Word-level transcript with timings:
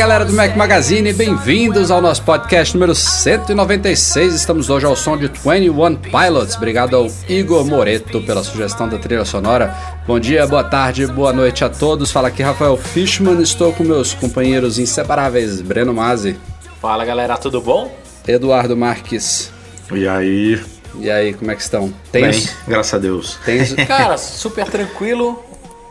Galera 0.00 0.24
do 0.24 0.32
Mac 0.32 0.56
Magazine, 0.56 1.12
bem-vindos 1.12 1.90
ao 1.90 2.00
nosso 2.00 2.22
podcast 2.22 2.72
número 2.72 2.94
196. 2.94 4.34
Estamos 4.34 4.70
hoje 4.70 4.86
ao 4.86 4.96
som 4.96 5.14
de 5.14 5.26
21 5.26 5.96
Pilots. 5.96 6.56
Obrigado 6.56 6.96
ao 6.96 7.06
Igor 7.28 7.66
Moreto 7.66 8.22
pela 8.22 8.42
sugestão 8.42 8.88
da 8.88 8.96
trilha 8.96 9.26
sonora. 9.26 9.76
Bom 10.06 10.18
dia, 10.18 10.46
boa 10.46 10.64
tarde, 10.64 11.06
boa 11.06 11.34
noite 11.34 11.66
a 11.66 11.68
todos. 11.68 12.10
Fala 12.10 12.28
aqui 12.28 12.42
Rafael 12.42 12.78
Fishman, 12.78 13.42
estou 13.42 13.74
com 13.74 13.84
meus 13.84 14.14
companheiros 14.14 14.78
inseparáveis, 14.78 15.60
Breno 15.60 15.92
Mazzi. 15.92 16.34
Fala 16.80 17.04
galera, 17.04 17.36
tudo 17.36 17.60
bom? 17.60 17.94
Eduardo 18.26 18.74
Marques. 18.74 19.52
E 19.92 20.08
aí? 20.08 20.58
E 20.98 21.10
aí, 21.10 21.34
como 21.34 21.50
é 21.50 21.54
que 21.54 21.60
estão? 21.60 21.92
Bem, 22.10 22.32
graças 22.66 22.94
a 22.94 22.98
Deus. 22.98 23.38
Tens... 23.44 23.74
Cara, 23.86 24.16
super 24.16 24.64
tranquilo, 24.64 25.44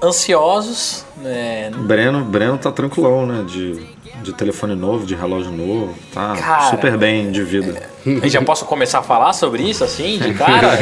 ansiosos. 0.03 1.05
Né? 1.17 1.69
Breno, 1.75 2.25
Breno 2.25 2.57
tá 2.57 2.71
tranquilão, 2.71 3.27
né? 3.27 3.43
De, 3.47 3.98
de 4.21 4.33
telefone 4.33 4.75
novo, 4.75 5.05
de 5.05 5.15
relógio 5.15 5.51
novo. 5.51 5.93
Tá 6.13 6.35
Cara, 6.37 6.69
super 6.71 6.97
bem 6.97 7.31
de 7.31 7.43
vida. 7.43 7.81
Eu 8.05 8.27
já 8.29 8.41
posso 8.41 8.65
começar 8.65 8.99
a 8.99 9.01
falar 9.03 9.33
sobre 9.33 9.63
isso 9.63 9.83
assim, 9.83 10.17
de 10.17 10.33
cara? 10.37 10.77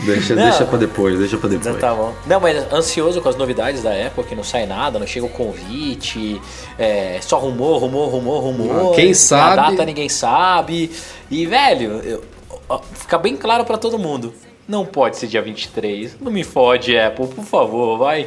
deixa, 0.00 0.34
Não. 0.34 0.42
deixa 0.44 0.64
pra 0.64 0.78
depois, 0.78 1.18
deixa 1.18 1.36
pra 1.36 1.48
depois. 1.48 1.76
Tá 1.76 1.94
bom. 1.94 2.14
Não, 2.26 2.40
mas 2.40 2.72
ansioso 2.72 3.20
com 3.20 3.28
as 3.28 3.36
novidades 3.36 3.82
da 3.82 3.90
Apple, 3.90 4.24
que 4.24 4.34
não 4.34 4.44
sai 4.44 4.66
nada, 4.66 4.98
não 4.98 5.06
chega 5.06 5.26
o 5.26 5.30
convite, 5.30 6.40
é, 6.78 7.18
só 7.20 7.38
rumor, 7.38 7.78
rumor, 7.78 8.08
rumor, 8.10 8.40
rumor. 8.42 8.92
Ah, 8.92 8.96
quem 8.96 9.10
A 9.10 9.14
sabe- 9.14 9.56
data 9.56 9.84
ninguém 9.84 10.08
sabe. 10.08 10.90
E, 11.30 11.46
velho, 11.46 12.00
eu- 12.04 12.24
ó, 12.68 12.80
fica 12.94 13.18
bem 13.18 13.36
claro 13.36 13.64
pra 13.64 13.76
todo 13.78 13.98
mundo. 13.98 14.32
Não 14.66 14.84
pode 14.84 15.16
ser 15.16 15.26
dia 15.28 15.40
23. 15.40 16.16
Não 16.20 16.30
me 16.30 16.44
fode, 16.44 16.96
Apple, 16.98 17.26
por 17.28 17.44
favor, 17.44 17.96
vai. 17.98 18.26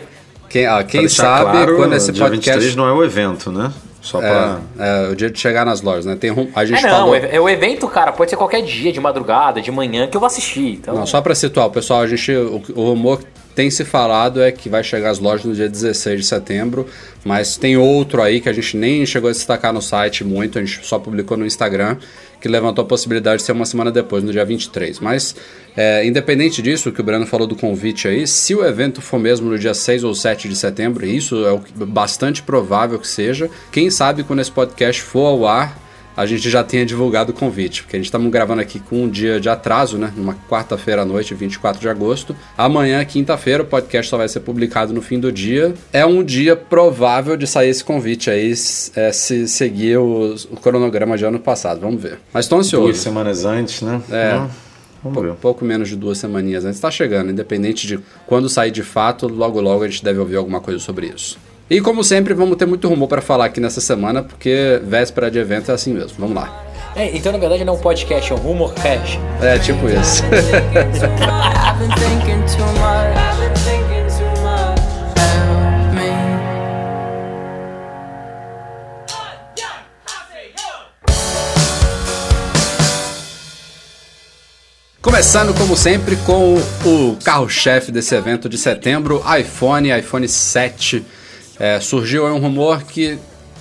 Quem, 0.49 0.65
ah, 0.65 0.83
quem 0.83 1.07
sabe 1.07 1.51
claro, 1.51 1.75
quando 1.77 1.93
esse 1.95 2.11
dia 2.11 2.25
podcast... 2.25 2.59
23 2.59 2.75
não 2.75 2.87
é 2.87 2.91
o 2.91 3.03
evento, 3.05 3.51
né? 3.51 3.71
Só 4.01 4.19
pra... 4.19 4.59
É, 4.79 5.05
é, 5.05 5.09
o 5.09 5.15
dia 5.15 5.29
de 5.29 5.39
chegar 5.39 5.65
nas 5.65 5.81
lojas, 5.81 6.05
né? 6.05 6.15
Tem, 6.15 6.31
a 6.55 6.65
gente 6.65 6.83
É, 6.85 6.89
não, 6.89 6.97
falou... 6.97 7.15
é 7.15 7.39
o 7.39 7.47
evento, 7.47 7.87
cara, 7.87 8.11
pode 8.11 8.31
ser 8.31 8.35
qualquer 8.35 8.61
dia, 8.63 8.91
de 8.91 8.99
madrugada, 8.99 9.61
de 9.61 9.71
manhã, 9.71 10.07
que 10.07 10.17
eu 10.17 10.19
vou 10.19 10.27
assistir. 10.27 10.73
Então, 10.73 10.95
Não, 10.95 11.05
só 11.05 11.21
para 11.21 11.35
situar, 11.35 11.67
o 11.67 11.71
pessoal, 11.71 12.01
a 12.01 12.07
gente, 12.07 12.31
o, 12.31 12.61
o 12.75 12.89
rumor 12.89 13.21
tem 13.55 13.69
se 13.69 13.83
falado 13.83 14.41
é 14.41 14.51
que 14.51 14.69
vai 14.69 14.83
chegar 14.83 15.09
às 15.09 15.19
lojas 15.19 15.45
no 15.45 15.53
dia 15.53 15.69
16 15.69 16.21
de 16.21 16.25
setembro, 16.25 16.87
mas 17.23 17.57
tem 17.57 17.77
outro 17.77 18.21
aí 18.21 18.39
que 18.39 18.49
a 18.49 18.53
gente 18.53 18.77
nem 18.77 19.05
chegou 19.05 19.29
a 19.29 19.33
destacar 19.33 19.73
no 19.73 19.81
site 19.81 20.23
muito, 20.23 20.57
a 20.57 20.63
gente 20.63 20.85
só 20.85 20.97
publicou 20.97 21.37
no 21.37 21.45
Instagram, 21.45 21.97
que 22.41 22.47
levantou 22.47 22.83
a 22.83 22.87
possibilidade 22.87 23.37
de 23.37 23.43
ser 23.43 23.51
uma 23.51 23.65
semana 23.65 23.91
depois, 23.91 24.23
no 24.23 24.31
dia 24.31 24.43
23. 24.43 24.99
Mas, 24.99 25.35
é, 25.77 26.05
independente 26.05 26.61
disso, 26.61 26.91
que 26.91 26.99
o 26.99 27.03
Breno 27.03 27.27
falou 27.27 27.45
do 27.45 27.55
convite 27.55 28.07
aí, 28.07 28.25
se 28.25 28.55
o 28.55 28.65
evento 28.65 28.99
for 28.99 29.19
mesmo 29.19 29.49
no 29.49 29.59
dia 29.59 29.73
6 29.73 30.03
ou 30.03 30.15
7 30.15 30.49
de 30.49 30.55
setembro, 30.55 31.05
e 31.05 31.15
isso 31.15 31.45
é 31.45 31.85
bastante 31.85 32.41
provável 32.41 32.97
que 32.97 33.07
seja, 33.07 33.49
quem 33.71 33.91
sabe 33.91 34.23
quando 34.23 34.39
esse 34.39 34.51
podcast 34.51 35.01
for 35.01 35.27
ao 35.27 35.45
ar, 35.45 35.80
a 36.15 36.25
gente 36.25 36.49
já 36.49 36.63
tenha 36.63 36.85
divulgado 36.85 37.31
o 37.31 37.33
convite, 37.35 37.83
porque 37.83 37.95
a 37.95 37.99
gente 37.99 38.05
estamos 38.05 38.31
gravando 38.31 38.61
aqui 38.61 38.79
com 38.79 39.03
um 39.03 39.09
dia 39.09 39.39
de 39.39 39.49
atraso, 39.49 39.97
né? 39.97 40.11
Numa 40.15 40.35
quarta-feira 40.49 41.01
à 41.01 41.05
noite, 41.05 41.33
24 41.33 41.79
de 41.79 41.87
agosto. 41.89 42.35
Amanhã, 42.57 43.03
quinta-feira, 43.05 43.63
o 43.63 43.65
podcast 43.65 44.09
só 44.09 44.17
vai 44.17 44.27
ser 44.27 44.41
publicado 44.41 44.93
no 44.93 45.01
fim 45.01 45.19
do 45.19 45.31
dia. 45.31 45.73
É 45.93 46.05
um 46.05 46.23
dia 46.23 46.55
provável 46.55 47.35
de 47.37 47.47
sair 47.47 47.69
esse 47.69 47.83
convite 47.83 48.29
aí, 48.29 48.53
é, 48.95 49.11
se 49.11 49.47
seguir 49.47 49.97
os- 49.97 50.45
o 50.45 50.55
cronograma 50.57 51.17
de 51.17 51.25
ano 51.25 51.39
passado. 51.39 51.81
Vamos 51.81 52.01
ver. 52.01 52.19
Mas 52.33 52.45
estou 52.45 52.57
Duas 52.57 52.67
ansioso. 52.67 52.93
semanas 52.99 53.45
antes, 53.45 53.81
né? 53.81 54.01
É. 54.11 54.31
Vamos 55.03 55.17
Pou- 55.17 55.35
pouco 55.35 55.65
menos 55.65 55.89
de 55.89 55.95
duas 55.95 56.19
semaninhas 56.19 56.63
antes. 56.63 56.77
Está 56.77 56.91
chegando, 56.91 57.31
independente 57.31 57.87
de 57.87 57.99
quando 58.27 58.47
sair 58.47 58.69
de 58.69 58.83
fato, 58.83 59.27
logo 59.27 59.59
logo 59.59 59.83
a 59.83 59.87
gente 59.87 60.03
deve 60.03 60.19
ouvir 60.19 60.35
alguma 60.35 60.61
coisa 60.61 60.79
sobre 60.79 61.07
isso. 61.07 61.39
E 61.71 61.79
como 61.79 62.03
sempre, 62.03 62.33
vamos 62.33 62.57
ter 62.57 62.65
muito 62.65 62.89
rumor 62.89 63.07
para 63.07 63.21
falar 63.21 63.45
aqui 63.45 63.61
nessa 63.61 63.79
semana, 63.79 64.21
porque 64.21 64.81
véspera 64.83 65.31
de 65.31 65.39
evento 65.39 65.71
é 65.71 65.73
assim 65.73 65.93
mesmo. 65.93 66.17
Vamos 66.19 66.35
lá. 66.35 66.65
É, 66.97 67.15
então 67.15 67.31
na 67.31 67.37
verdade 67.37 67.63
não 67.63 67.75
é 67.75 67.77
um 67.77 67.79
podcast, 67.79 68.29
é 68.29 68.35
um 68.35 68.39
rumor 68.39 68.73
cash. 68.73 69.17
É 69.41 69.57
tipo 69.57 69.87
isso. 69.87 70.21
Começando, 85.01 85.57
como 85.57 85.77
sempre, 85.77 86.17
com 86.17 86.55
o 86.83 87.17
carro-chefe 87.23 87.93
desse 87.93 88.13
evento 88.13 88.49
de 88.49 88.57
setembro, 88.57 89.23
iPhone, 89.39 89.97
iPhone 89.97 90.27
7. 90.27 91.20
É, 91.63 91.79
surgiu 91.79 92.25
aí 92.25 92.33
um 92.33 92.39
rumor 92.39 92.81
que 92.81 93.19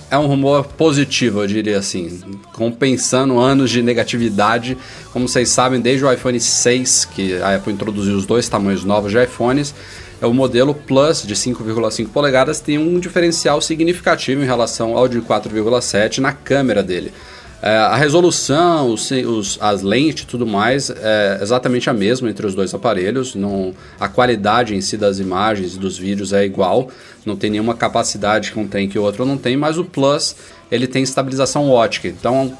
é 0.09 0.17
um 0.17 0.25
rumor 0.25 0.65
positivo, 0.65 1.43
eu 1.43 1.47
diria 1.47 1.77
assim, 1.77 2.19
compensando 2.51 3.37
anos 3.37 3.69
de 3.69 3.83
negatividade. 3.83 4.75
Como 5.13 5.27
vocês 5.27 5.49
sabem, 5.49 5.79
desde 5.79 6.03
o 6.03 6.11
iPhone 6.11 6.39
6, 6.39 7.05
que 7.05 7.39
a 7.39 7.55
Apple 7.55 7.71
introduziu 7.71 8.17
os 8.17 8.25
dois 8.25 8.49
tamanhos 8.49 8.83
novos 8.83 9.11
de 9.11 9.23
iPhones, 9.23 9.75
é 10.19 10.25
o 10.25 10.33
modelo 10.33 10.73
Plus 10.73 11.21
de 11.21 11.35
5,5 11.35 12.07
polegadas 12.07 12.59
tem 12.59 12.79
um 12.79 12.99
diferencial 12.99 13.61
significativo 13.61 14.41
em 14.41 14.45
relação 14.47 14.97
ao 14.97 15.07
de 15.07 15.21
4,7 15.21 16.17
na 16.17 16.33
câmera 16.33 16.81
dele. 16.81 17.13
É, 17.61 17.77
a 17.77 17.95
resolução, 17.95 18.89
os, 18.91 19.11
os- 19.11 19.57
as 19.61 19.83
lentes 19.83 20.23
e 20.23 20.27
tudo 20.27 20.47
mais 20.47 20.89
é 20.89 21.39
exatamente 21.41 21.89
a 21.89 21.93
mesma 21.93 22.29
entre 22.29 22.45
os 22.47 22.55
dois 22.55 22.73
aparelhos. 22.73 23.35
Não, 23.35 23.73
a 23.99 24.07
qualidade 24.07 24.75
em 24.75 24.81
si 24.81 24.97
das 24.97 25.19
imagens 25.19 25.75
e 25.75 25.79
dos 25.79 25.97
vídeos 25.97 26.33
é 26.33 26.43
igual. 26.43 26.89
Não 27.25 27.35
tem 27.35 27.51
nenhuma 27.51 27.75
capacidade 27.75 28.51
que 28.51 28.59
um 28.59 28.67
tem 28.67 28.89
que 28.89 28.97
o 28.97 29.03
outro 29.03 29.25
não 29.25 29.37
tem. 29.37 29.55
Mas 29.55 29.77
o 29.77 29.83
Plus 29.85 30.35
ele 30.71 30.87
tem 30.87 31.03
estabilização 31.03 31.69
ótica. 31.69 32.07
Então 32.07 32.57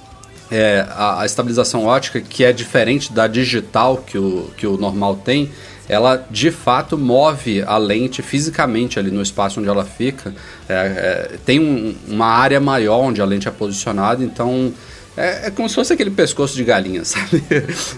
é, 0.51 0.85
a, 0.89 1.21
a 1.21 1.25
estabilização 1.25 1.85
ótica, 1.85 2.21
que 2.21 2.43
é 2.43 2.51
diferente 2.53 3.11
da 3.11 3.25
digital 3.25 3.97
que 3.97 4.17
o, 4.19 4.51
que 4.55 4.67
o 4.67 4.77
normal 4.77 5.15
tem, 5.15 5.49
ela 5.89 6.25
de 6.29 6.51
fato 6.51 6.97
move 6.97 7.63
a 7.65 7.77
lente 7.77 8.21
fisicamente 8.21 8.97
ali 8.99 9.11
no 9.11 9.21
espaço 9.21 9.59
onde 9.59 9.69
ela 9.69 9.83
fica. 9.85 10.33
É, 10.69 10.73
é, 10.73 11.31
tem 11.45 11.59
um- 11.59 11.95
uma 12.07 12.27
área 12.27 12.59
maior 12.59 12.99
onde 12.99 13.21
a 13.21 13.25
lente 13.25 13.47
é 13.47 13.51
posicionada, 13.51 14.23
então 14.23 14.73
é, 15.17 15.47
é 15.47 15.51
como 15.51 15.67
se 15.67 15.75
fosse 15.75 15.91
aquele 15.91 16.09
pescoço 16.11 16.55
de 16.55 16.63
galinha, 16.63 17.03
sabe? 17.05 17.43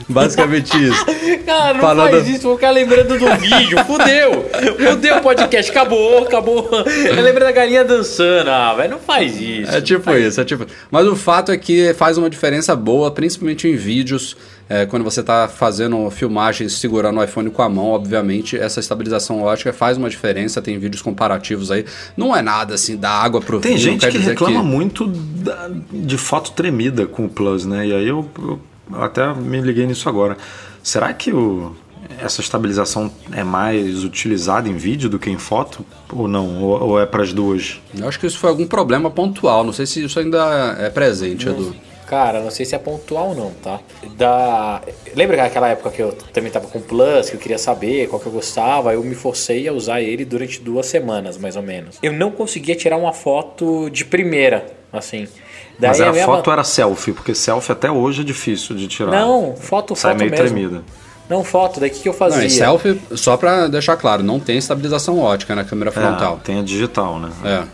Basicamente 0.10 0.76
isso. 0.84 1.06
Cara, 1.46 1.74
não 1.76 1.82
Falando- 1.82 2.12
faz 2.12 2.28
isso, 2.28 2.42
vou 2.44 2.56
ficar 2.56 2.72
lembrando 2.72 3.20
do 3.20 3.36
vídeo. 3.38 3.78
Fudeu! 3.86 4.50
Fudeu 4.92 5.18
o 5.18 5.22
podcast, 5.22 5.70
acabou, 5.72 6.24
acabou. 6.24 6.70
Eu 6.74 7.16
lembrei 7.22 7.40
da 7.48 7.52
galinha 7.52 7.84
dançando. 7.84 8.50
Ah, 8.50 8.74
velho, 8.74 8.92
não 8.92 9.00
faz 9.00 9.40
isso. 9.40 9.72
É 9.72 9.82
tipo 9.82 10.12
isso, 10.16 10.42
é 10.42 10.46
tipo. 10.46 10.66
Mas 10.90 11.06
o 11.08 11.16
fato 11.16 11.52
é 11.52 11.58
que 11.58 11.94
faz 11.94 12.18
uma 12.18 12.30
diferença 12.30 12.76
boa, 12.76 13.12
principalmente 13.12 13.68
em 13.68 13.76
vídeos, 13.76 14.36
é, 14.70 14.86
quando 14.86 15.04
você 15.04 15.20
está 15.20 15.48
fazendo 15.48 16.10
filmagens 16.10 16.74
segurando 16.80 17.20
o 17.20 17.24
iPhone 17.24 17.50
com 17.50 17.62
a 17.62 17.70
mão, 17.70 17.88
obviamente, 17.88 18.58
essa 18.58 18.80
estabilização 18.80 19.42
ótica 19.42 19.74
faz 19.74 19.98
uma 19.98 20.10
diferença. 20.10 20.62
Tem 20.62 20.78
vídeos 20.80 21.02
comparativos 21.02 21.70
aí. 21.72 21.86
Não 22.16 22.36
é 22.36 22.42
nada 22.42 22.74
assim, 22.76 22.96
da 22.96 23.10
água 23.10 23.42
pro 23.42 23.60
Tem 23.60 23.78
gente 23.78 24.08
que 24.10 24.18
reclama 24.18 24.64
muito 24.64 25.08
da- 25.08 25.70
de 25.92 26.18
foto 26.18 26.52
tremida 26.52 27.06
com 27.06 27.26
o 27.26 27.30
Plus, 27.30 27.66
né? 27.66 27.88
E 27.88 27.94
aí 27.94 28.08
eu, 28.08 28.30
eu 28.40 28.60
até 28.94 29.34
me 29.34 29.60
liguei 29.62 29.86
nisso 29.86 30.08
agora. 30.08 30.38
Será 30.82 31.14
que 31.14 31.32
o, 31.34 31.76
essa 32.20 32.42
estabilização 32.42 33.12
é 33.32 33.44
mais 33.44 34.04
utilizada 34.04 34.68
em 34.70 34.76
vídeo 34.76 35.10
do 35.10 35.20
que 35.20 35.30
em 35.30 35.38
foto? 35.38 35.86
Ou 36.12 36.28
não? 36.28 36.62
Ou, 36.62 36.82
ou 36.90 37.00
é 37.00 37.06
para 37.06 37.24
as 37.24 37.34
duas? 37.34 37.80
Eu 37.98 38.08
acho 38.08 38.20
que 38.20 38.28
isso 38.28 38.38
foi 38.38 38.50
algum 38.50 38.66
problema 38.66 39.10
pontual. 39.12 39.64
Não 39.64 39.74
sei 39.74 39.86
se 39.86 40.04
isso 40.04 40.20
ainda 40.20 40.76
é 40.80 40.90
presente, 40.90 41.48
Edu. 41.48 41.76
Cara, 42.14 42.42
não 42.42 42.52
sei 42.52 42.64
se 42.64 42.76
é 42.76 42.78
pontual 42.78 43.30
ou 43.30 43.36
não, 43.36 43.52
tá? 43.64 43.80
Da... 44.16 44.82
Lembra 45.16 45.44
aquela 45.44 45.68
época 45.70 45.90
que 45.90 46.00
eu 46.00 46.12
também 46.32 46.52
tava 46.52 46.68
com 46.68 46.80
Plus, 46.80 47.28
que 47.32 47.36
eu 47.36 47.40
queria 47.40 47.58
saber 47.58 48.08
qual 48.08 48.20
que 48.20 48.28
eu 48.28 48.32
gostava? 48.32 48.94
Eu 48.94 49.04
me 49.04 49.16
forcei 49.16 49.68
a 49.68 49.74
usar 49.74 50.00
ele 50.00 50.24
durante 50.24 50.62
duas 50.62 50.86
semanas, 50.86 51.40
mais 51.40 51.56
ou 51.56 51.64
menos. 51.64 51.98
Eu 52.04 52.14
não 52.14 52.30
conseguia 52.30 52.76
tirar 52.76 52.98
uma 52.98 53.12
foto 53.14 53.90
de 53.90 54.06
primeira, 54.06 54.64
assim. 54.92 55.28
Daí 55.80 55.90
Mas 55.90 56.02
a 56.02 56.04
era 56.04 56.14
minha- 56.14 56.26
foto 56.26 56.48
ou 56.48 56.54
era 56.54 56.64
selfie? 56.64 57.14
Porque 57.14 57.34
selfie 57.34 57.72
até 57.72 57.90
hoje 57.90 58.22
é 58.22 58.24
difícil 58.24 58.76
de 58.76 58.88
tirar. 58.88 59.10
Não, 59.12 59.56
foto, 59.56 59.96
Sai 59.96 60.12
foto 60.12 60.20
meio 60.20 60.30
mesmo. 60.30 60.46
tremida. 60.46 60.84
Não, 61.28 61.44
foto, 61.44 61.80
daí 61.80 61.90
o 61.90 61.94
que, 61.94 62.02
que 62.02 62.10
eu 62.10 62.14
fazia? 62.14 62.44
Não, 62.44 62.50
selfie, 62.50 63.02
só 63.16 63.36
pra 63.38 63.68
deixar 63.68 63.98
claro, 63.98 64.22
não 64.22 64.40
tem 64.40 64.58
estabilização 64.60 65.18
ótica 65.20 65.56
na 65.56 65.64
câmera 65.64 65.92
frontal. 65.92 66.38
É, 66.40 66.46
tem 66.46 66.60
a 66.60 66.62
digital, 66.62 67.18
né? 67.18 67.32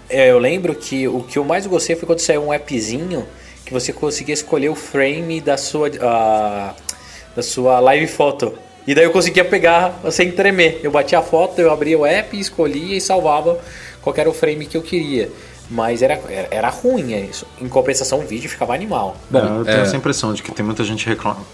É. 0.09 0.27
É, 0.27 0.31
eu 0.31 0.39
lembro 0.39 0.73
que 0.75 1.09
o 1.09 1.23
que 1.23 1.37
eu 1.37 1.43
mais 1.43 1.67
gostei 1.67 1.97
foi 1.97 2.05
quando 2.07 2.19
saiu 2.19 2.41
um 2.45 2.53
appzinho 2.53 3.25
que 3.69 3.73
você 3.73 3.93
conseguia 3.93 4.33
escolher 4.33 4.69
o 4.69 4.75
frame 4.75 5.39
da 5.39 5.55
sua, 5.55 5.89
da 5.89 7.43
sua 7.43 7.79
live 7.79 8.07
foto. 8.07 8.51
E 8.87 8.95
daí 8.95 9.03
eu 9.03 9.11
conseguia 9.11 9.45
pegar 9.45 9.93
sem 10.09 10.31
tremer. 10.31 10.81
Eu 10.83 10.89
batia 10.89 11.19
a 11.19 11.21
foto, 11.21 11.59
eu 11.59 11.71
abria 11.71 11.97
o 11.97 12.03
app, 12.03 12.37
escolhia 12.37 12.97
e 12.97 13.01
salvava 13.01 13.59
qual 14.01 14.11
que 14.11 14.19
era 14.19 14.29
o 14.29 14.33
frame 14.33 14.65
que 14.65 14.75
eu 14.75 14.81
queria. 14.81 15.29
Mas 15.69 16.01
era, 16.01 16.19
era, 16.29 16.47
era 16.49 16.69
ruim 16.69 17.13
é 17.13 17.19
isso. 17.19 17.45
Em 17.61 17.67
compensação, 17.67 18.21
o 18.21 18.25
vídeo 18.25 18.49
ficava 18.49 18.73
animal. 18.73 19.15
É, 19.31 19.37
eu 19.37 19.63
tenho 19.63 19.77
é. 19.77 19.81
essa 19.81 19.95
impressão 19.95 20.33
de 20.33 20.41
que 20.41 20.51
tem 20.51 20.65
muita 20.65 20.83
gente 20.83 21.05
reclamando. 21.05 21.45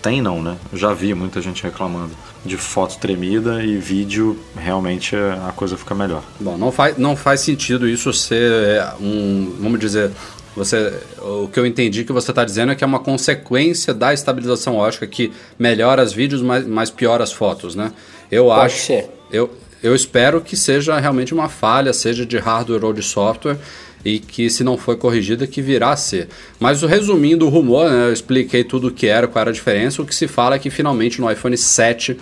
Tem 0.00 0.22
não, 0.22 0.40
né? 0.40 0.56
Eu 0.72 0.78
já 0.78 0.92
vi 0.92 1.12
muita 1.14 1.42
gente 1.42 1.64
reclamando 1.64 2.12
de 2.44 2.56
foto 2.56 2.96
tremida 2.98 3.64
e 3.64 3.76
vídeo 3.76 4.38
realmente 4.56 5.16
a 5.16 5.52
coisa 5.56 5.76
fica 5.76 5.96
melhor. 5.96 6.22
Bom, 6.38 6.56
não 6.56 6.70
faz, 6.70 6.96
não 6.96 7.16
faz 7.16 7.40
sentido 7.40 7.88
isso 7.88 8.12
ser 8.12 8.52
é, 8.52 8.92
um, 9.00 9.56
vamos 9.58 9.80
dizer, 9.80 10.12
você, 10.56 10.92
o 11.20 11.48
que 11.48 11.60
eu 11.60 11.66
entendi 11.66 12.02
que 12.02 12.12
você 12.12 12.30
está 12.30 12.42
dizendo 12.42 12.72
é 12.72 12.74
que 12.74 12.82
é 12.82 12.86
uma 12.86 12.98
consequência 12.98 13.92
da 13.92 14.14
estabilização 14.14 14.76
ótica 14.76 15.06
que 15.06 15.30
melhora 15.58 16.02
os 16.02 16.14
vídeos, 16.14 16.40
mas, 16.40 16.66
mas 16.66 16.90
piora 16.90 17.22
as 17.22 17.32
fotos, 17.32 17.74
né? 17.74 17.92
Eu 18.30 18.46
Pode 18.46 18.60
acho, 18.66 18.86
ser. 18.86 19.10
eu, 19.30 19.50
eu 19.82 19.94
espero 19.94 20.40
que 20.40 20.56
seja 20.56 20.98
realmente 20.98 21.34
uma 21.34 21.48
falha, 21.48 21.92
seja 21.92 22.24
de 22.24 22.38
hardware 22.38 22.84
ou 22.84 22.92
de 22.92 23.02
software, 23.02 23.58
e 24.02 24.18
que 24.18 24.48
se 24.48 24.64
não 24.64 24.78
foi 24.78 24.96
corrigida, 24.96 25.46
que 25.46 25.60
virá 25.60 25.90
a 25.90 25.96
ser. 25.96 26.28
Mas 26.58 26.82
o 26.82 26.86
resumindo 26.86 27.44
o 27.44 27.48
rumor, 27.50 27.90
né, 27.90 28.06
eu 28.08 28.12
expliquei 28.12 28.64
tudo 28.64 28.88
o 28.88 28.90
que 28.90 29.06
era, 29.06 29.26
qual 29.26 29.42
era 29.42 29.50
a 29.50 29.54
diferença, 29.54 30.00
o 30.00 30.06
que 30.06 30.14
se 30.14 30.26
fala 30.26 30.56
é 30.56 30.58
que 30.58 30.70
finalmente 30.70 31.20
no 31.20 31.30
iPhone 31.30 31.56
7 31.56 32.16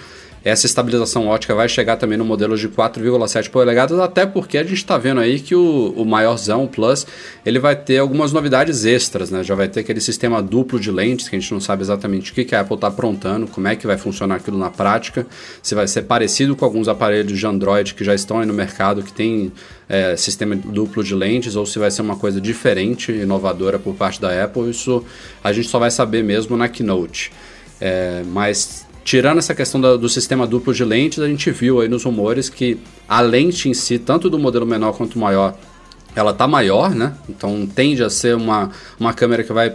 essa 0.44 0.66
estabilização 0.66 1.26
ótica 1.26 1.54
vai 1.54 1.68
chegar 1.68 1.96
também 1.96 2.18
no 2.18 2.24
modelo 2.24 2.56
de 2.56 2.68
4,7 2.68 3.48
polegadas, 3.48 3.98
até 3.98 4.26
porque 4.26 4.58
a 4.58 4.62
gente 4.62 4.74
está 4.74 4.98
vendo 4.98 5.20
aí 5.20 5.40
que 5.40 5.54
o, 5.54 5.94
o 5.96 6.04
maiorzão, 6.04 6.64
o 6.64 6.68
Plus, 6.68 7.06
ele 7.46 7.58
vai 7.58 7.74
ter 7.74 7.98
algumas 7.98 8.30
novidades 8.30 8.84
extras, 8.84 9.30
né? 9.30 9.42
Já 9.42 9.54
vai 9.54 9.68
ter 9.68 9.80
aquele 9.80 10.00
sistema 10.00 10.42
duplo 10.42 10.78
de 10.78 10.90
lentes, 10.90 11.28
que 11.28 11.36
a 11.36 11.38
gente 11.38 11.50
não 11.50 11.60
sabe 11.60 11.82
exatamente 11.82 12.30
o 12.30 12.34
que, 12.34 12.44
que 12.44 12.54
a 12.54 12.60
Apple 12.60 12.74
está 12.74 12.88
aprontando, 12.88 13.46
como 13.46 13.66
é 13.68 13.74
que 13.74 13.86
vai 13.86 13.96
funcionar 13.96 14.36
aquilo 14.36 14.58
na 14.58 14.70
prática, 14.70 15.26
se 15.62 15.74
vai 15.74 15.88
ser 15.88 16.02
parecido 16.02 16.54
com 16.54 16.64
alguns 16.64 16.88
aparelhos 16.88 17.38
de 17.38 17.46
Android 17.46 17.94
que 17.94 18.04
já 18.04 18.14
estão 18.14 18.38
aí 18.38 18.46
no 18.46 18.52
mercado, 18.52 19.02
que 19.02 19.12
tem 19.12 19.50
é, 19.88 20.14
sistema 20.14 20.54
duplo 20.54 21.02
de 21.02 21.14
lentes, 21.14 21.56
ou 21.56 21.64
se 21.64 21.78
vai 21.78 21.90
ser 21.90 22.02
uma 22.02 22.16
coisa 22.16 22.38
diferente, 22.38 23.10
inovadora 23.12 23.78
por 23.78 23.94
parte 23.94 24.20
da 24.20 24.44
Apple, 24.44 24.68
isso 24.68 25.02
a 25.42 25.52
gente 25.54 25.68
só 25.68 25.78
vai 25.78 25.90
saber 25.90 26.22
mesmo 26.22 26.54
na 26.54 26.68
Keynote. 26.68 27.32
É, 27.80 28.22
mas 28.26 28.86
tirando 29.04 29.38
essa 29.38 29.54
questão 29.54 29.80
da- 29.80 29.96
do 29.96 30.08
sistema 30.08 30.46
duplo 30.46 30.72
de 30.72 30.84
lentes, 30.84 31.18
a 31.20 31.28
gente 31.28 31.50
viu 31.50 31.80
aí 31.80 31.88
nos 31.88 32.02
rumores 32.04 32.48
que 32.48 32.78
a 33.08 33.20
lente 33.20 33.68
em 33.68 33.74
si, 33.74 33.98
tanto 33.98 34.30
do 34.30 34.38
modelo 34.38 34.66
menor 34.66 34.92
quanto 34.96 35.18
maior, 35.18 35.54
ela 36.16 36.32
tá 36.32 36.46
maior, 36.46 36.94
né? 36.94 37.14
Então 37.28 37.66
tende 37.66 38.02
a 38.02 38.08
ser 38.10 38.34
uma, 38.36 38.70
uma 38.98 39.12
câmera 39.12 39.42
que 39.44 39.52
vai, 39.52 39.74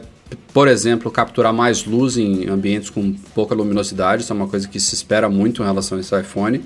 por 0.53 0.67
exemplo, 0.67 1.11
capturar 1.11 1.53
mais 1.53 1.85
luz 1.85 2.17
em 2.17 2.47
ambientes 2.49 2.89
com 2.89 3.13
pouca 3.35 3.53
luminosidade. 3.53 4.23
Isso 4.23 4.33
é 4.33 4.35
uma 4.35 4.47
coisa 4.47 4.67
que 4.67 4.79
se 4.79 4.95
espera 4.95 5.29
muito 5.29 5.61
em 5.61 5.65
relação 5.65 5.97
a 5.97 6.01
esse 6.01 6.17
iPhone. 6.19 6.63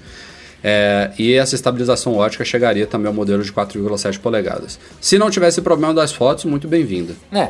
É, 0.66 1.12
e 1.20 1.34
essa 1.34 1.56
estabilização 1.56 2.16
ótica 2.16 2.46
chegaria 2.46 2.88
também 2.88 3.08
ao 3.08 3.14
modelo 3.14 3.44
de 3.44 3.52
4,7 3.52 4.18
polegadas. 4.20 4.80
Se 5.02 5.18
não 5.18 5.30
tivesse 5.30 5.62
problema 5.62 5.94
das 5.94 6.14
fotos, 6.14 6.46
muito 6.46 6.70
bem-vinda. 6.70 7.16
É, 7.34 7.50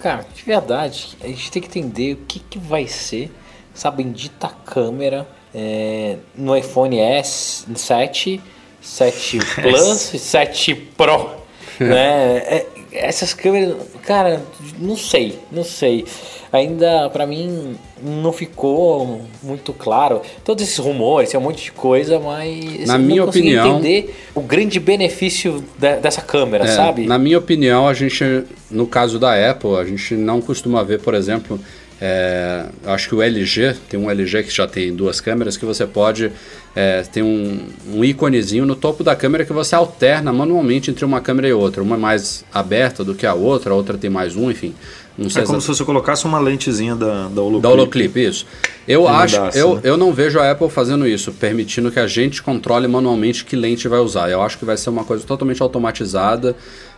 cara, 0.00 0.24
de 0.34 0.42
verdade, 0.42 1.18
a 1.22 1.26
gente 1.26 1.50
tem 1.50 1.60
que 1.60 1.68
entender 1.68 2.14
o 2.14 2.16
que, 2.26 2.38
que 2.38 2.58
vai 2.58 2.86
ser 2.86 3.30
essa 3.76 3.90
bendita 3.90 4.50
câmera 4.64 5.26
é, 5.54 6.16
no 6.34 6.56
iPhone 6.56 6.98
S 6.98 7.64
7, 7.74 8.40
7 8.80 9.38
Plus 9.62 10.14
e 10.14 10.18
7 10.18 10.74
Pro. 10.74 11.30
né? 11.78 12.38
É, 12.38 12.66
essas 12.92 13.34
câmeras, 13.34 13.76
cara, 14.02 14.42
não 14.78 14.96
sei, 14.96 15.38
não 15.52 15.62
sei. 15.62 16.06
Ainda 16.50 17.10
pra 17.10 17.26
mim 17.26 17.76
não 18.02 18.32
ficou 18.32 19.20
muito 19.42 19.74
claro. 19.74 20.22
Todos 20.42 20.62
esses 20.64 20.78
rumores, 20.78 21.30
tem 21.30 21.38
um 21.38 21.42
monte 21.42 21.64
de 21.64 21.72
coisa, 21.72 22.18
mas 22.18 22.86
Na 22.86 22.96
minha 22.96 23.24
opinião- 23.24 23.68
entender 23.78 24.16
o 24.34 24.40
grande 24.40 24.80
benefício 24.80 25.62
de- 25.76 25.96
dessa 25.96 26.22
câmera, 26.22 26.64
É, 26.64 26.68
sabe? 26.68 27.04
Na 27.04 27.18
minha 27.18 27.36
opinião, 27.36 27.86
a 27.86 27.92
gente, 27.92 28.24
no 28.70 28.86
caso 28.86 29.18
da 29.18 29.50
Apple, 29.50 29.76
a 29.76 29.84
gente 29.84 30.14
não 30.14 30.40
costuma 30.40 30.82
ver, 30.82 31.00
por 31.02 31.12
exemplo, 31.12 31.60
é, 32.00 32.66
acho 32.84 33.08
que 33.08 33.14
o 33.14 33.22
LG, 33.22 33.74
tem 33.88 33.98
um 33.98 34.10
LG 34.10 34.42
que 34.42 34.54
já 34.54 34.66
tem 34.66 34.94
duas 34.94 35.20
câmeras, 35.20 35.56
que 35.56 35.64
você 35.64 35.86
pode 35.86 36.30
é, 36.74 37.02
ter 37.02 37.22
um, 37.22 37.66
um 37.92 38.04
íconezinho 38.04 38.66
no 38.66 38.76
topo 38.76 39.02
da 39.02 39.16
câmera 39.16 39.44
que 39.44 39.52
você 39.52 39.74
alterna 39.74 40.32
manualmente 40.32 40.90
entre 40.90 41.04
uma 41.04 41.20
câmera 41.20 41.48
e 41.48 41.52
outra. 41.52 41.82
Uma 41.82 41.96
é 41.96 41.98
mais 41.98 42.44
aberta 42.52 43.02
do 43.02 43.14
que 43.14 43.24
a 43.24 43.32
outra, 43.32 43.72
a 43.72 43.76
outra 43.76 43.96
tem 43.96 44.10
mais 44.10 44.36
um, 44.36 44.50
enfim. 44.50 44.74
Não 45.16 45.30
sei 45.30 45.42
É 45.42 45.46
como 45.46 45.58
se 45.58 45.68
você 45.68 45.82
colocasse 45.82 46.26
uma 46.26 46.38
lentezinha 46.38 46.94
da, 46.94 47.28
da 47.28 47.40
Holoclip. 47.40 47.62
da 47.62 47.68
Holoclip, 47.70 48.20
isso. 48.20 48.46
Eu 48.86 49.04
Que 49.04 49.08
acho, 49.08 49.36
mudasse, 49.38 49.58
eu, 49.58 49.74
né? 49.76 49.80
eu 49.84 49.96
não 49.96 50.12
vejo 50.12 50.38
a 50.38 50.50
Apple 50.50 50.68
fazendo 50.68 51.06
isso, 51.08 51.32
permitindo 51.32 51.90
que 51.90 51.98
a 51.98 52.06
gente 52.06 52.42
controle 52.42 52.86
manualmente 52.86 53.42
que 53.42 53.56
lente 53.56 53.88
vai 53.88 54.00
usar. 54.00 54.30
Eu 54.30 54.42
acho 54.42 54.58
que 54.58 54.66
vai 54.66 54.76
ser 54.76 54.90
uma 54.90 55.04
coisa 55.04 55.24
totalmente 55.24 55.62
automatizada, 55.62 56.54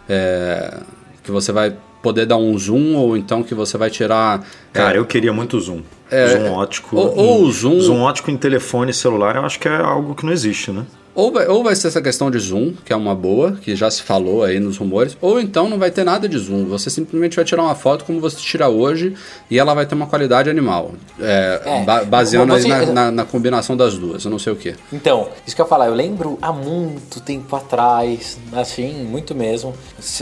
é, 0.08 0.80
que 1.22 1.30
você 1.30 1.52
vai 1.52 1.76
poder 2.02 2.26
dar 2.26 2.36
um 2.36 2.56
zoom 2.58 2.94
ou 2.96 3.16
então 3.16 3.42
que 3.42 3.54
você 3.54 3.76
vai 3.76 3.90
tirar. 3.90 4.46
Cara, 4.72 4.96
é, 4.96 4.98
eu 4.98 5.04
queria 5.04 5.32
muito 5.32 5.58
zoom. 5.60 5.82
É, 6.10 6.28
zoom 6.28 6.52
ótico. 6.52 6.96
ou- 6.96 7.16
ou 7.16 7.48
em- 7.48 7.52
zoom- 7.52 7.80
Zoom 7.80 8.00
ótico 8.02 8.30
em 8.30 8.36
telefone 8.36 8.92
celular, 8.92 9.36
eu 9.36 9.44
acho 9.44 9.58
que 9.58 9.68
é 9.68 9.76
algo 9.76 10.14
que 10.14 10.24
não 10.24 10.32
existe, 10.32 10.70
né? 10.70 10.84
ou, 11.14 11.32
vai, 11.32 11.48
ou 11.48 11.64
vai 11.64 11.74
ser 11.74 11.88
essa 11.88 12.00
questão 12.00 12.30
de 12.30 12.38
zoom, 12.38 12.74
que 12.84 12.92
é 12.92 12.96
uma 12.96 13.12
boa, 13.12 13.58
que 13.60 13.74
já 13.74 13.90
se 13.90 14.02
falou 14.02 14.44
aí 14.44 14.60
nos 14.60 14.76
rumores, 14.76 15.16
ou 15.20 15.40
então 15.40 15.68
não 15.68 15.76
vai 15.76 15.90
ter 15.90 16.04
nada 16.04 16.28
de 16.28 16.38
zoom. 16.38 16.66
Você 16.66 16.90
simplesmente 16.90 17.34
vai 17.34 17.44
tirar 17.44 17.64
uma 17.64 17.74
foto 17.74 18.04
como 18.04 18.20
você 18.20 18.36
tira 18.36 18.68
hoje 18.68 19.14
e 19.50 19.58
ela 19.58 19.74
vai 19.74 19.84
ter 19.84 19.96
uma 19.96 20.06
qualidade 20.06 20.48
animal. 20.48 20.92
É, 21.18 21.60
É, 21.64 21.82
ba- 21.84 22.04
baseando 22.04 22.54
aí 22.54 22.62
você- 22.62 22.68
na, 22.68 22.86
na- 22.86 23.10
na 23.10 23.24
combinação 23.24 23.76
das 23.76 23.98
duas, 23.98 24.24
eu 24.24 24.30
não 24.30 24.38
sei 24.38 24.52
o 24.52 24.56
que. 24.56 24.76
Então, 24.92 25.26
isso 25.44 25.56
que 25.56 25.60
eu 25.60 25.64
ia 25.64 25.68
falar, 25.68 25.88
eu 25.88 25.94
lembro 25.94 26.38
há 26.40 26.52
muito 26.52 27.20
tempo 27.20 27.56
atrás, 27.56 28.38
assim, 28.52 29.02
muito 29.04 29.34
mesmo. 29.34 29.74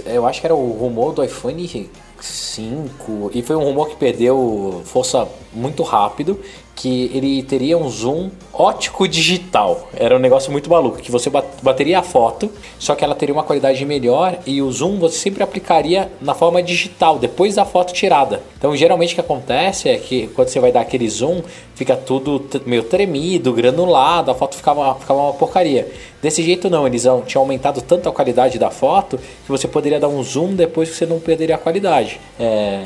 Eu 0.06 0.26
acho 0.26 0.40
que 0.40 0.46
era 0.46 0.54
o 0.54 0.70
rumor 0.70 1.12
do 1.12 1.22
iPhone 1.22 1.90
5, 2.24 3.30
e 3.34 3.42
foi 3.42 3.56
um 3.56 3.64
rumor 3.64 3.88
que 3.88 3.96
perdeu 3.96 4.82
força 4.84 5.28
muito 5.52 5.82
rápido, 5.82 6.40
que 6.76 7.10
ele 7.12 7.42
teria 7.42 7.76
um 7.78 7.88
zoom 7.88 8.30
ótico 8.52 9.08
digital. 9.08 9.88
Era 9.96 10.14
um 10.14 10.18
negócio 10.18 10.52
muito 10.52 10.68
maluco, 10.68 10.98
que 10.98 11.10
você 11.10 11.30
bat- 11.30 11.46
bateria 11.62 11.98
a 11.98 12.02
foto, 12.02 12.50
só 12.78 12.94
que 12.94 13.02
ela 13.02 13.14
teria 13.14 13.34
uma 13.34 13.42
qualidade 13.42 13.82
melhor 13.86 14.38
e 14.46 14.60
o 14.60 14.70
zoom 14.70 14.98
você 14.98 15.16
sempre 15.16 15.42
aplicaria 15.42 16.12
na 16.20 16.34
forma 16.34 16.62
digital, 16.62 17.18
depois 17.18 17.54
da 17.54 17.64
foto 17.64 17.94
tirada. 17.94 18.42
Então, 18.58 18.76
geralmente 18.76 19.12
o 19.12 19.14
que 19.14 19.20
acontece 19.22 19.88
é 19.88 19.96
que 19.96 20.28
quando 20.28 20.48
você 20.48 20.60
vai 20.60 20.70
dar 20.70 20.82
aquele 20.82 21.08
zoom, 21.08 21.42
fica 21.74 21.96
tudo 21.96 22.44
meio 22.66 22.82
tremido, 22.82 23.54
granulado, 23.54 24.30
a 24.30 24.34
foto 24.34 24.54
ficava, 24.54 24.94
ficava 24.96 25.20
uma 25.20 25.32
porcaria. 25.32 25.90
Desse 26.20 26.42
jeito 26.42 26.68
não, 26.68 26.86
eles 26.86 27.02
tinham 27.26 27.42
aumentado 27.42 27.80
tanto 27.80 28.08
a 28.08 28.12
qualidade 28.12 28.58
da 28.58 28.70
foto 28.70 29.18
que 29.18 29.48
você 29.48 29.66
poderia 29.66 29.98
dar 29.98 30.08
um 30.08 30.22
zoom 30.22 30.54
depois 30.54 30.90
que 30.90 30.96
você 30.96 31.06
não 31.06 31.20
perderia 31.20 31.54
a 31.54 31.58
qualidade. 31.58 32.20
É, 32.38 32.84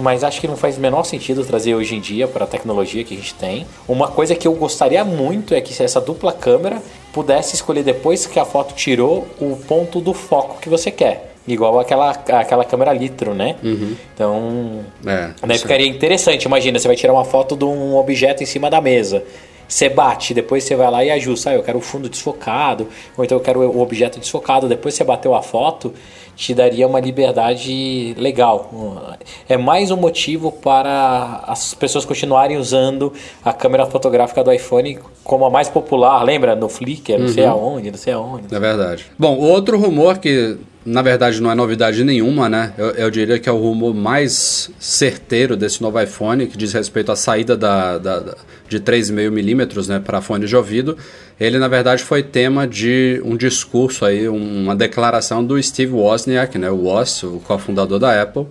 mas 0.00 0.24
acho 0.24 0.40
que 0.40 0.48
não 0.48 0.56
faz 0.56 0.76
o 0.76 0.80
menor 0.80 1.04
sentido 1.04 1.44
trazer 1.44 1.74
hoje 1.74 1.94
em 1.94 2.00
dia 2.00 2.26
para 2.26 2.44
a 2.44 2.46
tecnologia 2.46 3.04
que 3.04 3.14
a 3.14 3.16
gente 3.16 3.34
tem. 3.34 3.66
Uma 3.88 4.08
coisa 4.08 4.34
que 4.34 4.46
eu 4.46 4.52
gostaria 4.54 5.04
muito 5.04 5.54
é 5.54 5.60
que 5.60 5.72
se 5.72 5.82
essa 5.82 6.00
dupla 6.00 6.32
câmera 6.32 6.82
pudesse 7.12 7.54
escolher 7.54 7.82
depois 7.82 8.26
que 8.26 8.38
a 8.38 8.44
foto 8.44 8.74
tirou 8.74 9.26
o 9.40 9.56
ponto 9.68 10.00
do 10.00 10.12
foco 10.12 10.60
que 10.60 10.68
você 10.68 10.90
quer. 10.90 11.32
Igual 11.48 11.78
aquela, 11.78 12.10
aquela 12.10 12.64
câmera 12.64 12.92
litro, 12.92 13.32
né? 13.32 13.56
Então, 14.14 14.80
É, 15.06 15.30
Daí 15.46 15.54
isso 15.56 15.62
ficaria 15.62 15.86
interessante. 15.86 16.44
Imagina, 16.44 16.78
você 16.78 16.88
vai 16.88 16.96
tirar 16.96 17.12
uma 17.12 17.24
foto 17.24 17.56
de 17.56 17.64
um 17.64 17.96
objeto 17.96 18.42
em 18.42 18.46
cima 18.46 18.68
da 18.68 18.80
mesa. 18.80 19.22
Você 19.68 19.88
bate, 19.88 20.32
depois 20.32 20.64
você 20.64 20.76
vai 20.76 20.90
lá 20.90 21.04
e 21.04 21.10
ajusta. 21.10 21.50
Ah, 21.50 21.54
eu 21.54 21.62
quero 21.62 21.78
o 21.78 21.80
fundo 21.80 22.08
desfocado, 22.08 22.88
ou 23.16 23.24
então 23.24 23.36
eu 23.38 23.42
quero 23.42 23.60
o 23.60 23.80
objeto 23.80 24.18
desfocado. 24.18 24.68
Depois 24.68 24.94
você 24.94 25.04
bateu 25.04 25.34
a 25.34 25.42
foto, 25.42 25.92
te 26.36 26.54
daria 26.54 26.86
uma 26.86 27.00
liberdade 27.00 28.14
legal. 28.16 28.70
É 29.48 29.56
mais 29.56 29.90
um 29.90 29.96
motivo 29.96 30.52
para 30.52 31.42
as 31.46 31.74
pessoas 31.74 32.04
continuarem 32.04 32.56
usando 32.56 33.12
a 33.44 33.52
câmera 33.52 33.86
fotográfica 33.86 34.44
do 34.44 34.52
iPhone 34.52 34.98
como 35.24 35.44
a 35.44 35.50
mais 35.50 35.68
popular. 35.68 36.22
Lembra? 36.22 36.54
No 36.54 36.68
Flickr, 36.68 37.18
não 37.18 37.28
sei 37.28 37.46
aonde, 37.46 37.90
não 37.90 37.98
sei 37.98 38.12
aonde. 38.12 38.54
É 38.54 38.60
verdade. 38.60 39.06
Bom, 39.18 39.36
outro 39.38 39.78
rumor 39.78 40.18
que 40.18 40.58
na 40.86 41.02
verdade 41.02 41.40
não 41.42 41.50
é 41.50 41.54
novidade 41.54 42.02
nenhuma, 42.04 42.48
né? 42.48 42.72
Eu, 42.78 42.86
eu 42.90 43.10
diria 43.10 43.38
que 43.38 43.48
é 43.48 43.52
o 43.52 43.58
rumor 43.58 43.92
mais 43.92 44.70
certeiro 44.78 45.56
desse 45.56 45.82
novo 45.82 46.00
iPhone, 46.00 46.46
que 46.46 46.56
diz 46.56 46.72
respeito 46.72 47.10
à 47.10 47.16
saída 47.16 47.56
da, 47.56 47.98
da- 47.98 48.20
da- 48.20 48.36
de 48.68 48.80
3,5 48.80 49.30
milímetros 49.30 49.88
né, 49.88 50.00
para 50.00 50.20
fone 50.20 50.46
de 50.46 50.56
ouvido. 50.56 50.96
Ele, 51.38 51.58
na 51.58 51.68
verdade, 51.68 52.02
foi 52.02 52.22
tema 52.22 52.66
de 52.66 53.20
um 53.24 53.36
discurso 53.36 54.04
aí, 54.04 54.28
uma 54.28 54.74
declaração 54.74 55.44
do 55.44 55.60
Steve 55.62 55.92
Wozniak, 55.92 56.56
né? 56.56 56.70
O 56.70 56.76
Woz, 56.84 57.22
o 57.24 57.40
cofundador 57.46 57.98
da 57.98 58.22
Apple. 58.22 58.46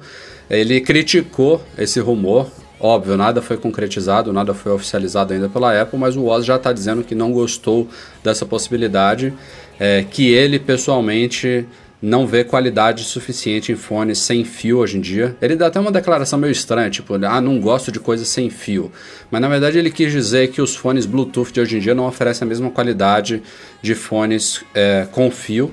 Ele 0.49 0.79
criticou 0.81 1.63
esse 1.77 1.99
rumor 1.99 2.47
Óbvio, 2.77 3.15
nada 3.15 3.41
foi 3.41 3.55
concretizado, 3.55 4.33
nada 4.33 4.53
foi 4.53 4.71
oficializado 4.73 5.33
ainda 5.33 5.47
pela 5.47 5.81
Apple, 5.81 5.97
mas 5.97 6.17
o 6.17 6.25
Oz 6.25 6.45
já 6.45 6.57
está 6.57 6.73
dizendo 6.73 7.05
que 7.05 7.15
não 7.15 7.31
gostou 7.31 7.87
dessa 8.21 8.45
possibilidade, 8.45 9.33
é, 9.79 10.03
que 10.03 10.27
ele 10.33 10.59
pessoalmente 10.59 11.65
não 12.05 12.27
vê 12.27 12.43
qualidade 12.43 13.03
suficiente 13.03 13.71
em 13.71 13.75
fones 13.75 14.19
sem 14.19 14.45
fio 14.45 14.77
hoje 14.77 14.97
em 14.97 15.01
dia. 15.01 15.35
Ele 15.41 15.55
dá 15.55 15.67
até 15.67 15.79
uma 15.79 15.91
declaração 15.91 16.37
meio 16.37 16.51
estranha, 16.51 16.87
tipo, 16.87 17.15
ah, 17.15 17.41
não 17.41 17.59
gosto 17.59 17.91
de 17.91 17.99
coisas 17.99 18.27
sem 18.27 18.47
fio. 18.47 18.91
Mas 19.31 19.41
na 19.41 19.49
verdade 19.49 19.79
ele 19.79 19.89
quis 19.89 20.11
dizer 20.11 20.49
que 20.49 20.61
os 20.61 20.75
fones 20.75 21.07
Bluetooth 21.07 21.51
de 21.51 21.59
hoje 21.59 21.77
em 21.77 21.79
dia 21.79 21.95
não 21.95 22.05
oferecem 22.05 22.45
a 22.45 22.47
mesma 22.47 22.69
qualidade 22.69 23.41
de 23.81 23.95
fones 23.95 24.63
é, 24.75 25.07
com 25.11 25.31
fio. 25.31 25.71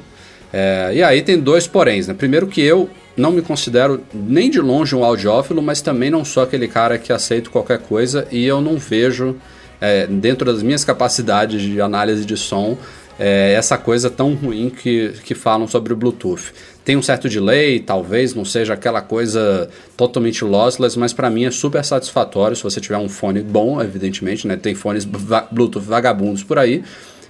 É, 0.50 0.92
e 0.94 1.02
aí 1.02 1.20
tem 1.20 1.38
dois 1.38 1.66
poréns, 1.66 2.08
né? 2.08 2.14
Primeiro 2.14 2.46
que 2.46 2.62
eu 2.62 2.88
não 3.14 3.30
me 3.30 3.42
considero 3.42 4.02
nem 4.14 4.48
de 4.48 4.58
longe 4.58 4.96
um 4.96 5.04
audiófilo, 5.04 5.60
mas 5.60 5.82
também 5.82 6.10
não 6.10 6.24
sou 6.24 6.42
aquele 6.42 6.66
cara 6.66 6.96
que 6.96 7.12
aceita 7.12 7.50
qualquer 7.50 7.78
coisa 7.78 8.26
e 8.30 8.46
eu 8.46 8.62
não 8.62 8.78
vejo, 8.78 9.36
é, 9.78 10.06
dentro 10.06 10.50
das 10.50 10.62
minhas 10.62 10.82
capacidades 10.82 11.60
de 11.60 11.78
análise 11.78 12.24
de 12.24 12.38
som, 12.38 12.78
é, 13.18 13.52
essa 13.54 13.76
coisa 13.78 14.10
tão 14.10 14.34
ruim 14.34 14.70
que, 14.70 15.12
que 15.24 15.34
falam 15.34 15.66
sobre 15.66 15.92
o 15.92 15.96
Bluetooth. 15.96 16.52
Tem 16.84 16.96
um 16.96 17.02
certo 17.02 17.28
delay, 17.28 17.78
talvez 17.78 18.34
não 18.34 18.44
seja 18.44 18.74
aquela 18.74 19.00
coisa 19.00 19.68
totalmente 19.96 20.44
lossless, 20.44 20.98
mas 20.98 21.12
para 21.12 21.30
mim 21.30 21.44
é 21.44 21.50
super 21.50 21.84
satisfatório 21.84 22.56
se 22.56 22.62
você 22.62 22.80
tiver 22.80 22.98
um 22.98 23.08
fone 23.08 23.40
bom, 23.40 23.80
evidentemente, 23.80 24.48
né? 24.48 24.56
Tem 24.56 24.74
fones 24.74 25.04
va 25.04 25.46
Bluetooth 25.50 25.84
vagabundos 25.84 26.42
por 26.42 26.58
aí. 26.58 26.82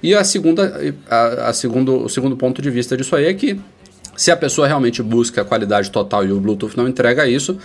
E 0.03 0.15
a 0.15 0.25
segunda, 0.25 0.81
a, 1.09 1.49
a 1.49 1.53
segundo, 1.53 2.05
o 2.05 2.09
segundo 2.09 2.37
ponto 2.37 2.63
de 2.63 2.71
vista 2.71 2.97
disso 2.97 3.15
aí 3.15 3.27
é 3.27 3.35
que 3.35 3.61
se 4.17 4.31
a 4.31 4.37
pessoa 4.37 4.67
realmente 4.67 5.03
busca 5.03 5.43
a 5.43 5.45
qualidade 5.45 5.91
total 5.91 6.25
e 6.25 6.33
o 6.33 6.41
Bluetooth 6.41 6.77
não 6.77 6.89
entrega 6.89 7.27
isso, 7.27 7.59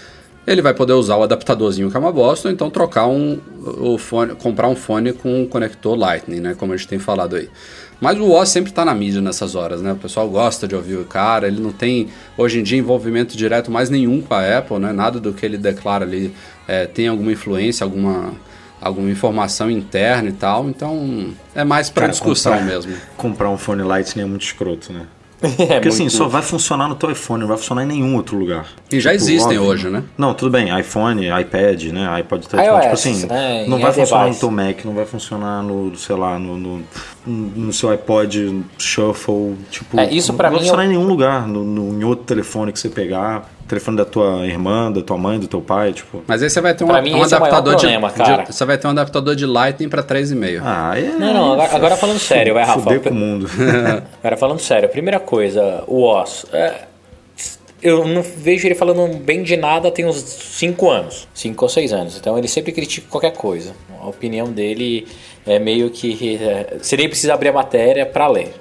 ele 0.48 0.62
vai 0.62 0.74
poder 0.74 0.94
usar 0.94 1.18
o 1.18 1.24
adaptadorzinho 1.24 1.92
que 1.92 1.98
é 1.98 2.00
uma 2.00 2.12
bosta, 2.12 2.48
ou 2.48 2.54
então 2.54 2.70
trocar 2.70 3.06
um, 3.06 3.38
o 3.80 3.98
fone, 3.98 4.34
comprar 4.36 4.70
um 4.70 4.77
fone 4.77 5.12
com 5.12 5.42
um 5.42 5.46
conector 5.46 5.94
Lightning, 5.96 6.39
né? 6.39 6.56
Como 6.58 6.72
a 6.72 6.77
gente 6.77 6.88
tem 6.88 6.98
falado 6.98 7.36
aí. 7.36 7.50
Mas 8.00 8.18
o 8.18 8.32
Oz 8.32 8.48
sempre 8.48 8.72
está 8.72 8.86
na 8.86 8.96
mídia 8.96 9.20
nessas 9.20 9.56
horas, 9.56 9.82
né? 9.82 9.92
O 9.92 9.98
pessoal 9.98 10.30
gosta 10.30 10.66
de 10.66 10.74
ouvir 10.74 10.96
o 10.96 11.04
cara, 11.04 11.48
ele 11.48 11.60
não 11.60 11.74
tem 11.74 12.08
hoje 12.38 12.60
em 12.60 12.63
dia 12.63 12.77
envolvimento 12.77 13.36
direto 13.36 13.70
mais 13.70 13.89
nenhum 13.89 14.22
com 14.22 14.34
a 14.34 14.58
Apple, 14.58 14.80
né? 14.80 14.94
Nada 14.94 15.20
do 15.20 15.34
que 15.34 15.46
ele 15.46 15.58
declara 15.58 16.06
ali 16.06 16.34
é, 16.66 16.86
tem 16.86 17.10
alguma 17.10 17.32
influência, 17.32 17.84
alguma 17.84 18.34
alguma 18.80 19.10
informação 19.10 19.72
interna 19.72 20.30
e 20.30 20.34
tal, 20.34 20.70
então 20.70 21.34
é 21.56 21.63
mais 21.63 21.89
para 21.89 22.08
discussão 22.08 22.54
comprar, 22.54 22.68
mesmo. 22.68 22.96
Comprar 23.18 23.50
um 23.50 23.58
fone 23.58 23.82
Lightning 23.82 24.22
é 24.22 24.25
muito 24.25 24.44
escroto, 24.44 24.94
né? 24.94 25.08
É 25.41 25.75
Porque 25.75 25.89
assim, 25.89 26.10
só 26.10 26.27
vai 26.27 26.41
funcionar 26.41 26.88
no 26.88 26.96
teu 26.96 27.12
iPhone, 27.12 27.41
não 27.41 27.48
vai 27.48 27.58
funcionar 27.58 27.84
em 27.84 27.88
nenhum 27.88 28.15
outro 28.15 28.38
lugar. 28.38 28.65
E 28.91 29.00
já 29.00 29.12
tipo, 29.12 29.24
existem 29.24 29.58
óbvio, 29.58 29.72
hoje, 29.72 29.89
né? 29.89 30.03
Não, 30.17 30.34
tudo 30.34 30.50
bem, 30.50 30.77
iPhone, 30.79 31.27
iPad, 31.27 31.84
né? 31.86 32.08
iPod 32.20 32.48
Touch, 32.48 32.63
iOS, 32.63 32.82
tipo 32.82 32.94
assim, 32.94 33.25
né? 33.27 33.65
não 33.67 33.79
vai 33.79 33.94
funcionar 33.94 34.24
device. 34.25 34.44
no 34.44 34.50
teu 34.50 34.51
Mac, 34.65 34.86
não 34.86 34.94
vai 34.94 35.06
funcionar 35.06 35.63
no, 35.63 35.96
sei 35.96 36.15
lá, 36.15 36.39
no, 36.39 36.58
no, 36.58 36.84
no 37.27 37.74
seu 37.74 37.89
iPod 37.91 38.63
Shuffle, 38.79 39.56
tipo, 39.70 40.00
é, 40.00 40.12
isso 40.12 40.32
não 40.32 40.38
vai 40.38 40.51
funcionar 40.51 40.84
eu... 40.84 40.91
em 40.91 40.96
nenhum 40.96 41.08
lugar, 41.08 41.48
no, 41.48 41.63
no, 41.63 42.00
em 42.00 42.03
outro 42.03 42.25
telefone 42.25 42.72
que 42.72 42.79
você 42.79 42.89
pegar 42.89 43.48
telefone 43.68 43.98
da 43.98 44.06
tua 44.06 44.46
irmã, 44.46 44.92
da 44.92 45.02
tua 45.02 45.18
mãe, 45.18 45.40
do 45.40 45.48
teu 45.48 45.62
pai, 45.62 45.94
tipo. 45.94 46.24
Mas 46.28 46.42
aí 46.42 46.50
você 46.50 46.62
vai 46.62 46.74
ter 46.74 46.84
um, 46.84 47.02
mim, 47.02 47.14
um 47.14 47.24
adaptador 47.24 47.74
é 47.74 47.78
problema, 47.78 48.10
de, 48.10 48.46
de, 48.46 48.54
Você 48.54 48.66
vai 48.66 48.78
ter 48.78 48.88
um 48.88 48.92
adaptador 48.92 49.36
de 49.36 49.46
Lightning 49.46 49.90
para 49.90 50.04
3,5. 50.04 50.62
Ah, 50.64 50.98
é. 50.98 51.04
Não, 51.04 51.34
não, 51.34 51.54
agora, 51.54 51.76
agora 51.76 51.96
falando 51.98 52.20
sério, 52.20 52.54
vai, 52.54 52.64
Rafa. 52.64 52.82
Fuder 52.82 53.02
com 53.02 53.10
o 53.10 53.14
mundo. 53.14 53.50
agora 54.24 54.38
falando 54.38 54.60
sério, 54.60 54.90
primeira 54.90 55.20
coisa, 55.20 55.84
o 55.88 56.04
OS. 56.04 56.46
É, 56.52 56.82
eu 57.82 58.08
não 58.08 58.22
vejo 58.22 58.68
ele 58.68 58.76
falando 58.76 59.18
bem 59.18 59.44
de 59.44 59.56
nada 59.56 59.92
tem 59.92 60.06
uns 60.06 60.18
5 60.18 60.90
anos, 60.90 61.28
5 61.34 61.64
ou 61.64 61.70
6 61.70 61.94
anos. 61.94 62.18
Então 62.18 62.38
ele 62.38 62.48
sempre 62.48 62.72
critica 62.72 63.08
qualquer 63.10 63.34
coisa. 63.34 63.74
A 64.00 64.08
opinião 64.08 64.52
dele 64.52 65.08
é 65.46 65.60
meio 65.60 65.90
que. 65.90 66.38
É, 66.42 66.78
você 66.82 66.98
nem 66.98 67.08
precisa 67.08 67.34
abrir 67.34 67.50
a 67.50 67.54
matéria 67.54 68.06
para 68.06 68.28
ler, 68.28 68.54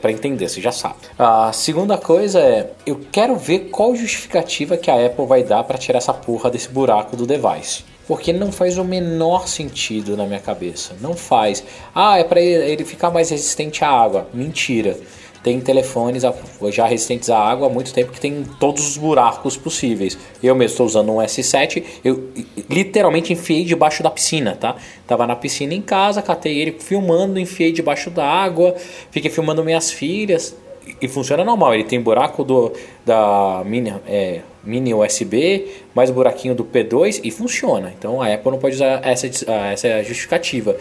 para 0.00 0.12
entender, 0.12 0.48
você 0.48 0.60
já 0.60 0.72
sabe. 0.72 0.96
A 1.18 1.52
segunda 1.52 1.96
coisa 1.96 2.40
é: 2.40 2.70
eu 2.86 3.00
quero 3.10 3.36
ver 3.36 3.70
qual 3.70 3.94
justificativa 3.94 4.76
que 4.76 4.90
a 4.90 5.06
Apple 5.06 5.26
vai 5.26 5.42
dar 5.42 5.64
para 5.64 5.78
tirar 5.78 5.98
essa 5.98 6.12
porra 6.12 6.50
desse 6.50 6.68
buraco 6.68 7.16
do 7.16 7.26
device. 7.26 7.84
Porque 8.06 8.34
não 8.34 8.52
faz 8.52 8.76
o 8.76 8.84
menor 8.84 9.48
sentido 9.48 10.14
na 10.14 10.26
minha 10.26 10.38
cabeça. 10.38 10.94
Não 11.00 11.14
faz. 11.14 11.64
Ah, 11.94 12.18
é 12.18 12.24
para 12.24 12.38
ele 12.38 12.84
ficar 12.84 13.10
mais 13.10 13.30
resistente 13.30 13.82
à 13.82 13.88
água. 13.88 14.28
Mentira 14.34 14.98
tem 15.44 15.60
telefones 15.60 16.22
já 16.70 16.86
resistentes 16.86 17.28
à 17.28 17.38
água 17.38 17.66
há 17.66 17.70
muito 17.70 17.92
tempo 17.92 18.10
que 18.10 18.18
tem 18.18 18.44
todos 18.58 18.88
os 18.88 18.96
buracos 18.96 19.58
possíveis. 19.58 20.16
Eu 20.42 20.54
mesmo 20.54 20.72
estou 20.72 20.86
usando 20.86 21.12
um 21.12 21.18
S7, 21.18 21.84
eu 22.02 22.30
literalmente 22.70 23.30
enfiei 23.30 23.62
debaixo 23.62 24.02
da 24.02 24.10
piscina, 24.10 24.56
tá? 24.58 24.74
Tava 25.06 25.26
na 25.26 25.36
piscina 25.36 25.74
em 25.74 25.82
casa, 25.82 26.22
catei 26.22 26.58
ele 26.58 26.72
filmando, 26.80 27.38
enfiei 27.38 27.72
debaixo 27.72 28.08
da 28.08 28.26
água, 28.26 28.74
fiquei 29.10 29.30
filmando 29.30 29.62
minhas 29.62 29.90
filhas 29.92 30.56
e 31.00 31.06
funciona 31.06 31.44
normal. 31.44 31.74
Ele 31.74 31.84
tem 31.84 32.00
buraco 32.00 32.42
do 32.42 32.72
da 33.04 33.62
mini, 33.66 33.92
é, 34.06 34.40
mini 34.64 34.94
USB, 34.94 35.68
mais 35.94 36.10
buraquinho 36.10 36.54
do 36.54 36.64
P2 36.64 37.20
e 37.22 37.30
funciona. 37.30 37.92
Então 37.98 38.22
a 38.22 38.32
Apple 38.32 38.50
não 38.50 38.58
pode 38.58 38.76
usar 38.76 39.06
essa, 39.06 39.26
essa 39.26 40.02
justificativa. 40.02 40.74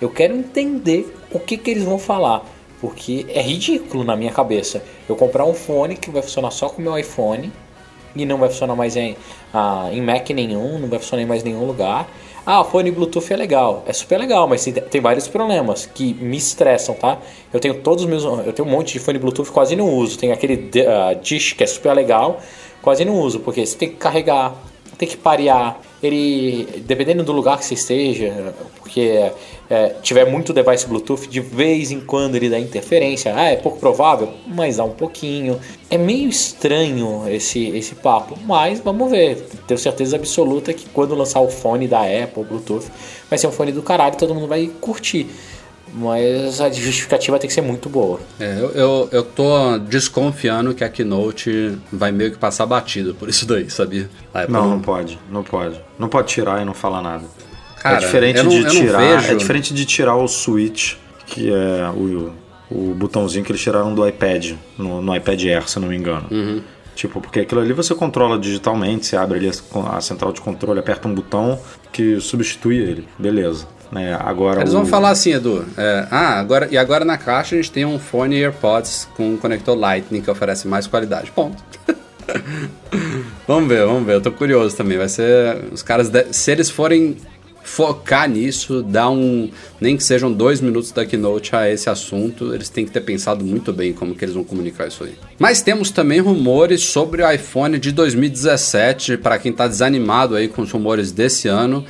Eu 0.00 0.08
quero 0.08 0.34
entender 0.34 1.06
o 1.30 1.38
que, 1.38 1.58
que 1.58 1.70
eles 1.70 1.82
vão 1.82 1.98
falar. 1.98 2.55
Porque 2.80 3.26
é 3.28 3.40
ridículo 3.40 4.04
na 4.04 4.16
minha 4.16 4.32
cabeça 4.32 4.82
eu 5.08 5.16
comprar 5.16 5.44
um 5.44 5.54
fone 5.54 5.96
que 5.96 6.10
vai 6.10 6.22
funcionar 6.22 6.50
só 6.50 6.68
com 6.68 6.80
o 6.80 6.84
meu 6.84 6.98
iPhone 6.98 7.50
e 8.14 8.24
não 8.24 8.38
vai 8.38 8.48
funcionar 8.48 8.74
mais 8.74 8.96
em, 8.96 9.16
ah, 9.52 9.88
em 9.92 10.00
Mac 10.00 10.28
nenhum, 10.30 10.78
não 10.78 10.88
vai 10.88 10.98
funcionar 10.98 11.22
em 11.22 11.26
mais 11.26 11.42
nenhum 11.42 11.66
lugar. 11.66 12.08
Ah, 12.44 12.62
fone 12.62 12.92
Bluetooth 12.92 13.32
é 13.32 13.36
legal, 13.36 13.82
é 13.86 13.92
super 13.92 14.18
legal, 14.18 14.46
mas 14.46 14.62
tem, 14.62 14.72
tem, 14.72 15.00
vários 15.00 15.26
problemas 15.26 15.84
que 15.84 16.14
me 16.14 16.36
estressam, 16.36 16.94
tá? 16.94 17.18
Eu 17.52 17.58
tenho 17.58 17.74
todos 17.74 18.04
os 18.04 18.08
meus, 18.08 18.22
eu 18.24 18.52
tenho 18.52 18.68
um 18.68 18.70
monte 18.70 18.92
de 18.92 19.00
fone 19.00 19.18
Bluetooth 19.18 19.50
quase 19.50 19.74
não 19.74 19.90
uso. 19.92 20.16
Tem 20.16 20.30
aquele 20.30 20.54
uh, 20.54 21.20
Dish 21.20 21.54
que 21.54 21.64
é 21.64 21.66
super 21.66 21.92
legal, 21.92 22.40
quase 22.80 23.04
não 23.04 23.18
uso 23.18 23.40
porque 23.40 23.66
você 23.66 23.76
tem 23.76 23.88
que 23.88 23.96
carregar, 23.96 24.54
tem 24.96 25.08
que 25.08 25.16
parear. 25.16 25.80
Ele, 26.02 26.82
dependendo 26.86 27.22
do 27.22 27.32
lugar 27.32 27.58
que 27.58 27.64
você 27.64 27.74
esteja, 27.74 28.54
porque 28.78 29.32
é, 29.68 29.88
tiver 30.02 30.24
muito 30.24 30.52
device 30.52 30.86
Bluetooth, 30.86 31.26
de 31.26 31.40
vez 31.40 31.90
em 31.90 32.00
quando 32.00 32.36
ele 32.36 32.48
dá 32.48 32.58
interferência. 32.58 33.34
Ah, 33.34 33.50
é 33.50 33.56
pouco 33.56 33.78
provável, 33.78 34.28
mas 34.46 34.76
dá 34.76 34.84
um 34.84 34.92
pouquinho. 34.92 35.58
É 35.90 35.98
meio 35.98 36.28
estranho 36.28 37.24
esse, 37.28 37.68
esse 37.68 37.94
papo, 37.94 38.36
mas 38.44 38.80
vamos 38.80 39.10
ver. 39.10 39.46
Tenho 39.66 39.78
certeza 39.78 40.16
absoluta 40.16 40.72
que 40.72 40.86
quando 40.90 41.14
lançar 41.14 41.40
o 41.40 41.48
fone 41.48 41.88
da 41.88 42.00
Apple, 42.02 42.44
Bluetooth, 42.44 42.86
vai 43.28 43.38
ser 43.38 43.46
um 43.46 43.52
fone 43.52 43.72
do 43.72 43.82
caralho 43.82 44.14
e 44.14 44.18
todo 44.18 44.34
mundo 44.34 44.46
vai 44.46 44.70
curtir. 44.80 45.26
Mas 45.92 46.60
a 46.60 46.70
justificativa 46.70 47.38
tem 47.38 47.48
que 47.48 47.54
ser 47.54 47.62
muito 47.62 47.88
boa. 47.88 48.20
É, 48.38 48.58
eu, 48.58 48.70
eu, 48.70 49.08
eu 49.12 49.22
tô 49.22 49.78
desconfiando 49.78 50.74
que 50.74 50.84
a 50.84 50.88
Keynote 50.88 51.78
vai 51.92 52.12
meio 52.12 52.32
que 52.32 52.38
passar 52.38 52.66
batido 52.66 53.14
por 53.14 53.28
isso 53.28 53.46
daí, 53.46 53.70
sabia? 53.70 54.10
não, 54.48 54.68
não 54.68 54.80
pode, 54.80 55.18
não 55.30 55.42
pode. 55.42 55.80
Não 55.98 56.08
pode 56.08 56.28
tirar 56.28 56.60
e 56.60 56.64
não 56.64 56.74
falar 56.74 57.00
nada. 57.00 57.24
Cara, 57.80 57.96
é 57.96 58.00
diferente 58.00 58.42
não, 58.42 58.48
de 58.48 58.64
tirar. 58.66 58.98
Vejo... 58.98 59.32
É 59.32 59.34
diferente 59.36 59.72
de 59.72 59.84
tirar 59.84 60.16
o 60.16 60.26
switch, 60.26 60.94
que 61.26 61.52
é 61.52 61.88
o, 61.90 62.32
o 62.70 62.94
botãozinho 62.94 63.44
que 63.44 63.52
eles 63.52 63.62
tiraram 63.62 63.94
do 63.94 64.06
iPad, 64.06 64.52
no, 64.76 65.00
no 65.00 65.14
iPad 65.14 65.44
Air, 65.44 65.68
se 65.68 65.78
eu 65.78 65.82
não 65.82 65.88
me 65.88 65.96
engano. 65.96 66.26
Uhum. 66.30 66.62
Tipo, 66.96 67.20
porque 67.20 67.40
aquilo 67.40 67.60
ali 67.60 67.74
você 67.74 67.94
controla 67.94 68.38
digitalmente, 68.38 69.06
você 69.06 69.16
abre 69.16 69.38
ali 69.38 69.50
a, 69.50 69.96
a 69.96 70.00
central 70.00 70.32
de 70.32 70.40
controle, 70.40 70.80
aperta 70.80 71.06
um 71.06 71.14
botão 71.14 71.60
que 71.92 72.18
substitui 72.20 72.78
ele. 72.78 73.06
Beleza. 73.18 73.68
Né? 73.90 74.16
Agora 74.20 74.60
Eles 74.60 74.72
o... 74.72 74.76
vão 74.76 74.86
falar 74.86 75.10
assim, 75.10 75.32
Edu. 75.32 75.64
É, 75.76 76.06
ah, 76.10 76.38
agora, 76.38 76.68
e 76.70 76.76
agora 76.76 77.04
na 77.04 77.16
caixa 77.16 77.54
a 77.54 77.58
gente 77.58 77.70
tem 77.70 77.84
um 77.84 77.98
fone 77.98 78.36
AirPods 78.36 79.08
com 79.16 79.34
um 79.34 79.36
conector 79.36 79.76
Lightning 79.76 80.20
que 80.20 80.30
oferece 80.30 80.66
mais 80.66 80.86
qualidade. 80.86 81.30
Ponto. 81.30 81.62
vamos 83.46 83.68
ver, 83.68 83.86
vamos 83.86 84.04
ver. 84.04 84.14
Eu 84.14 84.20
tô 84.20 84.32
curioso 84.32 84.76
também. 84.76 84.98
Vai 84.98 85.08
ser. 85.08 85.64
Os 85.72 85.82
caras. 85.82 86.08
De... 86.08 86.32
Se 86.32 86.50
eles 86.50 86.68
forem 86.68 87.16
focar 87.62 88.28
nisso, 88.28 88.82
dar 88.82 89.10
um. 89.10 89.50
Nem 89.80 89.96
que 89.96 90.04
sejam 90.04 90.32
dois 90.32 90.60
minutos 90.60 90.92
da 90.92 91.04
keynote 91.04 91.54
a 91.54 91.68
esse 91.70 91.90
assunto, 91.90 92.54
eles 92.54 92.68
têm 92.68 92.84
que 92.84 92.92
ter 92.92 93.00
pensado 93.00 93.44
muito 93.44 93.72
bem 93.72 93.92
como 93.92 94.14
que 94.14 94.24
eles 94.24 94.34
vão 94.34 94.44
comunicar 94.44 94.86
isso 94.86 95.04
aí. 95.04 95.14
Mas 95.38 95.60
temos 95.60 95.90
também 95.90 96.20
rumores 96.20 96.82
sobre 96.82 97.22
o 97.22 97.30
iPhone 97.30 97.78
de 97.78 97.92
2017, 97.92 99.16
para 99.18 99.38
quem 99.38 99.50
está 99.50 99.66
desanimado 99.66 100.36
aí 100.36 100.48
com 100.48 100.62
os 100.62 100.70
rumores 100.70 101.10
desse 101.10 101.48
ano 101.48 101.84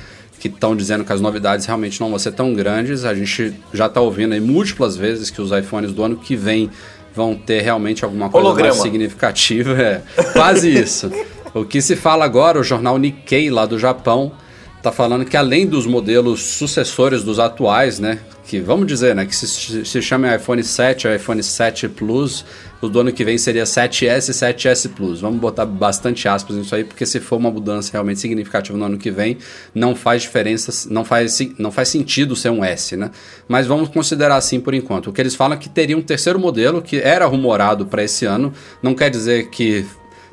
que 0.49 0.57
estão 0.57 0.75
dizendo 0.77 1.05
que 1.05 1.13
as 1.13 1.21
novidades 1.21 1.67
realmente 1.67 2.01
não 2.01 2.11
vão 2.11 2.19
ser 2.19 2.33
tão 2.33 2.55
grandes. 2.55 3.05
A 3.05 3.15
gente 3.15 3.55
já 3.73 3.87
está 3.87 4.01
ouvindo 4.01 4.33
aí 4.33 4.41
múltiplas 4.41 4.97
vezes 4.97 5.31
que 5.31 5.41
os 5.41 5.51
iPhones 5.53 5.93
do 5.93 6.03
ano 6.03 6.17
que 6.17 6.37
vem 6.37 6.71
vão 7.15 7.35
ter 7.35 7.63
realmente 7.63 8.05
alguma 8.05 8.29
coisa 8.29 8.47
Holograma. 8.47 8.71
mais 8.71 8.83
significativa. 8.83 9.77
É 9.77 10.03
quase 10.33 10.71
isso. 10.71 11.11
o 11.55 11.65
que 11.65 11.81
se 11.81 11.97
fala 11.97 12.25
agora, 12.25 12.61
o 12.61 12.63
jornal 12.63 12.99
Nikkei 12.99 13.51
lá 13.51 13.65
do 13.65 13.79
Japão 13.79 14.33
está 14.77 14.93
falando 14.93 15.25
que 15.25 15.37
além 15.37 15.67
dos 15.67 15.87
modelos 15.87 16.43
sucessores 16.43 17.25
dos 17.25 17.39
atuais, 17.39 17.99
né, 17.99 18.21
que 18.47 18.61
vamos 18.61 18.87
dizer, 18.87 19.15
né, 19.15 19.27
que 19.27 19.35
se, 19.35 19.85
se 19.85 20.03
chama 20.03 20.35
iPhone 20.35 20.63
7 20.63 21.09
ou 21.09 21.15
iPhone 21.15 21.43
7 21.43 21.89
Plus, 21.89 22.45
o 22.81 22.89
do 22.89 23.01
ano 23.01 23.13
que 23.13 23.25
vem 23.25 23.37
seria 23.37 23.65
7S 23.65 24.29
e 24.29 24.33
7S 24.33 24.91
Plus. 24.95 25.21
Vamos 25.21 25.41
botar 25.41 25.67
bastante 25.67 26.29
aspas 26.29 26.57
nisso 26.57 26.75
aí, 26.75 26.85
porque 26.85 27.05
se 27.05 27.19
for 27.19 27.37
uma 27.37 27.51
mudança 27.51 27.91
realmente 27.93 28.21
significativa 28.21 28.79
no 28.79 28.85
ano 28.85 28.99
que 28.99 29.11
vem, 29.11 29.39
não 29.75 29.95
faz 29.95 30.23
diferença, 30.23 30.89
não 30.91 31.05
faz, 31.05 31.39
não 31.59 31.73
faz 31.73 31.89
sentido 31.89 32.37
ser 32.37 32.51
um 32.51 32.65
S, 32.65 32.97
né? 32.97 33.11
Mas 33.49 33.67
vamos 33.67 33.89
considerar 33.89 34.37
assim 34.37 34.61
por 34.61 34.75
enquanto. 34.75 35.11
O 35.11 35.13
que 35.13 35.21
eles 35.21 35.35
falam 35.35 35.57
é 35.57 35.61
que 35.61 35.69
teria 35.69 35.97
um 35.97 36.03
terceiro 36.03 36.39
modelo 36.39 36.81
que 36.81 37.01
era 37.01 37.27
rumorado 37.27 37.87
para 37.87 38.05
esse 38.05 38.25
ano, 38.25 38.53
não 38.83 38.95
quer 38.95 39.11
dizer 39.11 39.49
que 39.49 39.85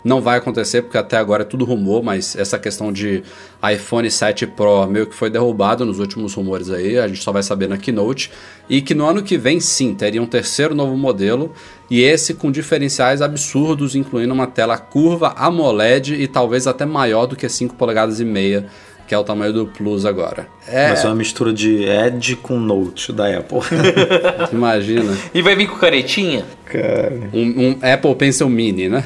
não 0.04 0.22
vai 0.22 0.38
acontecer, 0.38 0.82
porque 0.82 0.98
até 0.98 1.18
agora 1.18 1.44
é 1.44 1.46
tudo 1.46 1.64
rumor, 1.64 2.04
mas 2.04 2.36
essa 2.36 2.60
questão 2.60 2.92
de 2.92 3.24
iPhone 3.74 4.10
7 4.10 4.48
Pro 4.48 4.86
meio 4.88 5.08
que 5.08 5.16
foi 5.16 5.30
derrubado 5.30 5.86
nos 5.86 6.00
últimos 6.00 6.34
rumores 6.34 6.70
aí, 6.70 6.98
a 6.98 7.08
gente 7.08 7.24
só 7.24 7.32
vai 7.32 7.42
saber 7.42 7.70
na 7.70 7.78
Keynote. 7.78 8.32
E 8.70 8.82
que 8.82 8.94
no 8.94 9.06
ano 9.06 9.24
que 9.24 9.38
vem, 9.38 9.60
sim, 9.60 9.94
teria 9.94 10.22
um 10.22 10.26
terceiro 10.26 10.76
novo 10.76 10.98
modelo, 10.98 11.54
e 11.90 12.02
esse 12.02 12.34
com 12.34 12.52
diferenciais 12.52 13.22
absurdos, 13.22 13.96
incluindo 13.96 14.34
uma 14.34 14.48
tela 14.48 14.78
curva 14.78 15.34
AMOLED 15.38 16.16
e 16.16 16.28
talvez 16.28 16.68
até 16.68 16.86
maior 16.86 17.26
do 17.26 17.36
que 17.36 17.48
5 17.48 17.76
polegadas 17.76 18.20
e 18.20 18.26
meia 18.26 18.66
que 19.14 19.16
é 19.16 19.20
o 19.20 19.24
tamanho 19.24 19.54
do 19.54 19.68
Plus 19.68 20.06
agora. 20.08 20.48
É, 20.68 20.88
Vai 20.88 20.98
ser 20.98 21.06
uma 21.06 21.14
mistura 21.16 21.54
de 21.54 21.84
Edge 21.84 22.36
com 22.36 22.58
Note 22.58 23.14
da 23.14 23.28
Apple. 23.38 23.60
imagina. 24.52 25.16
E 25.34 25.42
vai 25.44 25.56
vir 25.56 25.68
com 25.68 25.76
canetinha? 25.76 26.44
Cara, 26.66 27.14
Um, 27.32 27.70
um 27.70 27.80
Apple 27.94 28.16
Pencil 28.16 28.50
Mini, 28.50 28.90
né? 28.90 29.04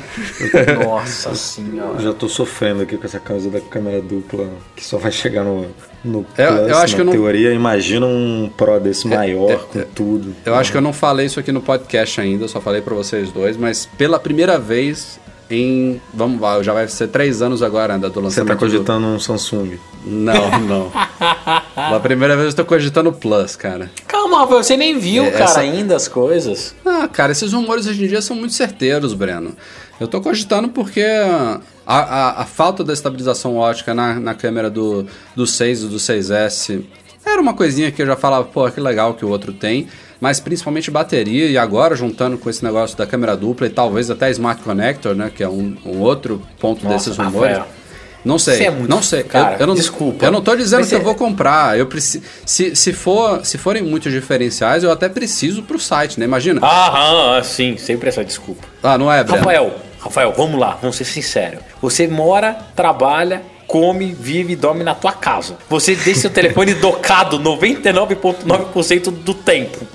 Nossa 0.83 1.35
senhora. 1.35 1.95
eu 1.95 1.99
já 2.01 2.13
tô 2.13 2.29
sofrendo 2.29 2.83
aqui 2.83 2.95
com 2.95 3.05
essa 3.05 3.19
camisa 3.19 3.49
da 3.49 3.59
câmera 3.59 4.01
dupla 4.01 4.47
que 4.75 4.85
só 4.85 4.97
vai 4.97 5.11
chegar 5.11 5.43
no, 5.43 5.65
no 6.05 6.25
Eu- 6.37 6.47
Plus, 6.55 6.69
eu 6.69 6.77
acho 6.77 6.93
na 6.93 6.95
que 6.95 7.01
eu 7.01 7.05
não- 7.05 7.11
teoria. 7.11 7.51
Imagina 7.51 8.05
um 8.05 8.49
Pro 8.55 8.79
desse 8.79 9.07
maior, 9.07 9.65
com 9.67 9.81
tudo. 9.93 10.33
Eu 10.45 10.55
acho 10.55 10.71
que 10.71 10.77
eu 10.77 10.81
não 10.81 10.93
falei 10.93 11.25
isso 11.25 11.39
aqui 11.39 11.51
no 11.51 11.61
podcast 11.61 12.21
ainda, 12.21 12.47
só 12.47 12.61
falei 12.61 12.81
pra 12.81 12.95
vocês 12.95 13.29
dois, 13.31 13.57
mas 13.57 13.85
pela 13.97 14.17
primeira 14.19 14.57
vez 14.57 15.19
em. 15.49 16.01
Vamos 16.13 16.39
lá, 16.41 16.61
já 16.63 16.73
vai 16.73 16.87
ser 16.87 17.07
três 17.07 17.41
anos 17.41 17.61
agora 17.63 17.97
né, 17.97 18.07
do 18.07 18.13
Você 18.13 18.19
lançamento. 18.19 18.47
tá 18.47 18.53
do- 18.53 18.59
cogitando 18.59 19.07
um 19.07 19.19
Samsung. 19.19 19.77
Não, 20.05 20.59
não. 20.61 20.91
Pela 21.75 21.99
primeira 21.99 22.35
vez 22.35 22.49
eu 22.49 22.55
tô 22.55 22.65
cogitando 22.65 23.11
Plus, 23.13 23.55
cara. 23.55 23.89
Calma, 24.07 24.45
você 24.45 24.75
nem 24.77 24.97
viu, 24.97 25.25
É, 25.25 25.31
cara, 25.31 25.43
essa- 25.45 25.59
ainda 25.59 25.95
as 25.95 26.07
coisas. 26.07 26.75
Ah, 26.85 27.07
cara, 27.07 27.31
esses 27.31 27.53
rumores 27.53 27.87
hoje 27.87 28.03
em 28.03 28.07
dia 28.07 28.21
são 28.21 28.35
muito 28.35 28.53
certeiros, 28.53 29.13
Breno. 29.13 29.55
Eu 29.99 30.07
tô 30.07 30.21
cogitando 30.21 30.69
porque 30.69 31.01
a, 31.01 31.59
a, 31.85 32.41
a 32.41 32.45
falta 32.45 32.83
da 32.83 32.93
estabilização 32.93 33.55
ótica 33.57 33.93
na, 33.93 34.19
na 34.19 34.33
câmera 34.35 34.69
do, 34.69 35.05
do 35.35 35.47
6 35.47 35.83
e 35.83 35.87
do 35.87 35.97
6S 35.97 36.83
era 37.25 37.41
uma 37.41 37.53
coisinha 37.53 37.91
que 37.91 38.01
eu 38.01 38.05
já 38.05 38.15
falava, 38.15 38.45
pô, 38.45 38.69
que 38.69 38.79
legal 38.79 39.13
que 39.15 39.25
o 39.25 39.29
outro 39.29 39.51
tem, 39.51 39.87
mas 40.19 40.39
principalmente 40.39 40.89
bateria, 40.91 41.47
e 41.47 41.57
agora 41.57 41.95
juntando 41.95 42.37
com 42.37 42.49
esse 42.49 42.63
negócio 42.63 42.97
da 42.97 43.05
câmera 43.05 43.35
dupla 43.35 43.67
e 43.67 43.69
talvez 43.69 44.09
até 44.09 44.29
Smart 44.31 44.61
Connector, 44.61 45.15
né, 45.15 45.31
que 45.33 45.43
é 45.43 45.49
um, 45.49 45.75
um 45.85 45.99
outro 45.99 46.41
ponto 46.59 46.83
Nossa, 46.83 47.09
desses 47.09 47.17
rumores. 47.17 47.57
Rafael. 47.57 47.77
Não 48.25 48.37
sei, 48.37 48.65
é 48.65 48.69
muito- 48.69 48.89
não 48.89 49.01
sei. 49.01 49.23
cara, 49.23 49.53
eu, 49.55 49.59
eu 49.61 49.67
não, 49.67 49.75
desculpa. 49.75 50.25
Eu 50.25 50.31
não 50.31 50.41
tô 50.41 50.53
dizendo 50.55 50.85
que 50.85 50.93
eu 50.93 51.01
vou 51.01 51.15
comprar. 51.15 51.77
Eu 51.79 51.85
preciso, 51.85 52.25
se, 52.45 52.75
se, 52.75 52.91
for, 52.91 53.45
se 53.45 53.57
forem 53.57 53.81
muitos 53.81 54.11
diferenciais, 54.11 54.83
eu 54.83 54.91
até 54.91 55.07
preciso 55.07 55.63
pro 55.63 55.79
site, 55.79 56.19
né? 56.19 56.25
Imagina. 56.25 56.59
Aham, 56.61 57.41
sim, 57.43 57.77
sempre 57.77 58.09
essa 58.09 58.25
desculpa. 58.25 58.67
Ah, 58.83 58.97
não 58.97 59.11
é, 59.11 59.23
Breno? 59.23 59.37
Rafael, 59.39 59.75
Rafael, 59.99 60.33
vamos 60.35 60.59
lá, 60.59 60.77
vamos 60.81 60.97
ser 60.97 61.05
sinceros. 61.05 61.59
Você 61.81 62.05
mora, 62.05 62.57
trabalha, 62.75 63.43
come, 63.65 64.13
vive 64.19 64.53
e 64.53 64.55
dorme 64.57 64.83
na 64.83 64.93
tua 64.95 65.13
casa. 65.13 65.57
Você 65.69 65.95
deixa 65.95 66.21
seu 66.21 66.29
telefone 66.29 66.73
docado 66.81 67.39
99,9% 67.39 69.09
do 69.11 69.33
tempo. 69.33 69.87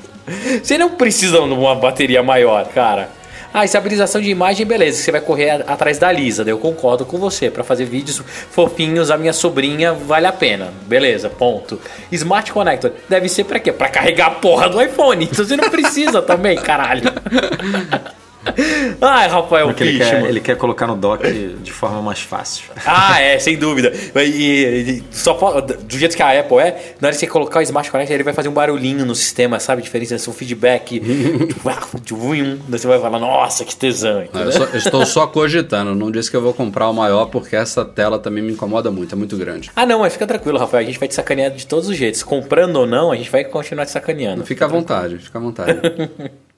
Você 0.63 0.79
não 0.79 0.91
precisa 0.91 1.39
de 1.39 1.53
uma 1.53 1.75
bateria 1.75 2.23
maior, 2.23 2.67
cara. 2.69 3.11
Ah, 3.55 3.67
estabilização 3.67 4.21
de 4.21 4.31
imagem, 4.31 4.65
beleza. 4.65 5.03
Você 5.03 5.13
vai 5.13 5.21
correr 5.21 5.51
atrás 5.51 5.99
da 5.99 6.11
Lisa, 6.11 6.43
eu 6.43 6.57
concordo 6.59 7.05
com 7.05 7.19
você. 7.19 7.51
Pra 7.51 7.63
fazer 7.63 7.85
vídeos 7.85 8.23
fofinhos, 8.51 9.11
a 9.11 9.19
minha 9.19 9.33
sobrinha 9.33 9.93
vale 9.93 10.27
a 10.27 10.33
pena. 10.33 10.73
Beleza, 10.87 11.29
ponto. 11.29 11.79
Smart 12.11 12.51
Connector 12.51 12.93
deve 13.09 13.29
ser 13.29 13.45
pra 13.45 13.61
quê? 13.61 13.71
Pra 13.71 13.89
carregar 13.89 14.29
a 14.29 14.31
porra 14.31 14.71
do 14.71 14.81
iPhone. 14.81 15.29
Então 15.31 15.45
você 15.45 15.55
não 15.55 15.69
precisa 15.69 16.23
também, 16.23 16.57
caralho. 16.57 17.03
Ai, 19.01 19.29
Rafael 19.29 19.67
Porque 19.69 19.83
ele 19.85 19.99
quer, 19.99 20.25
ele 20.25 20.41
quer 20.41 20.57
colocar 20.57 20.87
no 20.87 20.97
dock 20.97 21.23
de 21.63 21.73
forma 21.73 22.03
mais 22.03 22.21
fácil. 22.21 22.65
Ah, 22.85 23.21
é, 23.21 23.39
sem 23.39 23.57
dúvida. 23.57 23.93
E, 24.17 24.21
e- 24.21 24.91
e 24.99 25.05
só 25.11 25.33
do 25.61 25.97
jeito 25.99 26.17
que 26.17 26.23
a 26.23 26.41
Apple 26.41 26.59
é, 26.59 26.95
na 27.01 27.09
hora 27.09 27.15
que 27.15 27.21
você 27.21 27.27
colocar 27.27 27.61
o 27.61 27.63
Smart 27.63 27.91
Connect, 27.91 28.13
ele 28.13 28.23
vai 28.23 28.33
fazer 28.35 28.49
um 28.49 28.53
barulhinho 28.53 29.05
no 29.07 29.15
sistema, 29.15 29.59
sabe? 29.61 29.83
Diferença, 29.83 30.29
um 30.29 30.33
feedback. 30.33 31.01
de 32.03 32.15
um, 32.15 32.59
daí 32.69 32.79
você 32.79 32.87
vai 32.87 32.99
falar, 33.01 33.19
nossa, 33.19 33.65
que 33.65 33.75
tesão. 33.77 34.25
Não, 34.33 34.43
eu, 34.43 34.53
só- 34.53 34.65
eu 34.65 34.77
estou 34.79 35.07
só 35.07 35.27
cogitando. 35.27 35.95
Não 35.95 36.11
disse 36.11 36.31
que 36.31 36.37
eu 36.37 36.43
vou 36.43 36.53
comprar 36.55 36.89
o 36.89 36.93
maior 36.95 37.27
porque 37.27 37.55
essa 37.57 37.85
tela 37.85 38.19
também 38.19 38.43
me 38.43 38.53
incomoda 38.53 38.91
muito, 38.91 39.15
é 39.15 39.19
muito 39.19 39.37
grande. 39.37 39.71
Ah, 39.77 39.87
não, 39.87 40.01
mas 40.01 40.13
fica 40.13 40.27
tranquilo, 40.27 40.59
Rafael. 40.59 40.83
A 40.83 40.87
gente 40.87 40.99
vai 40.99 41.09
te 41.09 41.15
sacanear 41.15 41.51
de 41.51 41.67
todos 41.67 41.89
os 41.89 41.97
jeitos. 41.97 42.23
Comprando 42.23 42.77
ou 42.77 42.87
não, 42.87 43.13
a 43.13 43.17
gente 43.17 43.31
vai 43.31 43.45
continuar 43.45 43.85
te 43.87 43.93
sacaneando. 43.93 44.45
Fica 44.45 44.65
à 44.65 44.69
vontade, 44.69 45.19
fica 45.19 45.39
à 45.39 45.41
vontade. 45.41 45.81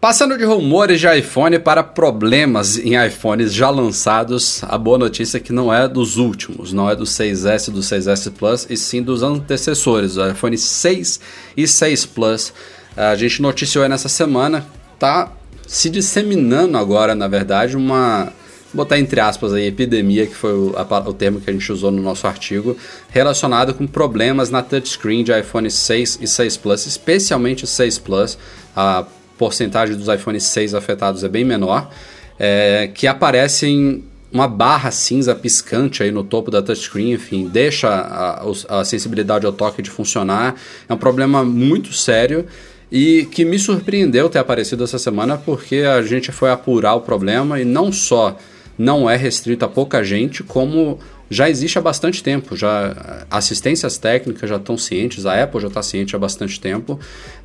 Passando 0.00 0.38
de 0.38 0.44
rumores 0.44 1.00
de 1.00 1.08
iPhone 1.18 1.58
para 1.58 1.82
problemas 1.82 2.78
em 2.78 2.94
iPhones 3.04 3.52
já 3.52 3.68
lançados, 3.68 4.62
a 4.62 4.78
boa 4.78 4.96
notícia 4.96 5.38
é 5.38 5.40
que 5.40 5.52
não 5.52 5.74
é 5.74 5.88
dos 5.88 6.18
últimos, 6.18 6.72
não 6.72 6.88
é 6.88 6.94
do 6.94 7.02
6S 7.02 7.66
e 7.66 7.70
do 7.72 7.80
6S 7.80 8.30
Plus, 8.30 8.64
e 8.70 8.76
sim 8.76 9.02
dos 9.02 9.24
antecessores, 9.24 10.16
o 10.16 10.24
iPhone 10.24 10.56
6 10.56 11.20
e 11.56 11.66
6 11.66 12.06
Plus. 12.06 12.52
A 12.96 13.16
gente 13.16 13.42
noticiou 13.42 13.82
aí 13.82 13.88
nessa 13.88 14.08
semana, 14.08 14.64
tá 15.00 15.32
se 15.66 15.90
disseminando 15.90 16.78
agora, 16.78 17.16
na 17.16 17.26
verdade, 17.26 17.76
uma 17.76 18.32
botar 18.72 19.00
entre 19.00 19.18
aspas 19.18 19.52
aí, 19.52 19.66
epidemia, 19.66 20.28
que 20.28 20.34
foi 20.34 20.52
o, 20.52 20.76
a 20.76 20.98
o 21.08 21.12
termo 21.12 21.40
que 21.40 21.50
a 21.50 21.52
gente 21.52 21.72
usou 21.72 21.90
no 21.90 22.00
nosso 22.00 22.24
artigo, 22.24 22.76
relacionado 23.08 23.74
com 23.74 23.84
problemas 23.84 24.48
na 24.48 24.62
touchscreen 24.62 25.24
de 25.24 25.36
iPhone 25.36 25.68
6 25.68 26.20
e 26.22 26.26
6 26.28 26.56
Plus, 26.58 26.86
especialmente 26.86 27.64
o 27.64 27.66
6 27.66 27.98
Plus. 27.98 28.38
A 28.76 29.04
porcentagem 29.38 29.96
dos 29.96 30.08
iPhones 30.08 30.42
6 30.44 30.74
afetados 30.74 31.24
é 31.24 31.28
bem 31.28 31.44
menor, 31.44 31.90
é, 32.38 32.90
que 32.92 33.06
aparecem 33.06 34.04
uma 34.30 34.46
barra 34.46 34.90
cinza 34.90 35.34
piscante 35.34 36.02
aí 36.02 36.10
no 36.10 36.22
topo 36.22 36.50
da 36.50 36.60
touchscreen, 36.60 37.12
enfim, 37.12 37.48
deixa 37.48 37.88
a, 37.88 38.42
a 38.80 38.84
sensibilidade 38.84 39.46
ao 39.46 39.52
toque 39.52 39.80
de 39.80 39.88
funcionar. 39.88 40.54
É 40.88 40.92
um 40.92 40.98
problema 40.98 41.42
muito 41.44 41.92
sério 41.94 42.44
e 42.92 43.26
que 43.30 43.44
me 43.44 43.58
surpreendeu 43.58 44.28
ter 44.28 44.38
aparecido 44.38 44.84
essa 44.84 44.98
semana 44.98 45.36
porque 45.38 45.76
a 45.76 46.02
gente 46.02 46.30
foi 46.30 46.50
apurar 46.50 46.94
o 46.94 47.00
problema 47.00 47.60
e 47.60 47.64
não 47.64 47.90
só 47.90 48.36
não 48.76 49.10
é 49.10 49.16
restrito 49.16 49.64
a 49.64 49.68
pouca 49.68 50.04
gente, 50.04 50.42
como 50.42 50.98
já 51.30 51.48
existe 51.48 51.78
há 51.78 51.82
bastante 51.82 52.22
tempo. 52.22 52.56
Já 52.56 53.24
assistências 53.30 53.98
técnicas 53.98 54.48
já 54.48 54.56
estão 54.56 54.78
cientes, 54.78 55.26
a 55.26 55.42
Apple 55.42 55.60
já 55.60 55.68
está 55.68 55.82
ciente 55.82 56.16
há 56.16 56.18
bastante 56.18 56.58
tempo. 56.60 56.98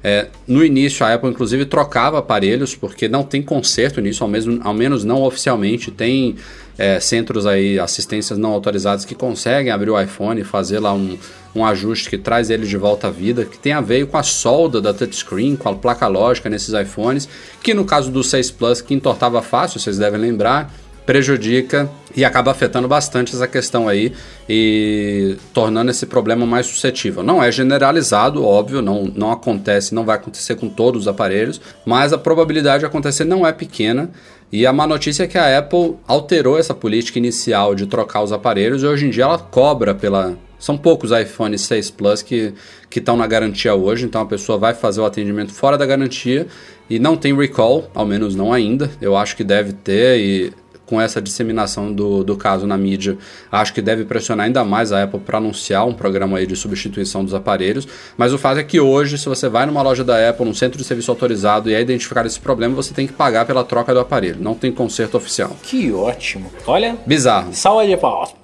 É, 0.03 0.27
no 0.47 0.63
início, 0.63 1.05
a 1.05 1.13
Apple 1.13 1.29
inclusive 1.29 1.65
trocava 1.65 2.19
aparelhos 2.19 2.75
porque 2.75 3.07
não 3.07 3.23
tem 3.23 3.41
conserto 3.41 3.99
nisso, 4.01 4.23
ao, 4.23 4.29
mesmo, 4.29 4.59
ao 4.63 4.73
menos 4.73 5.03
não 5.03 5.21
oficialmente. 5.23 5.91
Tem 5.91 6.35
é, 6.77 6.99
centros 6.99 7.45
aí, 7.45 7.79
assistências 7.79 8.37
não 8.37 8.51
autorizadas 8.51 9.05
que 9.05 9.15
conseguem 9.15 9.71
abrir 9.71 9.89
o 9.89 9.99
iPhone 9.99 10.41
e 10.41 10.43
fazer 10.43 10.79
lá 10.79 10.93
um, 10.93 11.17
um 11.55 11.65
ajuste 11.65 12.09
que 12.09 12.17
traz 12.17 12.49
ele 12.49 12.65
de 12.65 12.77
volta 12.77 13.07
à 13.07 13.11
vida, 13.11 13.45
que 13.45 13.57
tem 13.57 13.73
a 13.73 13.81
ver 13.81 14.07
com 14.07 14.17
a 14.17 14.23
solda 14.23 14.81
da 14.81 14.93
touchscreen, 14.93 15.55
com 15.55 15.69
a 15.69 15.75
placa 15.75 16.07
lógica 16.07 16.49
nesses 16.49 16.73
iPhones, 16.73 17.29
que 17.61 17.73
no 17.73 17.85
caso 17.85 18.11
do 18.11 18.23
6 18.23 18.51
Plus, 18.51 18.81
que 18.81 18.93
entortava 18.93 19.41
fácil, 19.41 19.79
vocês 19.79 19.97
devem 19.97 20.19
lembrar, 20.19 20.73
prejudica 21.05 21.89
e 22.15 22.23
acaba 22.23 22.51
afetando 22.51 22.87
bastante 22.87 23.35
essa 23.35 23.47
questão 23.47 23.87
aí 23.87 24.13
e 24.47 25.35
tornando 25.53 25.91
esse 25.91 26.05
problema 26.05 26.45
mais 26.45 26.65
suscetível. 26.65 27.23
Não 27.23 27.43
é 27.43 27.51
generalizado, 27.51 28.43
óbvio, 28.43 28.81
não, 28.81 29.05
não 29.15 29.31
acontece, 29.31 29.95
não 29.95 30.05
vai 30.05 30.15
acontecer 30.15 30.55
com 30.55 30.69
todos 30.69 31.01
os 31.01 31.07
aparelhos, 31.07 31.59
mas 31.85 32.13
a 32.13 32.17
probabilidade 32.17 32.81
de 32.81 32.85
acontecer 32.85 33.25
não 33.25 33.45
é 33.45 33.51
pequena. 33.51 34.09
E 34.51 34.67
a 34.67 34.71
má 34.71 34.85
notícia 34.85 35.23
é 35.23 35.27
que 35.27 35.37
a 35.37 35.57
Apple 35.57 35.95
alterou 36.07 36.59
essa 36.59 36.75
política 36.75 37.17
inicial 37.17 37.73
de 37.73 37.87
trocar 37.87 38.21
os 38.21 38.31
aparelhos 38.31 38.83
e 38.83 38.85
hoje 38.85 39.07
em 39.07 39.09
dia 39.09 39.23
ela 39.23 39.39
cobra 39.39 39.95
pela. 39.95 40.37
São 40.59 40.77
poucos 40.77 41.11
iPhone 41.11 41.57
6 41.57 41.89
Plus 41.91 42.21
que 42.21 42.53
estão 42.95 43.17
na 43.17 43.27
garantia 43.27 43.73
hoje, 43.73 44.05
então 44.05 44.21
a 44.21 44.25
pessoa 44.25 44.57
vai 44.57 44.73
fazer 44.73 45.01
o 45.01 45.05
atendimento 45.05 45.51
fora 45.51 45.77
da 45.77 45.85
garantia 45.85 46.47
e 46.89 46.99
não 46.99 47.17
tem 47.17 47.35
recall, 47.35 47.89
ao 47.93 48.05
menos 48.05 48.35
não 48.35 48.53
ainda. 48.53 48.89
Eu 49.01 49.17
acho 49.17 49.35
que 49.35 49.43
deve 49.43 49.73
ter 49.73 50.19
e 50.19 50.53
com 50.85 50.99
essa 50.99 51.21
disseminação 51.21 51.91
do, 51.91 52.23
do 52.23 52.35
caso 52.35 52.67
na 52.67 52.77
mídia, 52.77 53.17
acho 53.51 53.73
que 53.73 53.81
deve 53.81 54.05
pressionar 54.05 54.45
ainda 54.45 54.63
mais 54.63 54.91
a 54.91 55.03
Apple 55.03 55.19
para 55.19 55.37
anunciar 55.37 55.87
um 55.87 55.93
programa 55.93 56.37
aí 56.37 56.45
de 56.45 56.55
substituição 56.55 57.23
dos 57.23 57.33
aparelhos. 57.33 57.87
Mas 58.17 58.33
o 58.33 58.37
fato 58.37 58.59
é 58.59 58.63
que 58.63 58.79
hoje, 58.79 59.17
se 59.17 59.27
você 59.29 59.47
vai 59.47 59.65
numa 59.65 59.81
loja 59.81 60.03
da 60.03 60.29
Apple, 60.29 60.45
num 60.45 60.53
centro 60.53 60.77
de 60.77 60.83
serviço 60.83 61.09
autorizado 61.11 61.69
e 61.69 61.73
é 61.73 61.81
identificar 61.81 62.25
esse 62.25 62.39
problema, 62.39 62.75
você 62.75 62.93
tem 62.93 63.07
que 63.07 63.13
pagar 63.13 63.45
pela 63.45 63.63
troca 63.63 63.93
do 63.93 63.99
aparelho. 63.99 64.37
Não 64.39 64.55
tem 64.55 64.71
conserto 64.71 65.15
oficial. 65.15 65.55
Que 65.63 65.91
ótimo. 65.91 66.51
Olha, 66.67 66.97
Bizarro. 67.05 67.53
salva 67.53 67.85
de 67.87 67.95
palmas. 67.97 68.42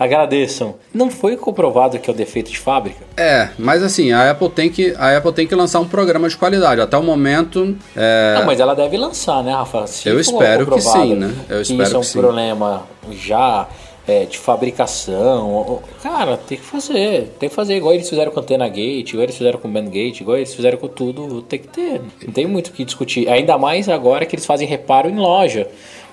Agradeçam. 0.00 0.76
Não 0.94 1.10
foi 1.10 1.36
comprovado 1.36 1.98
que 1.98 2.08
é 2.08 2.12
o 2.12 2.16
defeito 2.16 2.50
de 2.50 2.58
fábrica? 2.58 3.04
É, 3.18 3.50
mas 3.58 3.82
assim, 3.82 4.12
a 4.12 4.30
Apple 4.30 4.48
tem 4.48 4.70
que, 4.70 4.94
a 4.96 5.18
Apple 5.18 5.32
tem 5.34 5.46
que 5.46 5.54
lançar 5.54 5.78
um 5.78 5.86
programa 5.86 6.26
de 6.26 6.38
qualidade. 6.38 6.80
Até 6.80 6.96
o 6.96 7.02
momento, 7.02 7.76
é, 7.94 8.36
Não, 8.38 8.46
mas 8.46 8.58
ela 8.58 8.74
deve 8.74 8.96
lançar, 8.96 9.44
né, 9.44 9.52
Rafa? 9.52 9.86
Se 9.86 10.08
Eu 10.08 10.18
espero 10.18 10.66
que 10.66 10.80
sim, 10.80 11.14
né? 11.14 11.34
Eu 11.50 11.60
espero 11.60 11.82
isso 11.82 11.96
é 11.96 11.98
um 11.98 12.02
que 12.02 12.12
problema 12.12 12.84
já 13.12 13.68
é, 14.08 14.24
de 14.24 14.38
fabricação. 14.38 15.82
Cara, 16.02 16.38
tem 16.38 16.56
que 16.56 16.64
fazer. 16.64 17.36
Tem 17.38 17.50
que 17.50 17.54
fazer 17.54 17.76
igual 17.76 17.92
eles 17.92 18.08
fizeram 18.08 18.32
com 18.32 18.40
a 18.40 18.42
Antena 18.42 18.68
Gate, 18.68 19.10
igual 19.10 19.24
eles 19.24 19.36
fizeram 19.36 19.58
com 19.58 19.68
o 19.68 19.70
Bandgate, 19.70 20.22
igual 20.22 20.38
eles 20.38 20.54
fizeram 20.54 20.78
com 20.78 20.88
tudo. 20.88 21.42
Tem 21.42 21.58
que 21.58 21.68
ter. 21.68 22.00
Não 22.24 22.32
tem 22.32 22.46
muito 22.46 22.68
o 22.68 22.72
que 22.72 22.86
discutir. 22.86 23.28
Ainda 23.28 23.58
mais 23.58 23.86
agora 23.86 24.24
que 24.24 24.34
eles 24.34 24.46
fazem 24.46 24.66
reparo 24.66 25.10
em 25.10 25.16
loja. 25.16 25.68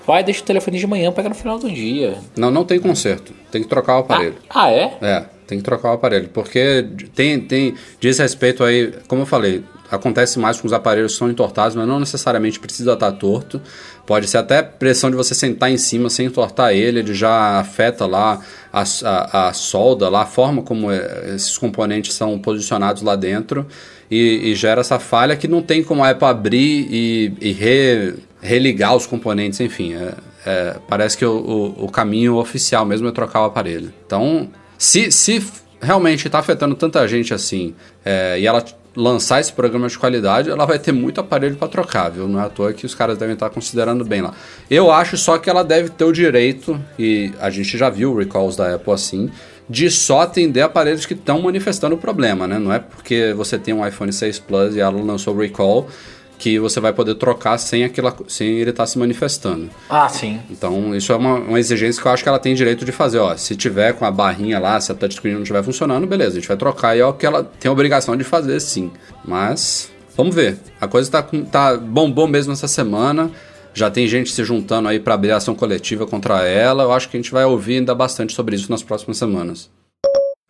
Vai, 0.08 0.24
deixa 0.24 0.42
o 0.42 0.46
telefone 0.46 0.80
de 0.80 0.88
manhã, 0.88 1.12
pega 1.12 1.28
no 1.30 1.36
final 1.36 1.60
do 1.60 1.70
dia. 1.70 2.18
não, 2.36 2.50
não 2.50 2.64
tem 2.64 2.80
conserto. 2.80 3.34
Tem 3.52 3.62
que 3.62 3.68
trocar 3.68 3.98
o 3.98 4.00
aparelho. 4.00 4.36
Ah, 4.50 4.72
é? 4.72 4.98
É, 5.02 5.26
tem 5.46 5.58
que 5.58 5.64
trocar 5.64 5.90
o 5.92 5.94
aparelho, 5.94 6.30
porque 6.34 6.86
tem, 7.14 7.40
tem 7.42 7.74
diz 8.00 8.18
respeito 8.18 8.64
aí, 8.64 8.94
como 9.08 9.24
eu 9.24 9.26
falei, 9.26 9.64
acontece 9.92 10.38
mais 10.40 10.60
com 10.60 10.68
os 10.68 10.74
aparelhos 10.74 11.14
que 11.14 11.18
são 11.20 11.30
entortados, 11.30 11.76
mas 11.76 11.88
não 11.88 12.00
necessariamente 12.00 12.60
precisa 12.60 12.94
estar 12.94 13.12
torto. 13.14 13.62
Pode 14.06 14.28
ser 14.28 14.38
até 14.38 14.62
pressão 14.62 15.10
de 15.10 15.18
você 15.18 15.36
sentar 15.36 15.70
em 15.70 15.78
cima 15.78 16.10
sem 16.10 16.26
entortar 16.28 16.74
ele, 16.74 17.00
ele 17.00 17.14
já 17.14 17.60
afeta 17.60 18.06
lá 18.06 18.42
a, 18.72 18.84
a, 19.04 19.48
a 19.50 19.54
solda, 19.54 20.08
lá, 20.10 20.22
a 20.22 20.26
forma 20.26 20.62
como 20.62 20.90
é, 20.92 21.34
esses 21.36 21.58
componentes 21.58 22.14
são 22.14 22.38
posicionados 22.40 23.02
lá 23.02 23.16
dentro 23.18 23.66
e, 24.10 24.52
e 24.52 24.56
gera 24.56 24.80
essa 24.80 25.00
falha 25.00 25.36
que 25.36 25.48
não 25.48 25.62
tem 25.62 25.84
como 25.84 26.04
a 26.04 26.10
Apple 26.12 26.26
abrir 26.28 26.88
e, 26.90 27.34
e 27.42 27.52
re- 27.52 28.14
religar 28.48 28.96
os 28.96 29.06
componentes, 29.06 29.60
enfim. 29.60 29.94
é- 29.94 30.14
é, 30.50 30.78
parece 30.88 31.18
que 31.18 31.26
o, 31.26 31.36
o, 31.78 31.86
o 31.86 31.92
caminho 31.92 32.38
oficial 32.38 32.86
mesmo 32.86 33.06
é 33.10 33.12
trocar 33.12 33.42
o 33.42 33.46
aparelho. 33.46 33.92
Então, 34.06 34.50
se, 34.78 35.12
se 35.12 35.46
realmente 35.82 36.26
está 36.28 36.40
afetando 36.40 36.74
tanta 36.74 37.06
gente 37.06 37.34
assim 37.34 37.76
é, 38.06 38.40
e 38.40 38.48
ela 38.48 38.64
lançar 38.96 39.42
esse 39.42 39.52
programa 39.52 39.90
de 39.90 40.00
qualidade, 40.00 40.50
ela 40.50 40.66
vai 40.66 40.80
ter 40.80 40.94
muito 40.94 41.20
aparelho 41.20 41.58
para 41.58 41.68
trocar, 41.68 42.10
viu? 42.10 42.30
Não 42.30 42.40
é 42.40 42.46
à 42.46 42.50
toa 42.50 42.72
que 42.72 42.86
os 42.86 42.96
caras 42.96 43.18
devem 43.18 43.34
estar 43.34 43.50
considerando 43.50 44.06
bem 44.06 44.22
lá. 44.22 44.34
Eu 44.72 44.90
acho 44.90 45.18
só 45.18 45.38
que 45.38 45.50
ela 45.50 45.64
deve 45.64 45.90
ter 45.90 46.06
o 46.06 46.14
direito, 46.14 46.80
e 46.98 47.32
a 47.40 47.50
gente 47.50 47.78
já 47.78 47.90
viu 47.90 48.16
recalls 48.16 48.56
da 48.58 48.74
Apple 48.74 48.94
assim, 48.94 49.30
de 49.70 49.92
só 49.92 50.22
atender 50.22 50.62
aparelhos 50.62 51.06
que 51.06 51.14
estão 51.14 51.42
manifestando 51.42 51.94
o 51.96 51.98
problema, 51.98 52.48
né? 52.48 52.58
Não 52.58 52.72
é 52.72 52.80
porque 52.80 53.34
você 53.36 53.60
tem 53.60 53.74
um 53.74 53.86
iPhone 53.86 54.12
6 54.14 54.40
Plus 54.40 54.76
e 54.76 54.80
ela 54.80 55.00
lançou 55.00 55.36
o 55.36 55.40
recall 55.40 55.90
que 56.38 56.60
você 56.60 56.80
vai 56.80 56.94
poder 56.94 57.16
trocar 57.16 57.58
sem, 57.58 57.84
aquela, 57.84 58.16
sem 58.28 58.48
ele 58.60 58.70
estar 58.70 58.86
se 58.86 59.00
manifestando. 59.00 59.70
Ah, 59.90 60.08
sim. 60.08 60.40
Então, 60.50 60.96
isso 60.96 61.12
é 61.12 61.16
uma, 61.16 61.36
uma 61.36 61.60
exigência 61.60 62.02
que 62.02 62.08
eu 62.08 62.12
acho 62.12 62.24
que 62.24 62.30
ela 62.30 62.40
tem 62.40 62.54
direito 62.54 62.86
de 62.86 62.92
fazer. 62.92 63.18
Ó, 63.18 63.36
se 63.36 63.56
tiver 63.56 63.94
com 63.94 64.06
a 64.06 64.12
barrinha 64.12 64.60
lá, 64.60 64.80
se 64.80 64.92
a 64.92 64.96
touchscreen 64.96 65.36
não 65.36 65.42
estiver 65.42 65.64
funcionando, 65.64 66.06
beleza, 66.06 66.32
a 66.32 66.40
gente 66.40 66.48
vai 66.48 66.58
trocar 66.58 66.96
e 66.96 67.00
é 67.00 67.06
o 67.06 67.14
que 67.14 67.26
ela 67.26 67.44
tem 67.44 67.70
a 67.70 67.72
obrigação 67.72 68.16
de 68.16 68.24
fazer, 68.24 68.60
sim. 68.60 68.92
Mas, 69.26 69.92
vamos 70.16 70.36
ver. 70.36 70.60
A 70.80 70.88
coisa 70.88 71.10
tá, 71.10 71.28
tá 71.52 71.78
bombom 71.78 72.28
mesmo 72.28 72.54
essa 72.54 72.68
semana. 72.68 73.32
Já 73.74 73.90
tem 73.92 74.08
gente 74.08 74.32
se 74.32 74.44
juntando 74.44 74.88
aí 74.88 75.00
para 75.00 75.14
abrir 75.14 75.32
ação 75.32 75.56
coletiva 75.56 76.06
contra 76.06 76.44
ela. 76.44 76.84
Eu 76.84 76.92
acho 76.92 77.10
que 77.10 77.18
a 77.18 77.20
gente 77.20 77.32
vai 77.32 77.46
ouvir 77.46 77.78
ainda 77.78 77.94
bastante 77.94 78.34
sobre 78.34 78.56
isso 78.56 78.72
nas 78.72 78.84
próximas 78.84 79.18
semanas. 79.18 79.70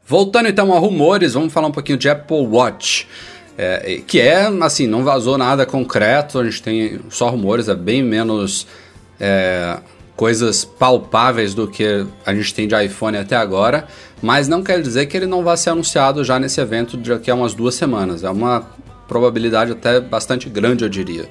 Voltando 0.06 0.48
então 0.48 0.74
a 0.74 0.80
rumores, 0.80 1.34
vamos 1.34 1.52
falar 1.52 1.68
um 1.68 1.72
pouquinho 1.72 1.98
de 1.98 2.08
Apple 2.08 2.48
Watch. 2.48 3.06
É, 3.58 4.02
que 4.06 4.20
é, 4.20 4.48
assim, 4.62 4.86
não 4.86 5.04
vazou 5.04 5.38
nada 5.38 5.66
concreto, 5.66 6.38
a 6.40 6.44
gente 6.44 6.62
tem 6.62 7.00
só 7.10 7.30
rumores, 7.30 7.68
é 7.68 7.74
bem 7.74 8.04
menos 8.04 8.68
é, 9.20 9.80
coisas 10.16 10.64
palpáveis 10.64 11.54
do 11.54 11.68
que 11.68 12.06
a 12.26 12.34
gente 12.34 12.54
tem 12.54 12.68
de 12.68 12.86
iPhone 12.86 13.18
até 13.18 13.36
agora, 13.36 13.88
mas 14.22 14.48
não 14.48 14.64
quer 14.64 14.82
dizer 14.82 15.08
que 15.08 15.18
ele 15.18 15.26
não 15.26 15.44
vá 15.44 15.58
ser 15.58 15.72
anunciado 15.72 16.24
já 16.24 16.40
nesse 16.40 16.62
evento 16.62 16.98
daqui 16.98 17.32
a 17.32 17.36
umas 17.36 17.54
duas 17.54 17.76
semanas. 17.76 18.24
É 18.24 18.30
uma 18.30 18.64
probabilidade 19.08 19.72
até 19.72 20.00
bastante 20.00 20.50
grande, 20.50 20.84
eu 20.84 20.90
diria. 20.90 21.28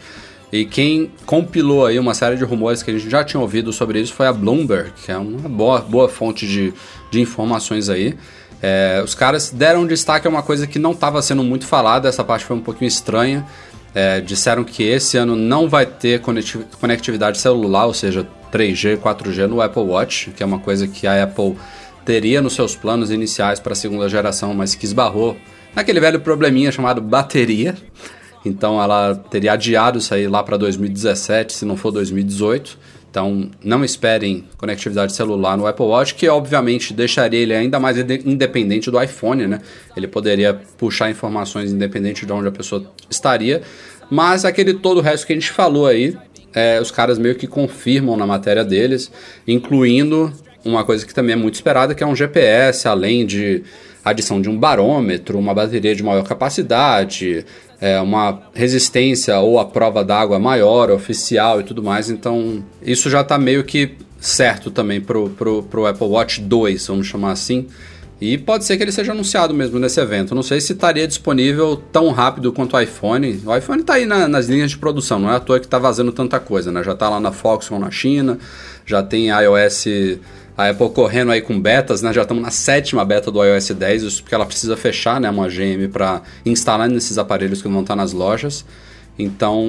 E 0.53 0.65
quem 0.65 1.11
compilou 1.27 1.85
aí 1.85 1.99
uma 1.99 2.15
série 2.15 2.37
de 2.37 2.45
rumores 2.45 2.83
que 2.83 2.91
a 2.91 2.95
gente 2.95 3.11
já 3.11 3.25
tinha 3.25 3.41
ouvido 3.41 3.73
sobre 3.73 4.01
isso 4.01 4.15
foi 4.15 4.27
a 4.27 4.33
Bloomberg, 4.33 4.93
que 5.05 5.11
é 5.11 5.19
uma 5.19 5.49
boa, 5.49 5.81
boa 5.81 6.09
fonte 6.09 6.47
de, 6.47 6.73
de 7.11 7.21
informações 7.21 7.89
aí. 7.89 8.15
É, 8.63 9.03
os 9.05 9.15
caras 9.15 9.51
deram 9.51 9.87
destaque 9.87 10.27
a 10.27 10.31
uma 10.31 10.43
coisa 10.43 10.67
que 10.67 10.79
não 10.79 10.93
estava 10.93 11.21
sendo 11.23 11.43
muito 11.45 11.67
falada, 11.67 12.09
essa 12.09 12.25
parte 12.25 12.45
foi 12.45 12.57
um 12.57 12.61
pouquinho 12.61 12.89
estranha. 12.89 13.47
É, 13.95 14.21
disseram 14.21 14.63
que 14.63 14.83
esse 14.83 15.17
ano 15.17 15.35
não 15.35 15.69
vai 15.69 15.87
ter 15.87 16.21
conecti- 16.21 16.67
conectividade 16.81 17.39
celular, 17.39 17.87
ou 17.87 17.95
seja, 17.95 18.27
3G, 18.53 18.99
4G 18.99 19.47
no 19.47 19.61
Apple 19.61 19.83
Watch, 19.83 20.31
que 20.37 20.43
é 20.43 20.47
uma 20.47 20.59
coisa 20.59 20.87
que 20.87 21.07
a 21.07 21.23
Apple 21.23 21.57
teria 22.05 22.43
nos 22.43 22.55
seus 22.55 22.77
planos 22.77 23.11
iniciais 23.11 23.59
para 23.59 23.73
a 23.73 23.77
segunda 23.77 24.09
geração, 24.09 24.53
mas 24.55 24.75
que 24.75 24.85
esbarrou 24.85 25.37
naquele 25.75 25.99
velho 25.99 26.21
probleminha 26.21 26.71
chamado 26.71 27.01
bateria. 27.01 27.75
Então 28.45 28.81
ela 28.81 29.15
teria 29.31 29.55
adiado 29.55 29.99
isso 29.99 30.15
aí 30.15 30.29
lá 30.29 30.43
para 30.43 30.57
2017, 30.57 31.53
se 31.53 31.65
não 31.65 31.77
for 31.77 31.91
2018. 31.91 32.79
Então 33.17 33.49
não 33.65 33.83
esperem 33.83 34.45
conectividade 34.59 35.15
celular 35.15 35.57
no 35.57 35.67
Apple 35.67 35.87
Watch, 35.87 36.15
que 36.15 36.29
obviamente 36.29 36.93
deixaria 36.93 37.41
ele 37.41 37.55
ainda 37.55 37.81
mais 37.81 37.97
inde- 37.97 38.21
independente 38.27 38.91
do 38.91 39.03
iPhone, 39.03 39.47
né? 39.47 39.61
Ele 39.97 40.07
poderia 40.07 40.53
puxar 40.77 41.11
informações 41.11 41.73
independente 41.73 42.27
de 42.27 42.33
onde 42.35 42.47
a 42.47 42.53
pessoa 42.53 42.85
estaria. 43.09 43.63
Mas 44.11 44.45
aquele 44.45 44.75
todo 44.75 44.99
o 44.99 45.01
resto 45.01 45.27
que 45.27 45.33
a 45.33 45.37
gente 45.37 45.51
falou 45.51 45.87
aí, 45.87 46.15
é, 46.53 46.79
os 46.79 46.91
caras 46.91 47.19
meio 47.19 47.37
que 47.37 47.47
confirmam 47.47 48.19
na 48.19 48.27
matéria 48.27 48.63
deles, 48.63 49.11
incluindo 49.49 50.31
uma 50.63 50.85
coisa 50.85 51.07
que 51.07 51.15
também 51.15 51.33
é 51.33 51.37
muito 51.37 51.55
esperada, 51.55 51.95
que 51.95 52.05
é 52.05 52.07
um 52.07 52.15
GPS, 52.15 52.87
além 52.87 53.25
de 53.25 53.63
adição 54.05 54.43
de 54.43 54.51
um 54.51 54.59
barômetro, 54.59 55.39
uma 55.39 55.55
bateria 55.55 55.97
de 55.97 56.03
maior 56.03 56.23
capacidade, 56.23 57.47
é, 57.81 58.01
uma 58.01 58.41
resistência 58.55 59.39
ou 59.39 59.59
a 59.59 59.65
prova 59.65 60.05
d'água 60.05 60.39
maior, 60.39 60.91
oficial 60.91 61.61
e 61.61 61.65
tudo 61.65 61.83
mais. 61.83 62.11
Então, 62.11 62.65
isso 62.83 63.09
já 63.11 63.21
está 63.21 63.39
meio 63.39 63.65
que 63.65 63.93
certo 64.21 64.71
também 64.71 65.01
pro, 65.01 65.29
pro, 65.31 65.63
pro 65.63 65.87
Apple 65.87 66.07
Watch 66.07 66.41
2, 66.41 66.87
vamos 66.87 67.07
chamar 67.07 67.33
assim. 67.33 67.67
E 68.19 68.39
pode 68.39 68.65
ser 68.65 68.79
que 68.79 68.83
ele 68.83 68.93
seja 68.93 69.13
anunciado 69.13 69.53
mesmo 69.53 69.79
nesse 69.79 70.01
evento. 70.01 70.35
Não 70.35 70.43
sei 70.43 70.59
se 70.59 70.73
estaria 70.73 71.07
disponível 71.07 71.77
tão 71.93 72.11
rápido 72.13 72.51
quanto 72.51 72.75
o 72.75 72.81
iPhone. 72.81 73.43
O 73.45 73.55
iPhone 73.55 73.83
está 73.83 73.93
aí 73.95 74.07
na- 74.07 74.27
nas 74.27 74.47
linhas 74.47 74.71
de 74.71 74.79
produção, 74.79 75.19
não 75.19 75.31
é 75.31 75.37
à 75.37 75.41
toa 75.41 75.61
que 75.61 75.67
está 75.67 75.79
vazando 75.79 76.11
tanta 76.13 76.41
coisa, 76.41 76.73
né? 76.73 76.83
Já 76.83 76.93
está 76.93 77.11
lá 77.11 77.21
na 77.21 77.31
Foxconn 77.31 77.79
na 77.79 77.91
China, 77.91 78.39
já 78.87 79.03
tem 79.03 79.29
iOS, 79.29 79.85
a 80.57 80.71
Apple 80.71 80.91
correndo 80.91 81.33
aí 81.33 81.43
com 81.43 81.61
betas, 81.61 82.01
né? 82.03 82.13
Já 82.13 82.23
estamos 82.23 82.43
na 82.43 82.51
sétima 82.51 83.05
beta 83.05 83.31
do 83.31 83.45
iOS 83.45 83.71
10, 83.71 84.03
isso 84.03 84.23
porque 84.23 84.35
ela 84.35 84.47
precisa 84.47 84.77
fechar, 84.77 85.21
né? 85.21 85.29
Uma 85.29 85.49
GM 85.49 85.89
para 85.93 86.23
instalar 86.45 86.89
nesses 86.89 87.19
aparelhos 87.19 87.61
que 87.61 87.69
vão 87.69 87.83
estar 87.83 87.95
nas 87.95 88.13
lojas. 88.13 88.65
Então, 89.19 89.65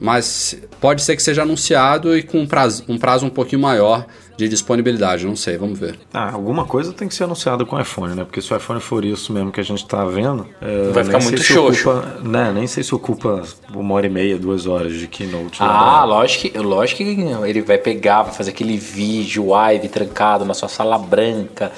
mas 0.00 0.56
pode 0.80 1.02
ser 1.02 1.16
que 1.16 1.22
seja 1.22 1.42
anunciado 1.42 2.16
e 2.16 2.22
com 2.22 2.38
um 2.40 2.46
prazo, 2.46 2.84
um 2.88 2.96
prazo 2.96 3.26
um 3.26 3.30
pouquinho 3.30 3.60
maior 3.60 4.06
de 4.36 4.48
disponibilidade, 4.48 5.26
não 5.26 5.34
sei, 5.34 5.58
vamos 5.58 5.76
ver. 5.80 5.98
Ah, 6.14 6.30
alguma 6.32 6.64
coisa 6.64 6.92
tem 6.92 7.08
que 7.08 7.14
ser 7.14 7.24
anunciada 7.24 7.64
com 7.64 7.74
o 7.74 7.80
iPhone, 7.80 8.14
né? 8.14 8.22
Porque 8.22 8.40
se 8.40 8.52
o 8.54 8.56
iPhone 8.56 8.80
for 8.80 9.04
isso 9.04 9.32
mesmo 9.32 9.50
que 9.50 9.58
a 9.58 9.64
gente 9.64 9.84
tá 9.84 10.04
vendo. 10.04 10.46
é, 10.62 10.92
Vai 10.92 11.02
ficar 11.02 11.20
muito 11.20 11.42
xoxo. 11.42 11.90
Né, 12.22 12.52
nem 12.54 12.68
sei 12.68 12.84
se 12.84 12.94
ocupa 12.94 13.42
uma 13.74 13.94
hora 13.94 14.06
e 14.06 14.10
meia, 14.10 14.38
duas 14.38 14.66
horas 14.66 14.92
de 14.92 15.08
keynote. 15.08 15.60
lá 15.60 16.02
Ah, 16.02 16.04
lógico 16.04 16.48
que, 16.48 16.58
lógico 16.58 16.98
que 16.98 17.02
ele 17.48 17.62
vai 17.62 17.78
pegar, 17.78 18.22
vai 18.22 18.32
fazer 18.32 18.50
aquele 18.50 18.76
vídeo 18.76 19.48
live 19.48 19.88
trancado 19.88 20.44
na 20.44 20.54
sua 20.54 20.68
sala 20.68 20.96
branca, 20.98 21.72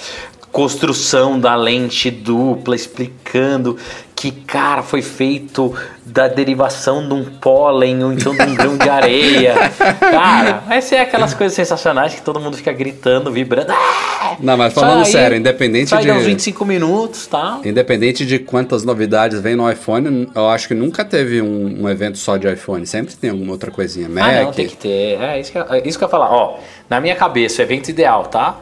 construção 0.52 1.40
da 1.40 1.54
lente 1.54 2.10
dupla, 2.10 2.76
explicando 2.76 3.78
que, 4.20 4.30
cara, 4.30 4.82
foi 4.82 5.00
feito 5.00 5.74
da 6.04 6.28
derivação 6.28 7.08
de 7.08 7.14
um 7.14 7.24
pólen 7.24 8.04
ou 8.04 8.12
então 8.12 8.34
de 8.36 8.42
um 8.42 8.54
grão 8.54 8.76
de 8.76 8.86
areia. 8.86 9.54
Cara, 9.98 10.62
vai 10.68 10.82
ser 10.82 10.96
aquelas 10.96 11.32
coisas 11.32 11.54
sensacionais 11.56 12.14
que 12.14 12.20
todo 12.20 12.38
mundo 12.38 12.54
fica 12.54 12.70
gritando, 12.70 13.32
vibrando. 13.32 13.72
Ah! 13.72 14.36
Não, 14.38 14.58
mas 14.58 14.74
falando 14.74 15.06
aí 15.06 15.10
sério, 15.10 15.38
independente 15.38 15.88
sai 15.88 16.02
de- 16.02 16.10
uns 16.10 16.24
25 16.24 16.66
minutos, 16.66 17.26
tá? 17.28 17.60
Independente 17.64 18.26
de 18.26 18.38
quantas 18.38 18.84
novidades 18.84 19.40
vem 19.40 19.56
no 19.56 19.70
iPhone, 19.70 20.28
eu 20.34 20.48
acho 20.50 20.68
que 20.68 20.74
nunca 20.74 21.02
teve 21.02 21.40
um, 21.40 21.84
um 21.84 21.88
evento 21.88 22.18
só 22.18 22.36
de 22.36 22.46
iPhone. 22.52 22.86
Sempre 22.86 23.14
tem 23.14 23.30
alguma 23.30 23.52
outra 23.52 23.70
coisinha. 23.70 24.06
Mac. 24.06 24.22
Ah, 24.24 24.42
não, 24.42 24.52
tem 24.52 24.66
que 24.68 24.76
ter. 24.76 25.18
É 25.18 25.40
isso 25.40 25.50
que, 25.50 25.56
eu- 25.58 25.66
é 25.72 25.82
isso 25.88 25.96
que 25.96 26.04
eu 26.04 26.08
ia 26.08 26.10
falar. 26.10 26.30
Ó, 26.30 26.58
na 26.90 27.00
minha 27.00 27.16
cabeça, 27.16 27.62
o 27.62 27.64
evento 27.64 27.88
ideal, 27.88 28.24
tá? 28.26 28.56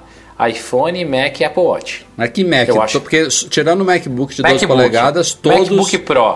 iPhone, 0.46 1.04
Mac 1.04 1.40
e 1.40 1.44
Apple 1.44 1.62
Watch. 1.62 2.06
Mas 2.16 2.30
que 2.30 2.44
Mac? 2.44 2.68
Eu 2.68 2.80
acho- 2.80 3.00
Porque 3.00 3.26
tirando 3.28 3.80
o 3.80 3.84
MacBook 3.84 4.34
de 4.34 4.42
12 4.42 4.54
MacBook, 4.54 4.66
polegadas, 4.76 5.34
todos. 5.34 5.68
MacBook 5.68 5.98
Pro. 5.98 6.34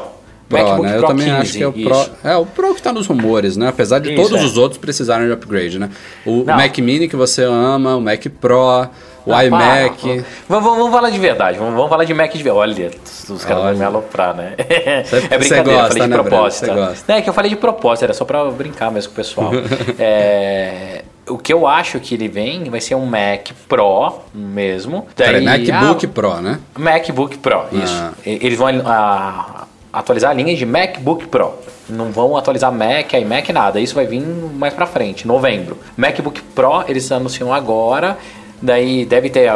Pro, 0.49 0.59
MacBook 0.59 0.83
né? 0.83 0.93
Pro 0.93 1.03
Eu 1.03 1.07
também 1.09 1.27
15, 1.27 1.39
acho 1.41 1.53
que 1.53 1.63
é 1.63 1.69
o 1.69 1.73
isso. 1.77 2.11
Pro. 2.21 2.31
É, 2.31 2.37
o 2.37 2.45
Pro 2.47 2.75
que 2.75 2.83
tá 2.83 2.93
nos 2.93 3.07
rumores, 3.07 3.57
né? 3.57 3.69
Apesar 3.69 3.99
de 4.01 4.13
Isso, 4.13 4.23
todos 4.23 4.41
é. 4.41 4.45
os 4.45 4.57
outros 4.59 4.79
precisarem 4.79 5.27
de 5.27 5.33
upgrade, 5.33 5.79
né? 5.79 5.89
O 6.27 6.45
Não. 6.45 6.57
Mac 6.57 6.77
Mini 6.79 7.09
que 7.09 7.17
você 7.17 7.43
ama, 7.45 7.97
o 7.97 8.01
Mac 8.01 8.25
Pro, 8.41 8.87
o 9.25 9.33
Ah, 9.35 9.45
iMac. 9.45 10.01
para. 10.01 10.25
Vamos, 10.49 10.77
vamos, 10.77 10.91
falar 10.93 11.11
de 11.11 11.19
verdade. 11.19 11.59
Vamos, 11.59 11.75
vamos 11.75 11.89
falar 11.89 12.05
de 12.05 12.15
Mac 12.15 12.33
de 12.33 12.43
verdade. 12.43 12.73
Olha, 12.73 12.91
os 13.31 13.45
caras 13.45 13.63
vão 13.65 13.75
me 13.77 13.85
aloprar, 13.85 14.35
né? 14.35 14.55
Você- 15.05 15.17
é 15.31 15.39
brincadeira, 15.39 15.63
gosta, 15.63 15.83
eu 15.83 15.89
falei 15.89 16.03
de 16.03 16.09
né. 16.67 16.95
Não, 17.09 17.15
é 17.15 17.23
que 17.23 17.29
eu 17.29 17.35
falei 17.35 17.51
de 17.51 17.57
propósito, 17.57 18.03
era 18.05 18.15
só 18.15 18.25
pra 18.25 18.45
brincar 18.51 18.91
mesmo 18.91 19.11
com 19.11 19.15
o 19.15 19.17
pessoal. 19.17 19.51
É, 19.99 21.03
o 21.29 21.39
que 21.39 21.53
eu 21.53 21.67
acho 21.67 22.01
que 22.01 22.15
ele 22.15 22.29
vem 22.29 22.65
vai 22.65 22.81
ser 22.81 22.95
um 22.95 23.07
Mac 23.07 23.51
Pro 23.69 24.21
mesmo. 24.35 25.07
Peraí, 25.15 25.45
Daí- 25.45 25.67
MacBook 25.71 26.07
ah, 26.07 26.09
Pro, 26.09 26.41
né? 26.41 26.59
MacBook 26.77 27.39
Pro, 27.39 27.65
isso. 27.73 27.95
Ah. 27.95 28.13
Eles 28.25 28.59
vão 28.59 28.69
ah, 28.85 29.67
atualizar 29.93 30.31
a 30.31 30.35
linha 30.35 30.55
de 30.57 30.67
MacBook 30.67 31.27
Pro. 31.27 31.55
Não 31.89 32.11
vão 32.11 32.37
atualizar 32.37 32.73
Mac, 32.73 33.13
iMac, 33.13 33.53
nada. 33.53 33.81
Isso 33.81 33.95
vai 33.95 34.07
vir 34.07 34.21
mais 34.21 34.73
pra 34.73 34.87
frente, 34.87 35.27
novembro. 35.27 35.79
MacBook 35.97 36.41
Pro 36.55 36.85
eles 36.89 37.11
anunciam 37.13 37.53
agora. 37.53 38.17
Daí 38.63 39.05
deve 39.05 39.29
ter, 39.29 39.51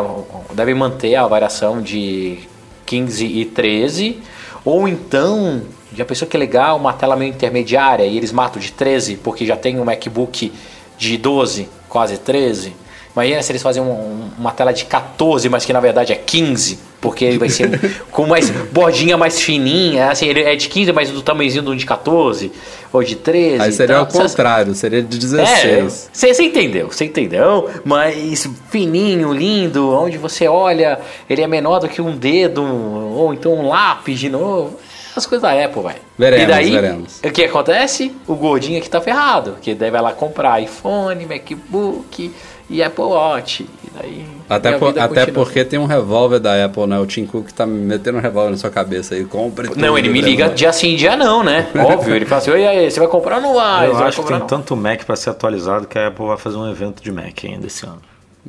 deve 0.53 0.75
manter 0.75 1.15
a 1.15 1.27
variação 1.29 1.81
de 1.81 2.39
15 2.85 3.25
e 3.25 3.45
13. 3.45 4.19
Ou 4.65 4.89
então, 4.89 5.63
já 5.95 6.05
pensou 6.05 6.27
que 6.27 6.37
legal, 6.37 6.77
uma 6.77 6.93
tela 6.93 7.15
meio 7.15 7.31
intermediária 7.31 8.05
e 8.05 8.17
eles 8.17 8.33
matam 8.33 8.61
de 8.61 8.73
13 8.73 9.17
porque 9.17 9.47
já 9.47 9.57
tem 9.57 9.79
um 9.79 9.85
MacBook 9.85 10.53
de 10.99 11.17
12, 11.17 11.69
quase 11.89 12.19
13. 12.19 12.75
Imagina 13.15 13.43
se 13.43 13.53
eles 13.53 13.63
fazem 13.63 13.83
um- 13.83 13.87
um- 13.93 14.31
uma 14.39 14.51
tela 14.51 14.73
de 14.73 14.85
14, 14.85 15.49
mas 15.49 15.65
que 15.65 15.73
na 15.73 15.81
verdade 15.81 16.13
é 16.13 16.17
15, 16.17 16.79
porque 17.01 17.25
ele 17.25 17.39
vai 17.39 17.49
ser 17.49 17.71
com 18.11 18.27
mais 18.27 18.51
bordinha 18.51 19.17
mais 19.17 19.41
fininha, 19.41 20.11
assim, 20.11 20.27
ele 20.27 20.43
é 20.43 20.55
de 20.57 20.69
15, 20.69 20.93
mas 20.93 21.11
do 21.11 21.23
tamanhozinho 21.23 21.63
do 21.63 21.75
de 21.77 21.87
14 21.87 22.51
ou 22.93 23.03
de 23.03 23.17
13. 23.17 23.63
Aí 23.63 23.73
seria 23.73 24.01
então, 24.01 24.21
o 24.21 24.29
contrário, 24.29 24.75
seria 24.75 25.03
de 25.03 25.19
16. 25.19 26.11
é, 26.23 26.35
você 26.35 26.43
entendeu, 26.43 26.89
você 26.89 27.05
entendeu? 27.05 27.71
Mas 27.85 28.49
fininho, 28.71 29.33
lindo, 29.33 29.93
onde 29.93 30.19
você 30.19 30.49
olha, 30.49 30.99
ele 31.29 31.43
é 31.43 31.47
menor 31.47 31.81
do 31.81 31.89
que 31.89 32.01
um 32.01 32.17
dedo, 32.17 32.63
ou 32.63 33.33
então 33.33 33.55
um 33.55 33.69
lápis 33.69 34.19
de 34.19 34.29
novo. 34.29 34.79
As 35.17 35.25
coisas 35.25 35.43
da 35.43 35.65
Apple, 35.65 35.81
vai. 35.81 35.97
Veremos, 36.19 36.45
e 36.45 36.47
daí, 36.47 36.71
veremos. 36.71 37.21
o 37.25 37.31
que 37.31 37.45
acontece? 37.45 38.15
O 38.27 38.35
gordinho 38.35 38.79
aqui 38.79 38.91
tá 38.91 39.01
ferrado, 39.01 39.57
que 39.63 39.75
daí 39.75 39.91
vai 39.91 40.03
lá 40.03 40.13
comprar 40.13 40.61
iPhone, 40.61 41.25
MacBook 41.25 42.35
e 42.69 42.83
Apple 42.83 43.05
Watch. 43.05 43.63
E 43.63 43.91
daí. 43.99 44.27
Até, 44.49 44.79
por- 44.79 44.99
até 44.99 45.27
porque 45.27 45.65
tem 45.65 45.79
um 45.79 45.87
revólver 45.87 46.39
da 46.39 46.65
Apple, 46.65 46.87
né? 46.87 46.99
O 46.99 47.07
Tim 47.07 47.27
Cook 47.27 47.51
tá 47.51 47.67
metendo 47.67 48.19
um 48.19 48.21
revólver 48.21 48.51
na 48.53 48.57
sua 48.57 48.71
cabeça 48.71 49.15
aí. 49.15 49.25
Compre 49.25 49.69
tudo, 49.69 49.81
Não, 49.81 49.97
ele 49.99 50.09
me 50.09 50.21
liga 50.21 50.45
Breno. 50.45 50.55
dia 50.57 50.73
sim, 50.73 50.95
dia 50.97 51.17
não, 51.17 51.43
né? 51.43 51.69
Óbvio, 51.75 52.15
ele 52.15 52.25
fala 52.27 52.41
assim: 52.43 52.51
Oi, 52.53 52.67
aí, 52.67 52.91
você 52.91 53.01
vai 53.01 53.09
comprar 53.09 53.37
ou 53.37 53.43
não 53.43 53.55
vai? 53.55 53.89
Eu 53.89 53.97
acho 53.99 54.23
que 54.23 54.29
tem 54.29 54.39
não?" 54.39 54.47
tanto 54.47 54.77
Mac 54.77 55.05
para 55.05 55.17
ser 55.17 55.31
atualizado 55.31 55.87
que 55.87 55.99
a 55.99 56.09
Apple 56.09 56.27
vai 56.27 56.37
fazer 56.37 56.57
um 56.57 56.71
evento 56.71 57.03
de 57.03 57.11
Mac 57.11 57.45
ainda 57.45 57.67
esse 57.67 57.85
ano. 57.85 58.01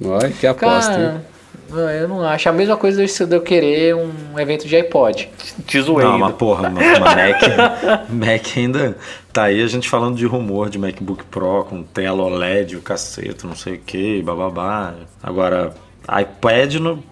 Olha 0.06 0.30
que 0.30 0.46
aposta, 0.46 0.92
hein? 0.94 1.00
Cara, 1.00 1.38
não, 1.70 1.90
eu 1.90 2.08
não 2.08 2.24
acho. 2.24 2.48
A 2.48 2.54
mesma 2.54 2.78
coisa 2.78 3.04
de 3.06 3.36
eu 3.36 3.42
querer 3.42 3.96
um 3.96 4.40
evento 4.40 4.68
de 4.68 4.76
iPod. 4.76 5.28
Te 5.66 5.82
zoei. 5.82 6.06
Não, 6.06 6.18
mas 6.20 6.36
porra, 6.36 6.70
uma, 6.70 6.80
uma 6.80 7.16
Mac, 7.16 7.42
Mac 8.10 8.46
ainda 8.58 8.96
tá 9.38 9.44
aí 9.44 9.62
a 9.62 9.68
gente 9.68 9.88
falando 9.88 10.16
de 10.18 10.26
rumor 10.26 10.68
de 10.68 10.80
MacBook 10.80 11.24
Pro 11.26 11.64
com 11.70 11.84
tela 11.84 12.24
OLED, 12.24 12.76
o 12.76 12.82
cacete, 12.82 13.46
não 13.46 13.56
sei 13.56 13.76
o 13.76 13.80
que, 13.80 14.20
bababá. 14.24 14.96
Agora, 15.22 15.76
iPad 16.10 16.76
no, 16.78 17.04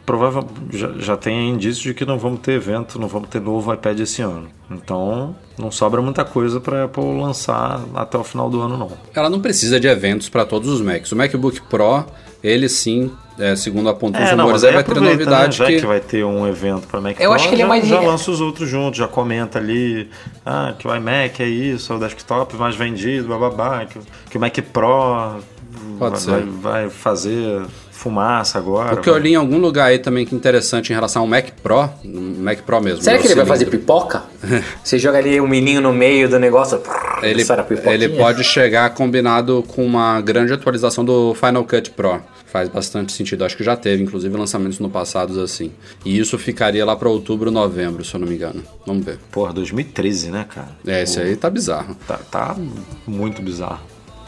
já, 0.71 0.91
já 0.97 1.15
tem 1.15 1.51
indício 1.51 1.83
de 1.83 1.93
que 1.93 2.03
não 2.03 2.17
vamos 2.17 2.39
ter 2.39 2.53
evento, 2.53 2.97
não 2.97 3.07
vamos 3.07 3.29
ter 3.29 3.39
novo 3.39 3.71
iPad 3.71 3.99
esse 3.99 4.23
ano. 4.23 4.47
Então, 4.71 5.35
não 5.55 5.69
sobra 5.69 6.01
muita 6.01 6.25
coisa 6.25 6.59
para 6.59 6.85
Apple 6.85 7.03
lançar 7.03 7.79
até 7.93 8.17
o 8.17 8.23
final 8.23 8.49
do 8.49 8.59
ano, 8.59 8.75
não. 8.75 8.91
Ela 9.13 9.29
não 9.29 9.39
precisa 9.39 9.79
de 9.79 9.87
eventos 9.87 10.27
para 10.27 10.47
todos 10.47 10.67
os 10.67 10.81
Macs. 10.81 11.11
O 11.11 11.15
MacBook 11.15 11.61
Pro, 11.69 12.05
ele 12.43 12.67
sim, 12.67 13.11
é, 13.37 13.55
segundo 13.55 13.89
apontam 13.89 14.21
os 14.23 14.29
É, 14.29 14.33
aí 14.33 14.39
aí 14.39 14.73
vai 14.73 14.83
ter 14.83 14.91
aproveita, 14.91 15.13
novidade 15.13 15.59
né? 15.59 15.65
Já 15.65 15.65
que... 15.65 15.79
que... 15.79 15.85
vai 15.85 15.99
ter 15.99 16.23
um 16.23 16.47
evento 16.47 16.87
para 16.87 17.01
Mac 17.01 17.19
Eu 17.19 17.29
Pro, 17.29 17.33
acho 17.33 17.49
que 17.49 17.55
ele 17.55 17.61
é 17.61 17.65
mais- 17.65 17.87
já 17.87 17.99
lança 17.99 18.31
os 18.31 18.41
outros 18.41 18.69
juntos, 18.69 18.97
já 18.97 19.07
comenta 19.07 19.59
ali, 19.59 20.09
ah, 20.45 20.73
que 20.77 20.87
o 20.87 20.95
iMac 20.95 21.41
é 21.41 21.47
isso, 21.47 21.91
é 21.91 21.95
o 21.95 21.99
desktop 21.99 22.55
mais 22.55 22.75
vendido, 22.75 23.27
bababá, 23.27 23.85
que, 23.85 23.99
que 24.29 24.37
o 24.37 24.41
Mac 24.41 24.57
Pro 24.73 25.39
Pode 25.97 26.25
vai, 26.25 26.39
ser. 26.41 26.45
vai, 26.49 26.89
fazer 26.89 27.61
fumaça 27.91 28.57
agora. 28.57 28.89
Porque 28.89 29.09
eu 29.09 29.17
li 29.17 29.31
em 29.31 29.35
algum 29.35 29.57
lugar 29.57 29.85
aí 29.85 29.99
também 29.99 30.25
que 30.25 30.35
é 30.35 30.37
interessante 30.37 30.91
em 30.91 30.95
relação 30.95 31.21
ao 31.21 31.27
Mac 31.27 31.47
Pro, 31.63 31.89
Mac 32.03 32.59
Pro 32.59 32.81
mesmo. 32.81 33.01
Será 33.01 33.15
né, 33.15 33.21
que 33.21 33.27
o 33.27 33.29
ele 33.29 33.35
vai 33.35 33.45
fazer 33.45 33.65
cilindro. 33.65 33.79
pipoca? 33.79 34.23
Você 34.83 34.99
joga 34.99 35.17
ali 35.17 35.39
um 35.39 35.47
menino 35.47 35.81
no 35.81 35.93
meio 35.93 36.27
do 36.27 36.37
negócio. 36.39 36.81
Ele, 37.21 37.43
ele 37.85 38.09
pode 38.09 38.43
chegar 38.43 38.89
combinado 38.91 39.63
com 39.67 39.85
uma 39.85 40.21
grande 40.21 40.53
atualização 40.53 41.03
do 41.03 41.33
Final 41.33 41.63
Cut 41.63 41.91
Pro. 41.91 42.21
Faz 42.55 42.69
bastante 42.69 43.11
sentido. 43.11 43.43
Acho 43.43 43.57
que 43.57 43.65
já 43.65 43.75
teve, 43.75 44.01
inclusive, 44.01 44.33
lançamentos 44.37 44.79
no 44.79 44.89
passado 44.89 45.41
assim. 45.41 45.73
E 46.05 46.17
isso 46.17 46.37
ficaria 46.37 46.85
lá 46.85 46.95
para 46.95 47.09
outubro, 47.09 47.51
novembro, 47.51 48.05
se 48.05 48.15
eu 48.15 48.19
não 48.21 48.25
me 48.25 48.35
engano. 48.35 48.63
Vamos 48.85 49.03
ver. 49.03 49.19
Porra, 49.29 49.51
2013, 49.51 50.31
né, 50.31 50.45
cara? 50.47 50.69
É, 50.87 51.03
esse 51.03 51.19
aí 51.19 51.35
tá 51.35 51.49
bizarro. 51.49 51.97
Tá, 52.07 52.17
tá 52.31 52.55
muito 53.05 53.41
bizarro. 53.41 53.81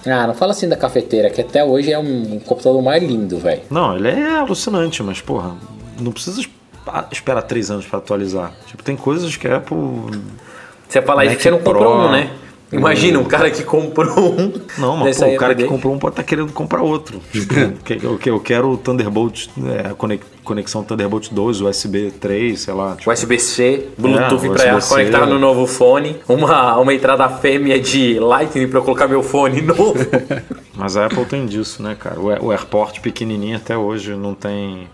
Ah, 0.06 0.28
não 0.28 0.34
fala 0.34 0.52
assim 0.52 0.68
da 0.68 0.76
cafeteira, 0.76 1.30
que 1.30 1.40
até 1.40 1.64
hoje 1.64 1.94
é 1.94 1.98
um 1.98 2.38
computador 2.40 2.82
mais 2.82 3.02
lindo, 3.02 3.38
velho. 3.40 3.62
Não, 3.72 3.96
ele 3.96 4.10
é 4.10 4.36
alucinante, 4.40 5.02
mas, 5.02 5.22
porra, 5.22 5.56
não 5.98 6.12
precisa 6.12 6.42
es- 6.42 6.50
esperar 7.14 7.44
três 7.44 7.72
anos 7.72 7.86
para 7.86 8.00
atualizar. 8.00 8.52
Tipo, 8.66 8.84
tem 8.84 8.98
coisas 8.98 9.38
que 9.38 9.48
a 9.48 9.56
Apple 9.56 9.78
Você 10.90 11.02
fala 11.02 11.24
isso 11.26 11.38
que 11.38 11.44
você 11.44 11.52
não 11.52 11.60
comprou 11.60 11.94
Pro. 11.94 12.08
um, 12.08 12.12
né? 12.12 12.30
Imagina 12.72 13.18
um 13.20 13.24
cara 13.24 13.50
que 13.50 13.64
comprou 13.64 14.34
um. 14.38 14.52
Não, 14.78 14.98
mas 14.98 15.18
pô, 15.18 15.26
o 15.28 15.38
cara 15.38 15.56
que 15.56 15.64
comprou 15.64 15.94
um 15.94 15.98
pode 16.00 16.14
estar 16.14 16.24
querendo 16.24 16.52
comprar 16.52 16.82
outro. 16.82 17.22
Tipo, 17.32 17.54
que- 17.84 18.00
eu, 18.04 18.20
eu 18.26 18.40
quero 18.42 18.70
o 18.72 18.78
Thunderbolt, 18.78 19.48
é, 19.86 19.94
conex- 19.94 20.26
conexão 20.44 20.84
Thunderbolt 20.84 21.30
2, 21.32 21.62
USB 21.62 22.12
3, 22.20 22.60
sei 22.60 22.74
lá. 22.74 22.96
Tipo, 22.98 23.10
USB-C, 23.12 23.88
Bluetooth 23.98 24.46
É, 24.46 24.50
pra 24.50 24.76
USB-C. 24.78 24.90
conectar 24.90 25.26
no 25.26 25.40
novo 25.40 25.66
fone, 25.66 26.18
uma, 26.28 26.78
uma 26.78 26.94
entrada 26.94 27.30
fêmea 27.30 27.80
de 27.80 28.20
Lightning 28.20 28.68
pra 28.68 28.80
eu 28.80 28.84
colocar 28.84 29.08
meu 29.08 29.24
fone 29.24 29.62
novo. 29.64 29.96
Mas 30.76 30.98
a 30.98 31.06
Apple 31.06 31.24
tem 31.26 31.46
disso, 31.46 31.82
né, 31.82 31.96
cara? 31.98 32.20
O, 32.20 32.48
o 32.48 32.52
AirPort 32.52 33.00
pequenininho 33.00 33.56
até 33.56 33.78
hoje 33.78 34.14
não 34.14 34.34
tem 34.34 34.90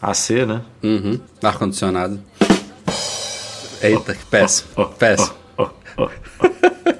AC, 0.00 0.46
né? 0.46 0.60
Uhum. 0.82 1.18
Ar-condicionado. 1.42 2.20
Eita, 3.82 4.14
que 4.14 4.24
péssimo. 4.26 4.68
Péssimo. 4.98 5.39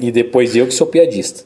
E 0.01 0.11
depois 0.11 0.57
eu 0.57 0.67
que 0.67 0.75
sou 0.75 0.87
piadista. 0.87 1.45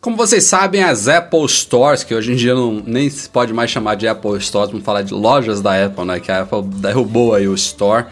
Como 0.00 0.16
vocês 0.16 0.44
sabem, 0.44 0.84
as 0.84 1.08
Apple 1.08 1.48
Stores, 1.48 2.04
que 2.04 2.14
hoje 2.14 2.32
em 2.32 2.36
dia 2.36 2.54
não, 2.54 2.80
nem 2.86 3.10
se 3.10 3.28
pode 3.28 3.52
mais 3.52 3.70
chamar 3.70 3.96
de 3.96 4.06
Apple 4.06 4.40
Stores, 4.40 4.70
vamos 4.70 4.84
falar 4.84 5.02
de 5.02 5.12
lojas 5.12 5.60
da 5.60 5.84
Apple, 5.84 6.04
né? 6.04 6.20
Que 6.20 6.30
a 6.30 6.42
Apple 6.42 6.62
derrubou 6.62 7.34
aí 7.34 7.48
o 7.48 7.54
Store. 7.54 8.04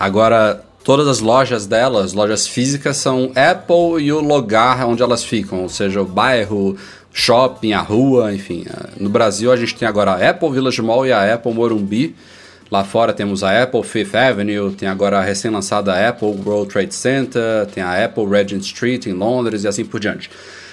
Agora, 0.00 0.64
todas 0.82 1.06
as 1.06 1.20
lojas 1.20 1.66
delas, 1.66 2.14
lojas 2.14 2.46
físicas, 2.46 2.96
são 2.96 3.32
Apple 3.36 4.02
e 4.02 4.10
o 4.12 4.20
lugar 4.20 4.86
onde 4.86 5.02
elas 5.02 5.22
ficam, 5.22 5.62
ou 5.62 5.68
seja, 5.68 6.00
o 6.00 6.06
bairro, 6.06 6.74
shopping, 7.12 7.74
a 7.74 7.80
rua, 7.80 8.34
enfim. 8.34 8.64
No 8.98 9.10
Brasil, 9.10 9.52
a 9.52 9.56
gente 9.56 9.74
tem 9.74 9.86
agora 9.86 10.12
a 10.12 10.30
Apple 10.30 10.50
Village 10.50 10.80
Mall 10.80 11.06
e 11.06 11.12
a 11.12 11.34
Apple 11.34 11.52
Morumbi. 11.52 12.16
Lá 12.72 12.84
fora 12.84 13.12
temos 13.12 13.44
a 13.44 13.64
Apple 13.64 13.82
Fifth 13.82 14.14
Avenue, 14.14 14.72
tem 14.72 14.88
agora 14.88 15.18
a 15.18 15.22
recém-lançada 15.22 16.08
Apple 16.08 16.34
World 16.42 16.72
Trade 16.72 16.94
Center, 16.94 17.66
tem 17.66 17.82
a 17.82 18.02
Apple 18.02 18.24
Regent 18.24 18.62
Street 18.62 19.04
em 19.04 19.12
Londres 19.12 19.64
e 19.64 19.68
assim 19.68 19.84
por 19.84 20.00
diante. 20.00 20.30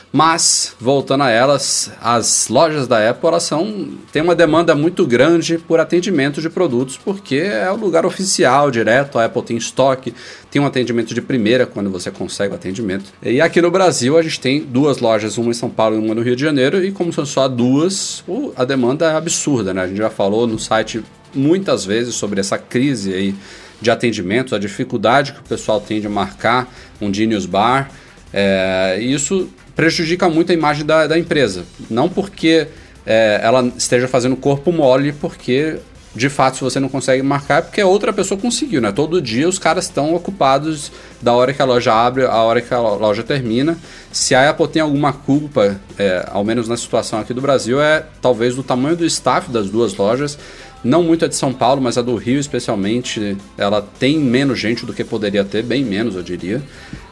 Mas, 0.10 0.78
voltando 0.80 1.24
a 1.24 1.30
elas, 1.30 1.92
as 2.02 2.48
lojas 2.48 2.88
da 2.88 3.10
Apple 3.10 3.28
elas 3.28 3.44
são, 3.44 3.90
têm 4.14 4.22
uma 4.22 4.34
demanda 4.34 4.74
muito 4.74 5.06
grande 5.06 5.58
por 5.58 5.78
atendimento 5.78 6.42
de 6.42 6.50
produtos, 6.50 6.98
porque 6.98 7.36
é 7.36 7.70
o 7.70 7.76
lugar 7.76 8.06
oficial, 8.06 8.72
direto, 8.72 9.20
a 9.20 9.26
Apple 9.26 9.42
tem 9.42 9.58
estoque, 9.58 10.14
tem 10.50 10.62
um 10.62 10.66
atendimento 10.66 11.14
de 11.14 11.22
primeira 11.22 11.66
quando 11.66 11.90
você 11.90 12.10
consegue 12.10 12.54
o 12.54 12.56
atendimento. 12.56 13.12
E 13.22 13.42
aqui 13.42 13.62
no 13.62 13.70
Brasil 13.70 14.18
a 14.18 14.22
gente 14.22 14.40
tem 14.40 14.62
duas 14.62 15.00
lojas, 15.00 15.38
uma 15.38 15.52
em 15.52 15.54
São 15.54 15.70
Paulo 15.70 15.98
e 15.98 16.00
uma 16.00 16.16
no 16.16 16.22
Rio 16.22 16.38
de 16.38 16.42
Janeiro, 16.44 16.82
e 16.82 16.94
como 16.94 17.12
são 17.12 17.26
só 17.26 17.50
duas, 17.50 18.24
a 18.56 18.64
demanda 18.64 19.12
é 19.12 19.16
absurda, 19.16 19.74
né? 19.74 19.82
A 19.82 19.88
gente 19.88 19.98
já 19.98 20.10
falou 20.10 20.48
no 20.48 20.58
site 20.58 21.04
muitas 21.34 21.86
vezes 21.86 22.16
sobre 22.16 22.40
essa 22.40 22.58
crise 22.58 23.14
aí 23.14 23.36
de 23.82 23.90
atendimento, 23.90 24.56
a 24.56 24.60
dificuldade 24.60 25.34
que 25.34 25.40
o 25.40 25.44
pessoal 25.44 25.80
tem 25.80 26.02
de 26.02 26.10
marcar 26.10 26.74
um 27.00 27.14
Genius 27.14 27.46
Bar. 27.46 27.90
É, 28.34 29.00
isso 29.02 29.50
prejudica 29.76 30.30
muito 30.30 30.52
a 30.52 30.56
imagem 30.56 30.86
da, 30.86 31.08
da 31.08 31.18
empresa. 31.18 31.64
Não 31.90 32.10
porque 32.10 32.68
é, 33.06 33.40
ela 33.42 33.66
esteja 33.78 34.08
fazendo 34.08 34.36
corpo 34.36 34.72
mole, 34.72 35.14
porque 35.14 35.80
de 36.16 36.28
fato, 36.28 36.58
se 36.58 36.64
você 36.64 36.80
não 36.80 36.90
consegue 36.90 37.22
marcar, 37.22 37.60
é 37.60 37.62
porque 37.62 37.84
outra 37.84 38.12
pessoa 38.12 38.40
conseguiu, 38.40 38.82
né? 38.82 38.92
Todo 38.92 39.22
dia 39.22 39.48
os 39.48 39.60
caras 39.60 39.86
estão 39.86 40.16
ocupados 40.16 40.92
da 41.22 41.34
hora 41.34 41.54
que 41.54 41.62
a 41.62 41.66
loja 41.66 41.94
abre, 41.94 42.26
a 42.26 42.42
hora 42.42 42.62
que 42.62 42.74
a 42.74 42.80
loja 42.80 43.22
termina. 43.22 43.78
Se 44.12 44.34
a 44.34 44.50
Apple 44.50 44.68
tem 44.68 44.82
alguma 44.82 45.14
culpa, 45.14 45.80
é, 45.98 46.28
ao 46.32 46.44
menos 46.44 46.68
na 46.68 46.76
situação 46.76 47.20
aqui 47.20 47.34
do 47.34 47.42
Brasil, 47.42 47.80
é 47.80 48.06
talvez 48.22 48.56
do 48.56 48.64
tamanho 48.64 48.96
do 48.96 49.06
staff 49.06 49.52
das 49.52 49.70
duas 49.70 49.96
lojas. 49.96 50.38
Não 50.84 51.04
muito 51.04 51.26
a 51.26 51.28
de 51.28 51.36
São 51.36 51.54
Paulo, 51.54 51.82
mas 51.82 51.98
a 51.98 52.02
do 52.02 52.16
Rio 52.16 52.40
especialmente, 52.40 53.36
ela 53.58 53.82
tem 53.82 54.18
menos 54.18 54.60
gente 54.60 54.86
do 54.86 54.94
que 54.94 55.04
poderia 55.04 55.44
ter, 55.44 55.64
bem 55.64 55.84
menos 55.84 56.16
eu 56.16 56.24
diria. 56.24 56.62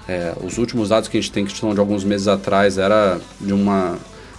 É, 0.07 0.33
os 0.41 0.57
últimos 0.57 0.89
dados 0.89 1.09
que 1.09 1.17
a 1.17 1.21
gente 1.21 1.31
tem, 1.31 1.45
que 1.45 1.57
são 1.57 1.73
de 1.73 1.79
alguns 1.79 2.03
meses 2.03 2.27
atrás, 2.27 2.77
era 2.77 3.19
de 3.41 3.51
uma 3.51 3.97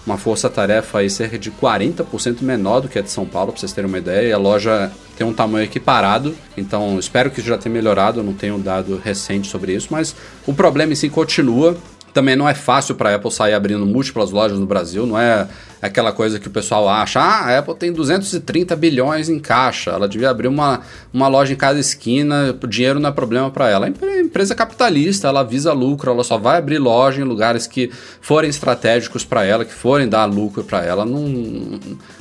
uma 0.08 0.16
força-tarefa 0.16 0.98
aí 0.98 1.10
cerca 1.10 1.38
de 1.38 1.50
40% 1.50 2.40
menor 2.40 2.80
do 2.80 2.88
que 2.88 2.98
a 2.98 3.02
de 3.02 3.10
São 3.10 3.26
Paulo, 3.26 3.52
para 3.52 3.60
vocês 3.60 3.72
terem 3.72 3.88
uma 3.88 3.98
ideia. 3.98 4.28
E 4.28 4.32
a 4.32 4.38
loja 4.38 4.90
tem 5.16 5.26
um 5.26 5.34
tamanho 5.34 5.64
equiparado, 5.64 6.34
então 6.56 6.98
espero 6.98 7.30
que 7.30 7.40
isso 7.40 7.48
já 7.48 7.58
tenha 7.58 7.72
melhorado. 7.72 8.20
Eu 8.20 8.24
não 8.24 8.32
tenho 8.32 8.56
um 8.56 8.60
dado 8.60 8.96
recente 8.96 9.48
sobre 9.48 9.74
isso, 9.74 9.88
mas 9.90 10.16
o 10.46 10.54
problema 10.54 10.92
em 10.92 10.96
si 10.96 11.10
continua. 11.10 11.76
Também 12.12 12.34
não 12.34 12.48
é 12.48 12.54
fácil 12.54 12.94
para 12.94 13.10
a 13.10 13.14
Apple 13.14 13.30
sair 13.30 13.54
abrindo 13.54 13.84
múltiplas 13.86 14.30
lojas 14.30 14.58
no 14.58 14.66
Brasil, 14.66 15.06
não 15.06 15.18
é 15.18 15.46
aquela 15.80 16.12
coisa 16.12 16.38
que 16.38 16.48
o 16.48 16.50
pessoal 16.50 16.88
acha, 16.88 17.20
ah, 17.20 17.46
a 17.46 17.58
Apple 17.58 17.74
tem 17.74 17.92
230 17.92 18.74
bilhões 18.74 19.28
em 19.28 19.38
caixa, 19.38 19.92
ela 19.92 20.08
devia 20.08 20.28
abrir 20.28 20.48
uma, 20.48 20.80
uma 21.12 21.28
loja 21.28 21.52
em 21.52 21.56
cada 21.56 21.78
esquina, 21.78 22.56
dinheiro 22.68 22.98
não 22.98 23.10
é 23.10 23.12
problema 23.12 23.50
para 23.50 23.68
ela. 23.68 23.86
É 23.86 24.20
empresa 24.20 24.54
capitalista, 24.54 25.28
ela 25.28 25.42
visa 25.42 25.72
lucro, 25.72 26.10
ela 26.10 26.24
só 26.24 26.36
vai 26.36 26.58
abrir 26.58 26.78
loja 26.78 27.20
em 27.20 27.24
lugares 27.24 27.66
que 27.66 27.90
forem 28.20 28.50
estratégicos 28.50 29.24
para 29.24 29.44
ela, 29.44 29.64
que 29.64 29.72
forem 29.72 30.08
dar 30.08 30.24
lucro 30.24 30.64
para 30.64 30.84
ela. 30.84 31.04
Não, 31.04 31.78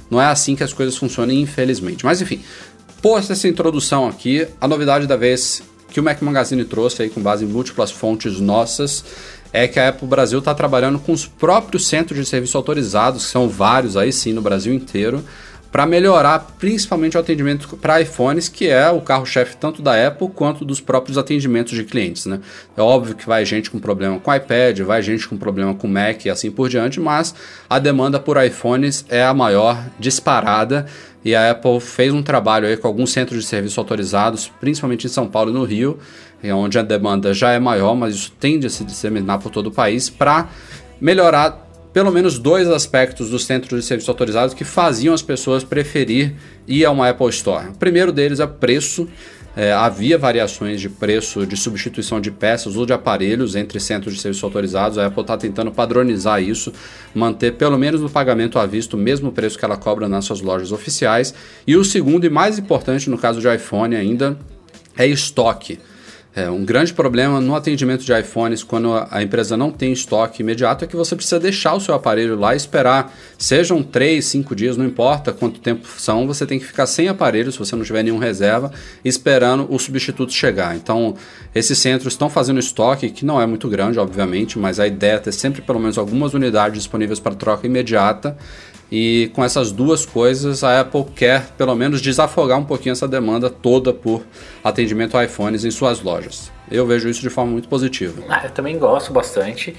não 0.09 0.21
é 0.21 0.25
assim 0.25 0.55
que 0.55 0.63
as 0.63 0.73
coisas 0.73 0.95
funcionam, 0.95 1.33
infelizmente. 1.33 2.05
Mas 2.05 2.21
enfim, 2.21 2.41
posta 3.01 3.33
essa 3.33 3.47
introdução 3.47 4.07
aqui, 4.07 4.47
a 4.61 4.67
novidade 4.67 5.07
da 5.07 5.15
vez 5.15 5.63
que 5.89 5.99
o 5.99 6.03
Mac 6.03 6.21
Magazine 6.21 6.65
trouxe 6.65 7.03
aí 7.03 7.09
com 7.09 7.21
base 7.21 7.45
em 7.45 7.47
múltiplas 7.47 7.91
fontes 7.91 8.39
nossas 8.39 9.03
é 9.57 9.67
que 9.67 9.79
a 9.79 9.89
Apple 9.89 10.07
Brasil 10.07 10.37
está 10.37 10.53
trabalhando 10.53 10.99
com 10.99 11.11
os 11.11 11.25
próprios 11.25 11.87
centros 11.87 12.19
de 12.19 12.25
serviço 12.25 12.55
autorizados, 12.57 13.25
que 13.25 13.31
são 13.31 13.49
vários 13.49 13.97
aí 13.97 14.13
sim 14.13 14.31
no 14.31 14.41
Brasil 14.41 14.71
inteiro, 14.73 15.23
para 15.71 15.85
melhorar 15.85 16.39
principalmente 16.59 17.17
o 17.17 17.19
atendimento 17.19 17.75
para 17.77 17.99
iPhones, 18.01 18.47
que 18.47 18.67
é 18.67 18.89
o 18.89 19.01
carro-chefe 19.01 19.57
tanto 19.57 19.81
da 19.81 20.07
Apple 20.07 20.29
quanto 20.29 20.63
dos 20.63 20.79
próprios 20.79 21.17
atendimentos 21.17 21.73
de 21.73 21.83
clientes. 21.83 22.25
Né? 22.25 22.39
É 22.75 22.81
óbvio 22.81 23.15
que 23.15 23.25
vai 23.25 23.43
gente 23.45 23.69
com 23.69 23.79
problema 23.79 24.19
com 24.19 24.33
iPad, 24.33 24.79
vai 24.81 25.01
gente 25.01 25.27
com 25.27 25.37
problema 25.37 25.73
com 25.73 25.87
Mac 25.87 26.25
e 26.25 26.29
assim 26.29 26.51
por 26.51 26.69
diante, 26.69 26.99
mas 26.99 27.33
a 27.69 27.79
demanda 27.79 28.19
por 28.19 28.43
iPhones 28.43 29.05
é 29.09 29.23
a 29.23 29.33
maior 29.33 29.83
disparada 29.99 30.85
e 31.23 31.35
a 31.35 31.51
Apple 31.51 31.79
fez 31.79 32.13
um 32.13 32.23
trabalho 32.23 32.67
aí 32.67 32.77
com 32.77 32.87
alguns 32.87 33.11
centros 33.11 33.41
de 33.41 33.47
serviço 33.47 33.79
autorizados, 33.79 34.51
principalmente 34.59 35.05
em 35.05 35.09
São 35.09 35.27
Paulo 35.27 35.51
e 35.51 35.53
no 35.53 35.63
Rio, 35.63 35.99
onde 36.53 36.77
a 36.77 36.83
demanda 36.83 37.33
já 37.33 37.51
é 37.51 37.59
maior, 37.59 37.95
mas 37.95 38.15
isso 38.15 38.33
tende 38.39 38.67
a 38.67 38.69
se 38.69 38.83
disseminar 38.83 39.39
por 39.39 39.51
todo 39.51 39.67
o 39.67 39.71
país 39.71 40.09
para 40.09 40.49
melhorar 41.01 41.67
pelo 41.91 42.11
menos 42.11 42.37
dois 42.37 42.67
aspectos 42.67 43.31
dos 43.31 43.45
centros 43.45 43.81
de 43.81 43.85
serviço 43.87 44.11
autorizados 44.11 44.53
que 44.53 44.63
faziam 44.63 45.15
as 45.15 45.21
pessoas 45.23 45.63
preferir 45.63 46.35
ir 46.67 46.85
a 46.85 46.91
uma 46.91 47.09
Apple 47.09 47.29
Store. 47.29 47.69
O 47.69 47.73
primeiro 47.73 48.11
deles 48.11 48.39
é 48.39 48.45
preço. 48.45 49.07
É, 49.59 49.73
havia 49.73 50.19
variações 50.19 50.79
de 50.79 50.87
preço 50.87 51.43
de 51.43 51.57
substituição 51.57 52.21
de 52.21 52.29
peças 52.29 52.75
ou 52.75 52.85
de 52.85 52.93
aparelhos 52.93 53.55
entre 53.55 53.79
centros 53.79 54.13
de 54.13 54.21
serviço 54.21 54.45
autorizados. 54.45 54.99
A 54.99 55.07
Apple 55.07 55.21
está 55.21 55.35
tentando 55.35 55.71
padronizar 55.71 56.39
isso, 56.39 56.71
manter 57.11 57.53
pelo 57.53 57.75
menos 57.75 57.99
no 57.99 58.07
pagamento 58.07 58.59
à 58.59 58.67
vista 58.67 58.95
o 58.95 58.99
mesmo 58.99 59.31
preço 59.31 59.57
que 59.57 59.65
ela 59.65 59.75
cobra 59.75 60.07
nas 60.07 60.25
suas 60.25 60.41
lojas 60.41 60.71
oficiais. 60.71 61.33
E 61.65 61.75
o 61.75 61.83
segundo 61.83 62.23
e 62.23 62.29
mais 62.29 62.59
importante 62.59 63.09
no 63.09 63.17
caso 63.17 63.41
de 63.41 63.51
iPhone 63.51 63.95
ainda 63.95 64.37
é 64.95 65.07
estoque. 65.07 65.79
É, 66.37 66.51
um 66.51 66.63
grande 66.63 66.93
problema 66.93 67.41
no 67.41 67.55
atendimento 67.55 68.05
de 68.05 68.13
iPhones 68.13 68.61
quando 68.61 68.93
a 69.09 69.23
empresa 69.23 69.57
não 69.57 69.71
tem 69.71 69.91
estoque 69.91 70.43
imediato 70.43 70.85
é 70.85 70.87
que 70.87 70.95
você 70.95 71.15
precisa 71.15 71.39
deixar 71.39 71.73
o 71.73 71.79
seu 71.81 71.95
aparelho 71.95 72.39
lá 72.39 72.53
e 72.53 72.57
esperar. 72.57 73.11
Sejam 73.39 73.81
3, 73.81 74.23
5 74.23 74.55
dias, 74.55 74.77
não 74.77 74.85
importa 74.85 75.33
quanto 75.33 75.59
tempo 75.59 75.87
são, 75.97 76.27
você 76.27 76.45
tem 76.45 76.59
que 76.59 76.65
ficar 76.67 76.85
sem 76.85 77.07
aparelho 77.07 77.51
se 77.51 77.57
você 77.57 77.75
não 77.75 77.83
tiver 77.83 78.03
nenhum 78.03 78.19
reserva, 78.19 78.71
esperando 79.03 79.65
o 79.67 79.79
substituto 79.79 80.31
chegar. 80.31 80.75
Então, 80.75 81.15
esses 81.55 81.79
centros 81.79 82.13
estão 82.13 82.29
fazendo 82.29 82.59
estoque, 82.59 83.09
que 83.09 83.25
não 83.25 83.41
é 83.41 83.47
muito 83.47 83.67
grande, 83.67 83.97
obviamente, 83.97 84.59
mas 84.59 84.79
a 84.79 84.85
ideia 84.85 85.13
é 85.13 85.17
ter 85.17 85.31
sempre 85.31 85.63
pelo 85.63 85.79
menos 85.79 85.97
algumas 85.97 86.35
unidades 86.35 86.77
disponíveis 86.77 87.19
para 87.19 87.33
troca 87.33 87.65
imediata. 87.65 88.37
E 88.91 89.29
com 89.33 89.43
essas 89.43 89.71
duas 89.71 90.05
coisas, 90.05 90.63
a 90.63 90.79
Apple 90.79 91.05
quer 91.15 91.49
pelo 91.57 91.75
menos 91.75 92.01
desafogar 92.01 92.57
um 92.57 92.63
pouquinho 92.63 92.93
essa 92.93 93.07
demanda 93.07 93.49
toda 93.49 93.93
por 93.93 94.23
atendimento 94.63 95.17
a 95.17 95.25
iPhones 95.25 95.65
em 95.65 95.71
suas 95.71 96.01
lojas. 96.01 96.51
Eu 96.71 96.85
vejo 96.85 97.09
isso 97.09 97.21
de 97.21 97.29
forma 97.29 97.51
muito 97.51 97.67
positiva. 97.67 98.21
Ah, 98.29 98.41
eu 98.45 98.51
também 98.51 98.77
gosto 98.77 99.11
bastante. 99.11 99.75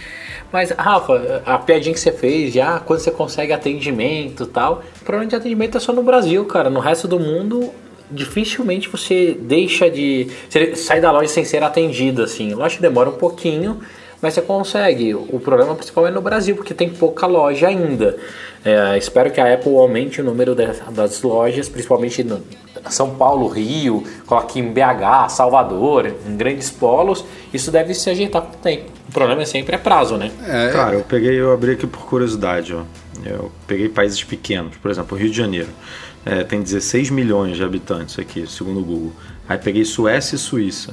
Mas, 0.53 0.71
Rafa, 0.71 1.43
a 1.45 1.59
piadinha 1.59 1.95
que 1.95 2.01
você 2.01 2.13
fez, 2.13 2.53
já 2.53 2.81
quando 2.81 3.01
você 3.01 3.11
consegue 3.11 3.53
atendimento 3.53 4.45
e 4.45 4.47
tal, 4.47 4.83
o 5.01 5.05
problema 5.05 5.29
de 5.29 5.37
atendimento 5.37 5.77
é 5.77 5.81
só 5.81 5.93
no 5.93 6.03
Brasil, 6.03 6.45
cara. 6.47 6.71
No 6.71 6.81
resto 6.81 7.07
do 7.07 7.21
mundo, 7.21 7.71
dificilmente 8.11 8.89
você 8.89 9.37
deixa 9.39 9.91
de. 9.91 10.29
Você 10.49 10.77
sai 10.77 11.01
da 11.01 11.13
loja 11.13 11.29
sem 11.29 11.45
ser 11.45 11.63
atendido, 11.63 12.23
assim. 12.23 12.53
Eu 12.53 12.63
acho 12.63 12.77
que 12.77 12.83
demora 12.83 13.11
um 13.11 13.15
pouquinho, 13.15 13.81
mas 14.21 14.35
você 14.35 14.43
consegue. 14.43 15.15
O 15.15 15.41
problema 15.41 15.75
principal 15.75 16.07
é 16.07 16.11
no 16.11 16.21
Brasil, 16.21 16.55
porque 16.55 16.75
tem 16.75 16.89
pouca 16.89 17.27
loja 17.27 17.69
ainda. 17.69 18.17
É, 18.65 18.99
espero 18.99 19.31
que 19.31 19.41
a 19.41 19.55
Apple 19.55 19.75
aumente 19.77 20.21
o 20.21 20.25
número 20.25 20.55
de, 20.55 20.67
das 20.91 21.23
lojas, 21.23 21.69
principalmente 21.69 22.25
no 22.25 22.43
São 22.91 23.15
Paulo, 23.15 23.47
Rio, 23.49 24.03
coloque 24.27 24.59
em 24.59 24.73
BH, 24.73 25.29
Salvador, 25.31 26.13
em 26.27 26.37
grandes 26.37 26.69
polos. 26.71 27.25
Isso 27.53 27.71
deve 27.71 27.95
se 27.95 28.11
ajeitar 28.11 28.43
com 28.43 28.55
o 28.55 28.61
tempo. 28.61 28.91
O 29.09 29.13
problema 29.13 29.43
é 29.43 29.47
sempre 29.47 29.77
é 29.77 29.79
prazo, 29.79 30.17
né? 30.17 30.31
É, 30.47 30.71
Cara, 30.71 30.95
eu 30.97 31.03
peguei, 31.03 31.41
eu 31.41 31.53
abri 31.53 31.73
aqui 31.73 31.87
por 31.87 32.05
curiosidade, 32.07 32.75
ó. 32.75 32.83
Eu 33.25 33.51
peguei 33.67 33.89
países 33.89 34.23
pequenos, 34.23 34.77
por 34.77 34.91
exemplo, 34.91 35.17
Rio 35.17 35.31
de 35.31 35.37
Janeiro. 35.37 35.69
É, 36.25 36.45
tem 36.45 36.61
16 36.61 37.11
milhões 37.11 37.57
de 37.57 37.65
habitantes 37.65 38.19
aqui, 38.19 38.47
segundo 38.47 38.81
o 38.81 38.85
Google. 38.85 39.13
Aí 39.49 39.57
peguei 39.57 39.85
Suécia 39.85 40.37
e 40.37 40.39
Suíça. 40.39 40.93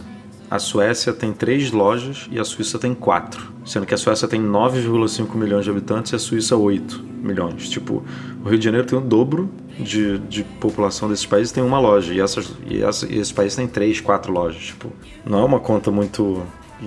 A 0.50 0.60
Suécia 0.60 1.12
tem 1.12 1.34
três 1.34 1.72
lojas 1.72 2.28
e 2.32 2.40
a 2.40 2.46
Suíça 2.46 2.78
tem 2.78 2.94
quatro. 2.94 3.52
Sendo 3.66 3.86
que 3.86 3.94
a 3.94 3.98
Suécia 3.98 4.28
tem 4.28 4.42
9,5 4.42 5.36
milhões 5.36 5.64
de 5.64 5.72
habitantes 5.72 6.12
e 6.12 6.16
a 6.16 6.20
Suíça 6.20 6.56
8 6.56 7.04
milhões. 7.22 7.68
Tipo, 7.70 8.04
o 8.44 8.50
Rio 8.50 8.60
de 8.60 8.66
Janeiro 8.66 8.86
tem 8.86 8.98
o 8.98 9.02
dobro 9.02 9.50
de, 9.80 10.20
de 10.20 10.44
população 10.44 11.10
desses 11.10 11.26
países 11.26 11.52
tem 11.52 11.64
uma 11.64 11.80
loja. 11.80 12.14
E, 12.14 12.20
essas, 12.20 12.54
e, 12.70 12.84
essa, 12.84 13.06
e 13.08 13.18
esses 13.18 13.32
países 13.32 13.56
têm 13.56 13.68
três, 13.68 14.00
quatro 14.00 14.32
lojas. 14.32 14.62
Tipo, 14.64 14.92
não 15.26 15.40
é 15.40 15.44
uma 15.44 15.60
conta 15.60 15.90
muito. 15.90 16.44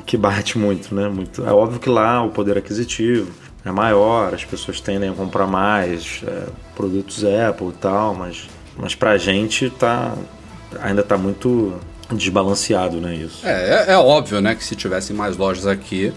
que 0.07 0.17
bate 0.17 0.57
muito, 0.57 0.95
né? 0.95 1.09
Muito, 1.09 1.45
é 1.45 1.53
óbvio 1.53 1.81
que 1.81 1.89
lá 1.89 2.23
o 2.23 2.31
poder 2.31 2.57
aquisitivo 2.57 3.31
é 3.65 3.73
maior, 3.73 4.33
as 4.35 4.45
pessoas 4.45 4.81
tendem 4.81 5.11
a 5.11 5.13
comprar 5.13 5.47
mais 5.47 6.23
é, 6.27 6.47
produtos 6.77 7.25
Apple 7.25 7.69
e 7.69 7.73
tal, 7.73 8.15
mas, 8.15 8.49
mas 8.77 8.95
pra 8.95 9.19
gente 9.19 9.69
tá, 9.71 10.15
ainda 10.81 11.03
tá 11.03 11.19
muito 11.19 11.75
desbalanceado, 12.13 13.01
né? 13.01 13.15
Isso. 13.15 13.47
É, 13.47 13.87
é, 13.89 13.93
é 13.93 13.97
óbvio, 13.97 14.41
né, 14.41 14.55
que 14.55 14.65
se 14.65 14.75
tivessem 14.75 15.15
mais 15.15 15.37
lojas 15.37 15.67
aqui, 15.67 16.13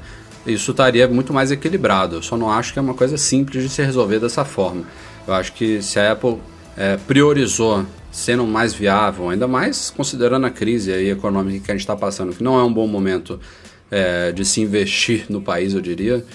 isso 0.46 0.72
estaria 0.72 1.08
muito 1.08 1.34
mais 1.34 1.52
equilibrado. 1.52 2.18
Eu 2.18 2.24
só 2.24 2.38
não 2.38 2.50
acho 2.50 2.74
que 2.74 2.80
é 2.80 2.82
uma 2.82 2.94
coisa 2.94 3.18
simples 3.18 3.64
de 3.64 3.70
se 3.70 3.84
resolver 3.84 4.20
dessa 4.20 4.44
forma. 4.46 4.84
Eu 5.28 5.34
acho 5.34 5.54
que 5.54 5.82
se 5.82 6.00
a 6.00 6.14
Apple 6.14 6.38
é, 6.78 6.98
priorizou 6.98 7.86
sendo 8.12 8.46
mais 8.46 8.74
viável, 8.74 9.30
ainda 9.30 9.48
mais 9.48 9.90
considerando 9.90 10.46
a 10.46 10.50
crise 10.50 10.92
aí 10.92 11.10
econômica 11.10 11.66
que 11.66 11.72
a 11.72 11.74
gente 11.74 11.82
está 11.82 11.96
passando, 11.96 12.34
que 12.34 12.44
não 12.44 12.60
é 12.60 12.64
um 12.64 12.74
bom 12.74 12.88
momento 12.88 13.40
é, 13.90 14.32
de 14.32 14.44
se 14.44 14.62
investir 14.62 15.26
no 15.30 15.42
país, 15.42 15.74
eu 15.74 15.82
diria. 15.82 16.26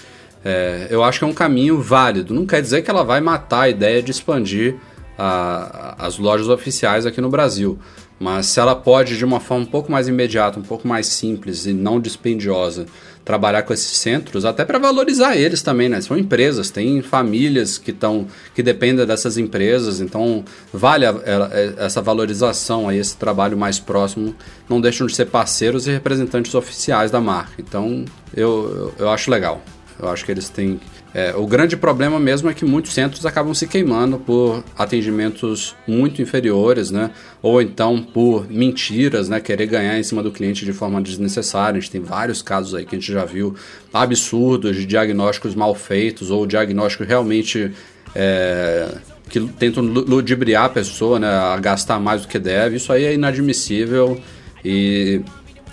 É, 0.43 0.87
eu 0.89 1.03
acho 1.03 1.19
que 1.19 1.25
é 1.25 1.27
um 1.27 1.33
caminho 1.33 1.81
válido. 1.81 2.33
Não 2.33 2.45
quer 2.45 2.61
dizer 2.61 2.81
que 2.81 2.89
ela 2.89 3.03
vai 3.03 3.19
matar 3.19 3.61
a 3.61 3.69
ideia 3.69 4.01
de 4.01 4.11
expandir 4.11 4.75
a, 5.17 5.95
as 6.05 6.17
lojas 6.17 6.47
oficiais 6.47 7.05
aqui 7.05 7.19
no 7.19 7.29
Brasil. 7.29 7.77
Mas 8.19 8.47
se 8.47 8.59
ela 8.59 8.75
pode, 8.75 9.17
de 9.17 9.23
uma 9.23 9.39
forma 9.39 9.63
um 9.63 9.67
pouco 9.67 9.91
mais 9.91 10.07
imediata, 10.07 10.59
um 10.59 10.63
pouco 10.63 10.87
mais 10.87 11.07
simples 11.07 11.65
e 11.65 11.73
não 11.73 11.99
dispendiosa, 11.99 12.87
trabalhar 13.23 13.63
com 13.63 13.73
esses 13.73 13.97
centros, 13.97 14.45
até 14.45 14.63
para 14.63 14.79
valorizar 14.79 15.35
eles 15.35 15.61
também, 15.61 15.89
né? 15.89 15.99
São 15.99 16.17
empresas, 16.17 16.69
tem 16.69 17.01
famílias 17.01 17.77
que 17.77 17.91
estão 17.91 18.25
que 18.55 18.63
dependem 18.63 19.05
dessas 19.05 19.37
empresas, 19.37 19.99
então 19.99 20.45
vale 20.73 21.05
a, 21.05 21.11
a, 21.11 21.85
essa 21.85 22.01
valorização 22.01 22.87
aí, 22.87 22.97
esse 22.97 23.17
trabalho 23.17 23.57
mais 23.57 23.79
próximo, 23.79 24.33
não 24.69 24.79
deixam 24.79 25.05
de 25.05 25.15
ser 25.15 25.25
parceiros 25.25 25.87
e 25.87 25.91
representantes 25.91 26.55
oficiais 26.55 27.11
da 27.11 27.19
marca. 27.19 27.51
Então 27.59 28.05
eu, 28.33 28.93
eu 28.97 29.09
acho 29.09 29.29
legal. 29.29 29.61
Eu 29.99 30.09
acho 30.09 30.23
que 30.25 30.31
eles 30.31 30.47
têm. 30.47 30.79
É, 31.17 31.35
o 31.35 31.47
grande 31.47 31.75
problema 31.75 32.19
mesmo 32.19 32.47
é 32.47 32.53
que 32.53 32.63
muitos 32.63 32.93
centros 32.93 33.25
acabam 33.25 33.51
se 33.51 33.65
queimando 33.65 34.19
por 34.19 34.63
atendimentos 34.77 35.75
muito 35.87 36.21
inferiores, 36.21 36.91
né? 36.91 37.09
Ou 37.41 37.59
então 37.59 37.99
por 37.99 38.47
mentiras, 38.47 39.27
né? 39.27 39.39
Querer 39.39 39.65
ganhar 39.65 39.97
em 39.97 40.03
cima 40.03 40.21
do 40.21 40.31
cliente 40.31 40.63
de 40.63 40.71
forma 40.71 41.01
desnecessária. 41.01 41.79
A 41.79 41.81
gente 41.81 41.89
tem 41.89 42.01
vários 42.01 42.43
casos 42.43 42.75
aí 42.75 42.85
que 42.85 42.95
a 42.95 42.99
gente 42.99 43.11
já 43.11 43.25
viu 43.25 43.55
absurdos 43.91 44.75
de 44.75 44.85
diagnósticos 44.85 45.55
mal 45.55 45.73
feitos 45.73 46.29
ou 46.29 46.45
diagnósticos 46.45 47.07
realmente. 47.07 47.71
É, 48.13 48.87
que 49.27 49.41
tentam 49.41 49.83
ludibriar 49.83 50.65
a 50.65 50.69
pessoa 50.69 51.19
né, 51.19 51.27
a 51.27 51.57
gastar 51.57 51.99
mais 51.99 52.21
do 52.21 52.27
que 52.27 52.37
deve. 52.37 52.77
Isso 52.77 52.93
aí 52.93 53.03
é 53.03 53.13
inadmissível 53.13 54.21
e 54.63 55.21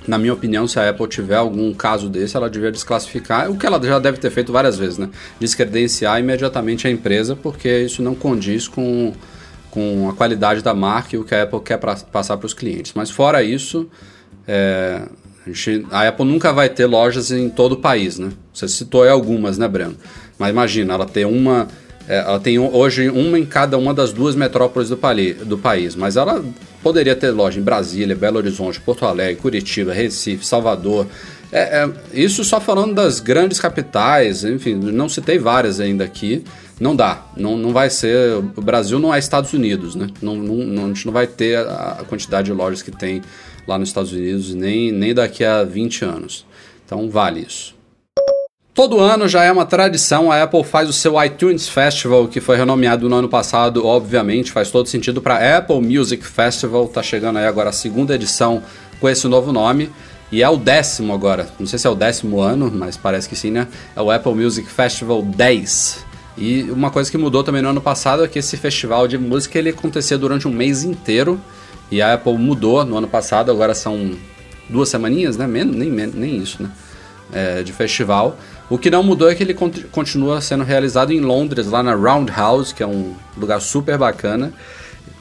na 0.06 0.18
minha 0.18 0.32
opinião, 0.32 0.66
se 0.68 0.78
a 0.78 0.88
Apple 0.90 1.08
tiver 1.08 1.36
algum 1.36 1.72
caso 1.72 2.08
desse, 2.08 2.36
ela 2.36 2.48
deveria 2.50 2.72
desclassificar, 2.72 3.50
o 3.50 3.56
que 3.56 3.66
ela 3.66 3.82
já 3.82 3.98
deve 3.98 4.18
ter 4.18 4.30
feito 4.30 4.52
várias 4.52 4.76
vezes, 4.76 4.98
né? 4.98 5.08
Descredenciar 5.40 6.20
imediatamente 6.20 6.86
a 6.86 6.90
empresa, 6.90 7.34
porque 7.34 7.80
isso 7.80 8.02
não 8.02 8.14
condiz 8.14 8.68
com, 8.68 9.12
com 9.70 10.08
a 10.08 10.12
qualidade 10.12 10.62
da 10.62 10.74
marca 10.74 11.16
e 11.16 11.18
o 11.18 11.24
que 11.24 11.34
a 11.34 11.42
Apple 11.44 11.60
quer 11.60 11.78
pra, 11.78 11.94
passar 11.96 12.36
para 12.36 12.46
os 12.46 12.54
clientes. 12.54 12.92
Mas 12.94 13.10
fora 13.10 13.42
isso, 13.42 13.88
é, 14.46 15.02
a, 15.46 15.50
gente, 15.50 15.86
a, 15.90 16.08
Apple 16.08 16.26
nunca 16.26 16.52
vai 16.52 16.68
ter 16.68 16.86
lojas 16.86 17.30
em 17.30 17.48
todo 17.48 17.72
o 17.72 17.76
país, 17.76 18.18
né? 18.18 18.30
Você 18.52 18.68
citou 18.68 19.08
algumas, 19.08 19.56
né, 19.58 19.66
Breno? 19.66 19.96
Mas 20.38 20.50
imagina, 20.50 20.94
ela 20.94 21.06
ter 21.06 21.26
uma 21.26 21.66
É, 22.06 22.18
ela 22.18 22.38
tem 22.38 22.58
hoje 22.58 23.08
uma 23.08 23.38
em 23.38 23.46
cada 23.46 23.78
uma 23.78 23.94
das 23.94 24.12
duas 24.12 24.36
metrópoles 24.36 24.90
do, 24.90 24.96
pali- 24.98 25.32
do 25.32 25.56
país, 25.56 25.96
mas 25.96 26.18
ela 26.18 26.44
poderia 26.84 27.16
ter 27.16 27.30
loja 27.30 27.58
em 27.58 27.62
Brasília, 27.62 28.14
Belo 28.14 28.36
Horizonte, 28.36 28.78
Porto 28.78 29.06
Alegre, 29.06 29.40
Curitiba, 29.40 29.94
Recife, 29.94 30.44
Salvador. 30.46 31.06
É, 31.50 31.82
é, 31.82 31.90
isso 32.12 32.44
só 32.44 32.60
falando 32.60 32.94
das 32.94 33.20
grandes 33.20 33.58
capitais, 33.58 34.44
enfim, 34.44 34.74
não 34.74 35.08
citei 35.08 35.38
várias 35.38 35.80
ainda 35.80 36.04
aqui. 36.04 36.44
Não 36.78 36.94
dá, 36.94 37.24
não, 37.36 37.56
não 37.56 37.72
vai 37.72 37.88
ser. 37.88 38.34
O 38.34 38.60
Brasil 38.60 38.98
não 38.98 39.14
é 39.14 39.18
Estados 39.18 39.54
Unidos, 39.54 39.94
né? 39.94 40.08
Não, 40.20 40.36
não, 40.36 40.84
a 40.84 40.88
gente 40.88 41.06
não 41.06 41.12
vai 41.12 41.26
ter 41.26 41.56
a, 41.56 41.98
a 42.00 42.04
quantidade 42.04 42.46
de 42.46 42.52
lojas 42.52 42.82
que 42.82 42.90
tem 42.90 43.22
lá 43.66 43.78
nos 43.78 43.88
Estados 43.88 44.12
Unidos, 44.12 44.52
nem, 44.52 44.92
nem 44.92 45.14
daqui 45.14 45.42
a 45.42 45.64
20 45.64 46.04
anos. 46.04 46.44
Então 46.84 47.08
vale 47.08 47.40
isso. 47.40 47.73
Todo 48.74 48.98
ano 48.98 49.28
já 49.28 49.44
é 49.44 49.52
uma 49.52 49.64
tradição, 49.64 50.32
a 50.32 50.42
Apple 50.42 50.64
faz 50.64 50.88
o 50.88 50.92
seu 50.92 51.22
iTunes 51.22 51.68
Festival, 51.68 52.26
que 52.26 52.40
foi 52.40 52.56
renomeado 52.56 53.08
no 53.08 53.14
ano 53.14 53.28
passado, 53.28 53.86
obviamente, 53.86 54.50
faz 54.50 54.68
todo 54.68 54.88
sentido 54.88 55.22
para 55.22 55.58
Apple 55.58 55.80
Music 55.80 56.26
Festival, 56.26 56.88
tá 56.88 57.00
chegando 57.00 57.38
aí 57.38 57.46
agora 57.46 57.70
a 57.70 57.72
segunda 57.72 58.16
edição 58.16 58.64
com 58.98 59.08
esse 59.08 59.28
novo 59.28 59.52
nome, 59.52 59.92
e 60.32 60.42
é 60.42 60.48
o 60.48 60.56
décimo 60.56 61.14
agora, 61.14 61.48
não 61.56 61.68
sei 61.68 61.78
se 61.78 61.86
é 61.86 61.90
o 61.90 61.94
décimo 61.94 62.40
ano, 62.40 62.68
mas 62.74 62.96
parece 62.96 63.28
que 63.28 63.36
sim, 63.36 63.52
né? 63.52 63.68
É 63.94 64.02
o 64.02 64.10
Apple 64.10 64.34
Music 64.34 64.68
Festival 64.68 65.22
10. 65.22 66.04
E 66.36 66.64
uma 66.64 66.90
coisa 66.90 67.08
que 67.08 67.16
mudou 67.16 67.44
também 67.44 67.62
no 67.62 67.68
ano 67.68 67.80
passado 67.80 68.24
é 68.24 68.28
que 68.28 68.40
esse 68.40 68.56
festival 68.56 69.06
de 69.06 69.16
música 69.16 69.56
ele 69.56 69.70
acontecia 69.70 70.18
durante 70.18 70.48
um 70.48 70.52
mês 70.52 70.82
inteiro, 70.82 71.40
e 71.92 72.02
a 72.02 72.14
Apple 72.14 72.36
mudou 72.36 72.84
no 72.84 72.98
ano 72.98 73.06
passado, 73.06 73.52
agora 73.52 73.72
são 73.72 74.16
duas 74.68 74.88
semaninhas, 74.88 75.36
né? 75.36 75.46
Men 75.46 75.64
nem, 75.64 75.90
nem 75.90 76.38
isso, 76.38 76.60
né? 76.60 76.72
é, 77.34 77.62
de 77.62 77.72
festival. 77.72 78.38
O 78.70 78.78
que 78.78 78.90
não 78.90 79.02
mudou 79.02 79.30
é 79.30 79.34
que 79.34 79.42
ele 79.42 79.54
cont- 79.54 79.84
continua 79.92 80.40
sendo 80.40 80.64
realizado 80.64 81.12
em 81.12 81.20
Londres, 81.20 81.66
lá 81.66 81.82
na 81.82 81.94
Roundhouse, 81.94 82.74
que 82.74 82.82
é 82.82 82.86
um 82.86 83.14
lugar 83.36 83.60
super 83.60 83.98
bacana. 83.98 84.52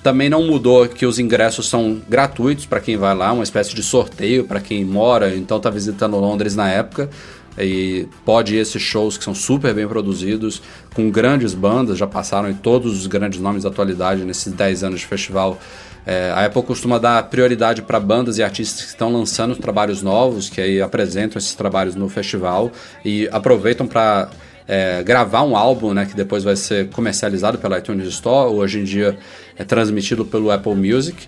Também 0.01 0.29
não 0.29 0.43
mudou 0.43 0.87
que 0.87 1.05
os 1.05 1.19
ingressos 1.19 1.67
são 1.69 2.01
gratuitos 2.09 2.65
para 2.65 2.79
quem 2.79 2.97
vai 2.97 3.15
lá, 3.15 3.31
uma 3.33 3.43
espécie 3.43 3.73
de 3.75 3.83
sorteio 3.83 4.45
para 4.45 4.59
quem 4.59 4.83
mora, 4.83 5.35
então 5.35 5.57
está 5.57 5.69
visitando 5.69 6.17
Londres 6.17 6.55
na 6.55 6.69
época. 6.69 7.09
E 7.57 8.07
pode 8.25 8.55
ir 8.55 8.59
esses 8.59 8.81
shows 8.81 9.17
que 9.17 9.23
são 9.23 9.35
super 9.35 9.73
bem 9.73 9.87
produzidos, 9.87 10.61
com 10.95 11.11
grandes 11.11 11.53
bandas, 11.53 11.97
já 11.99 12.07
passaram 12.07 12.49
em 12.49 12.53
todos 12.55 12.97
os 12.99 13.05
grandes 13.07 13.39
nomes 13.39 13.63
da 13.63 13.69
atualidade 13.69 14.25
nesses 14.25 14.51
10 14.51 14.83
anos 14.83 15.01
de 15.01 15.05
festival. 15.05 15.59
É, 16.05 16.31
a 16.31 16.45
Apple 16.45 16.63
costuma 16.63 16.97
dar 16.97 17.23
prioridade 17.23 17.81
para 17.81 17.99
bandas 17.99 18.37
e 18.37 18.43
artistas 18.43 18.81
que 18.81 18.89
estão 18.89 19.11
lançando 19.11 19.55
trabalhos 19.55 20.01
novos, 20.01 20.49
que 20.49 20.59
aí 20.59 20.81
apresentam 20.81 21.37
esses 21.37 21.55
trabalhos 21.55 21.95
no 21.95 22.09
festival 22.09 22.71
e 23.05 23.29
aproveitam 23.31 23.87
para 23.87 24.29
é, 24.67 25.01
gravar 25.03 25.43
um 25.43 25.55
álbum, 25.55 25.93
né, 25.93 26.05
que 26.05 26.15
depois 26.15 26.43
vai 26.43 26.55
ser 26.55 26.89
comercializado 26.89 27.57
pela 27.57 27.77
iTunes 27.77 28.07
Store, 28.07 28.53
hoje 28.53 28.79
em 28.79 28.83
dia 28.83 29.17
é 29.57 29.63
transmitido 29.63 30.25
pelo 30.25 30.51
Apple 30.51 30.75
Music. 30.75 31.27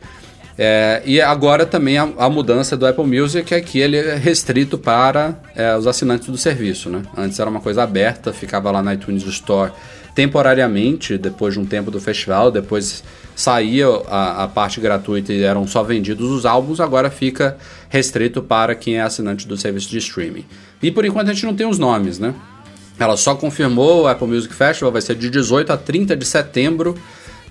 É, 0.58 1.02
e 1.06 1.20
agora 1.20 1.66
também 1.66 1.98
a, 1.98 2.08
a 2.18 2.30
mudança 2.30 2.78
do 2.78 2.88
Apple 2.88 3.06
Music 3.06 3.54
é 3.54 3.60
que 3.60 3.80
ele 3.80 3.98
é 3.98 4.16
restrito 4.16 4.78
para 4.78 5.36
é, 5.54 5.76
os 5.76 5.86
assinantes 5.86 6.30
do 6.30 6.38
serviço. 6.38 6.90
Né? 6.90 7.02
Antes 7.18 7.40
era 7.40 7.50
uma 7.50 7.60
coisa 7.60 7.84
aberta, 7.84 8.32
ficava 8.32 8.72
lá 8.72 8.82
na 8.82 8.94
iTunes 8.94 9.24
Store 9.24 9.72
temporariamente, 10.14 11.18
depois 11.18 11.54
de 11.54 11.60
um 11.60 11.66
tempo 11.66 11.92
do 11.92 12.00
festival, 12.00 12.50
depois 12.50 13.04
saía 13.36 13.88
a, 14.08 14.44
a 14.44 14.48
parte 14.48 14.80
gratuita 14.80 15.34
e 15.34 15.44
eram 15.44 15.68
só 15.68 15.84
vendidos 15.84 16.32
os 16.32 16.46
álbuns, 16.46 16.80
agora 16.80 17.10
fica 17.10 17.58
restrito 17.90 18.42
para 18.42 18.74
quem 18.74 18.98
é 18.98 19.02
assinante 19.02 19.48
do 19.48 19.58
serviço 19.58 19.90
de 19.90 19.98
streaming. 19.98 20.46
E 20.82 20.90
por 20.90 21.06
enquanto 21.06 21.30
a 21.30 21.34
gente 21.34 21.46
não 21.46 21.56
tem 21.56 21.68
os 21.68 21.78
nomes, 21.78 22.18
né? 22.18 22.34
Ela 22.98 23.18
só 23.18 23.36
confirmou 23.36 24.04
o 24.04 24.08
Apple 24.08 24.28
Music 24.28 24.54
Festival, 24.54 24.92
vai 24.92 25.02
ser 25.02 25.16
de 25.16 25.30
18 25.30 25.74
a 25.74 25.78
30 25.78 26.16
de 26.16 26.26
setembro, 26.26 26.96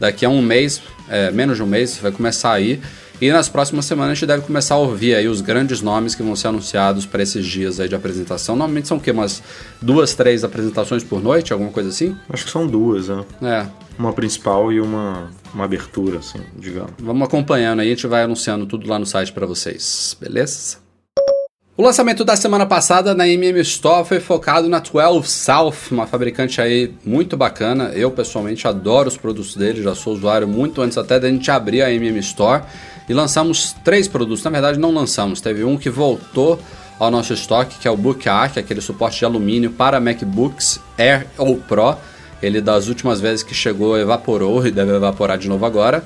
daqui 0.01 0.24
a 0.24 0.28
um 0.28 0.41
mês, 0.41 0.80
é, 1.09 1.30
menos 1.30 1.57
de 1.57 1.62
um 1.62 1.66
mês, 1.66 1.99
vai 1.99 2.11
começar 2.11 2.53
aí. 2.53 2.80
E 3.20 3.30
nas 3.30 3.49
próximas 3.49 3.85
semanas 3.85 4.12
a 4.12 4.14
gente 4.14 4.26
deve 4.26 4.43
começar 4.43 4.74
a 4.74 4.78
ouvir 4.78 5.14
aí 5.14 5.28
os 5.28 5.41
grandes 5.41 5.80
nomes 5.80 6.14
que 6.14 6.22
vão 6.22 6.35
ser 6.35 6.49
anunciados 6.49 7.07
para 7.07 7.22
esses 7.22 7.47
dias 7.47 7.78
aí 7.78 7.89
de 7.89 7.95
apresentação. 7.95 8.57
Normalmente 8.57 8.89
são 8.89 8.97
o 8.97 9.01
quê? 9.01 9.12
Umas 9.12 9.43
duas, 9.80 10.14
três 10.14 10.43
apresentações 10.43 11.05
por 11.05 11.22
noite, 11.22 11.53
alguma 11.53 11.70
coisa 11.70 11.91
assim? 11.91 12.16
Acho 12.28 12.45
que 12.45 12.51
são 12.51 12.66
duas, 12.66 13.09
né? 13.09 13.24
É, 13.43 13.66
Uma 13.99 14.12
principal 14.12 14.72
e 14.72 14.80
uma, 14.80 15.30
uma 15.53 15.64
abertura, 15.64 16.18
assim, 16.18 16.40
digamos. 16.57 16.92
Vamos 16.99 17.26
acompanhando 17.26 17.80
aí, 17.80 17.88
a 17.88 17.90
gente 17.90 18.07
vai 18.07 18.22
anunciando 18.22 18.66
tudo 18.66 18.88
lá 18.88 18.99
no 18.99 19.07
site 19.07 19.32
para 19.32 19.47
vocês, 19.47 20.16
beleza? 20.20 20.84
O 21.76 21.82
lançamento 21.82 22.24
da 22.24 22.36
semana 22.36 22.64
passada 22.66 23.14
na 23.14 23.26
MM 23.26 23.59
Store 23.62 24.07
foi 24.07 24.20
focado 24.20 24.68
na 24.68 24.78
12 24.78 25.26
South, 25.28 25.90
uma 25.90 26.07
fabricante 26.07 26.61
aí 26.61 26.95
muito 27.05 27.36
bacana. 27.36 27.86
Eu 27.95 28.12
pessoalmente 28.12 28.68
adoro 28.68 29.09
os 29.09 29.16
produtos 29.16 29.57
dele, 29.57 29.82
já 29.82 29.92
sou 29.92 30.12
usuário 30.14 30.47
muito 30.47 30.80
antes 30.80 30.97
até 30.97 31.18
da 31.18 31.28
gente 31.28 31.51
abrir 31.51 31.82
a 31.82 31.92
MM 31.92 32.16
Store. 32.20 32.62
E 33.09 33.12
lançamos 33.12 33.74
três 33.84 34.07
produtos, 34.07 34.45
na 34.45 34.51
verdade 34.51 34.78
não 34.78 34.92
lançamos, 34.92 35.40
teve 35.40 35.64
um 35.64 35.76
que 35.76 35.90
voltou 35.90 36.61
ao 36.97 37.11
nosso 37.11 37.32
estoque, 37.32 37.78
que 37.78 37.88
é 37.88 37.90
o 37.90 37.97
Book 37.97 38.28
Arc, 38.28 38.57
aquele 38.57 38.80
suporte 38.80 39.18
de 39.18 39.24
alumínio 39.24 39.72
para 39.72 39.99
MacBooks 39.99 40.78
Air 40.97 41.26
ou 41.36 41.57
Pro. 41.57 41.97
Ele 42.45 42.61
das 42.61 42.88
últimas 42.88 43.20
vezes 43.20 43.42
que 43.42 43.55
chegou 43.55 43.99
evaporou 43.99 44.66
e 44.66 44.70
deve 44.70 44.95
evaporar 44.95 45.38
de 45.38 45.49
novo 45.49 45.64
agora. 45.64 46.05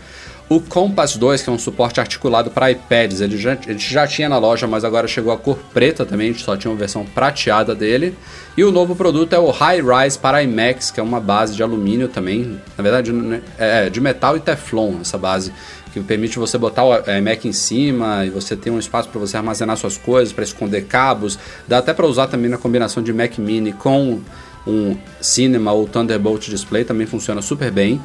O 0.48 0.60
Compass 0.60 1.14
2, 1.18 1.42
que 1.42 1.50
é 1.50 1.52
um 1.52 1.58
suporte 1.58 2.00
articulado 2.00 2.50
para 2.50 2.70
iPads, 2.70 3.20
ele 3.20 3.36
já, 3.36 3.52
ele 3.66 3.78
já 3.78 4.06
tinha 4.06 4.30
na 4.30 4.38
loja, 4.38 4.66
mas 4.66 4.82
agora 4.82 5.06
chegou 5.06 5.30
a 5.30 5.36
cor 5.36 5.58
preta 5.74 6.06
também, 6.06 6.30
a 6.30 6.32
gente 6.32 6.42
só 6.42 6.56
tinha 6.56 6.70
uma 6.70 6.76
versão 6.78 7.04
prateada 7.04 7.74
dele. 7.74 8.16
E 8.56 8.64
o 8.64 8.72
novo 8.72 8.96
produto 8.96 9.34
é 9.34 9.38
o 9.38 9.50
High 9.50 9.82
Rise 9.82 10.18
para 10.18 10.42
iMacs, 10.42 10.90
que 10.90 10.98
é 10.98 11.02
uma 11.02 11.20
base 11.20 11.54
de 11.54 11.62
alumínio 11.62 12.08
também, 12.08 12.58
na 12.78 12.82
verdade 12.82 13.12
né, 13.12 13.42
é 13.58 13.90
de 13.90 14.00
metal 14.00 14.38
e 14.38 14.40
teflon 14.40 14.94
essa 15.02 15.18
base, 15.18 15.52
que 15.92 16.00
permite 16.00 16.38
você 16.38 16.56
botar 16.56 16.82
o 16.82 16.94
iMac 16.94 17.46
em 17.46 17.52
cima 17.52 18.24
e 18.24 18.30
você 18.30 18.56
tem 18.56 18.72
um 18.72 18.78
espaço 18.78 19.10
para 19.10 19.20
você 19.20 19.36
armazenar 19.36 19.76
suas 19.76 19.98
coisas, 19.98 20.32
para 20.32 20.44
esconder 20.44 20.86
cabos, 20.86 21.38
dá 21.68 21.76
até 21.76 21.92
para 21.92 22.06
usar 22.06 22.26
também 22.26 22.50
na 22.50 22.56
combinação 22.56 23.02
de 23.02 23.12
Mac 23.12 23.36
Mini 23.36 23.72
com 23.72 24.22
um 24.68 24.96
Cinema 25.20 25.72
ou 25.72 25.88
Thunderbolt 25.88 26.48
Display, 26.48 26.84
também 26.84 27.06
funciona 27.06 27.40
super 27.40 27.70
bem. 27.70 28.00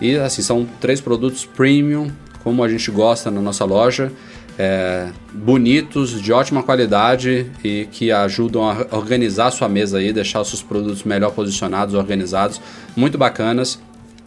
E 0.00 0.16
assim, 0.16 0.42
são 0.42 0.66
três 0.80 1.00
produtos 1.00 1.44
premium, 1.44 2.10
como 2.42 2.64
a 2.64 2.68
gente 2.68 2.90
gosta 2.90 3.30
na 3.30 3.40
nossa 3.40 3.64
loja, 3.64 4.10
é, 4.58 5.08
bonitos, 5.32 6.20
de 6.20 6.32
ótima 6.32 6.62
qualidade 6.62 7.50
e 7.62 7.86
que 7.90 8.10
ajudam 8.10 8.68
a 8.68 8.86
organizar 8.96 9.46
a 9.46 9.50
sua 9.50 9.68
mesa 9.68 9.98
aí, 9.98 10.12
deixar 10.12 10.40
os 10.40 10.48
seus 10.48 10.62
produtos 10.62 11.04
melhor 11.04 11.32
posicionados, 11.32 11.94
organizados, 11.94 12.60
muito 12.96 13.16
bacanas. 13.16 13.78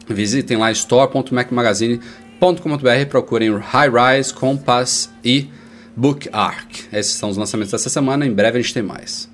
Visitem 0.08 0.58
lá 0.58 0.72
store.macmagazine.com.br, 0.72 3.06
procurem 3.10 3.58
High 3.58 3.90
Rise, 3.90 4.34
Compass 4.34 5.10
e 5.24 5.48
Book 5.96 6.30
Arc. 6.32 6.88
Esses 6.92 7.14
são 7.14 7.30
os 7.30 7.38
lançamentos 7.38 7.72
dessa 7.72 7.90
semana, 7.90 8.26
em 8.26 8.34
breve 8.34 8.58
a 8.58 8.62
gente 8.62 8.74
tem 8.74 8.84
mais. 8.84 9.33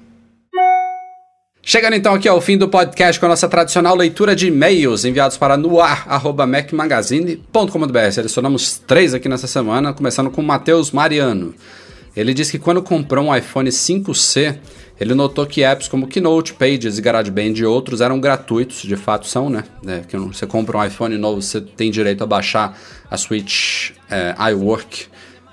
Chegando 1.70 1.93
então 1.93 2.15
aqui 2.15 2.28
ao 2.28 2.41
fim 2.41 2.57
do 2.57 2.67
podcast 2.67 3.20
com 3.20 3.28
a 3.28 3.30
nossa 3.30 3.47
tradicional 3.47 3.95
leitura 3.95 4.36
de 4.36 4.47
e-mails 4.47 5.05
enviados 5.05 5.38
para 5.38 5.55
noar.macmagazine.com.br. 5.55 8.11
Selecionamos 8.11 8.82
três 8.88 9.13
aqui 9.13 9.30
nessa 9.30 9.45
semana, 9.45 9.93
começando 9.93 10.32
com 10.32 10.41
o 10.41 10.43
Matheus 10.43 10.89
Mariano. 10.89 11.53
Ele 12.17 12.34
diz 12.34 12.49
que 12.49 12.57
quando 12.57 12.82
comprou 12.82 13.26
um 13.26 13.36
iPhone 13.36 13.70
5C, 13.70 14.57
ele 14.99 15.13
notou 15.13 15.45
que 15.45 15.63
apps 15.63 15.88
como 15.88 16.07
Keynote, 16.07 16.55
Pages 16.55 16.97
e 16.97 17.03
GarageBand 17.03 17.53
e 17.57 17.65
outros 17.65 18.01
eram 18.01 18.20
gratuitos, 18.20 18.82
de 18.82 18.95
fato 18.95 19.28
são, 19.28 19.47
né? 19.47 19.63
É, 19.86 19.99
que 19.99 20.17
você 20.17 20.47
compra 20.47 20.76
um 20.76 20.84
iPhone 20.84 21.15
novo, 21.20 21.39
você 21.39 21.61
tem 21.61 21.91
direito 21.91 22.24
a 22.24 22.26
baixar 22.26 22.76
a 23.11 23.15
Switch 23.15 23.91
é, 24.09 24.34
iWork 24.53 25.05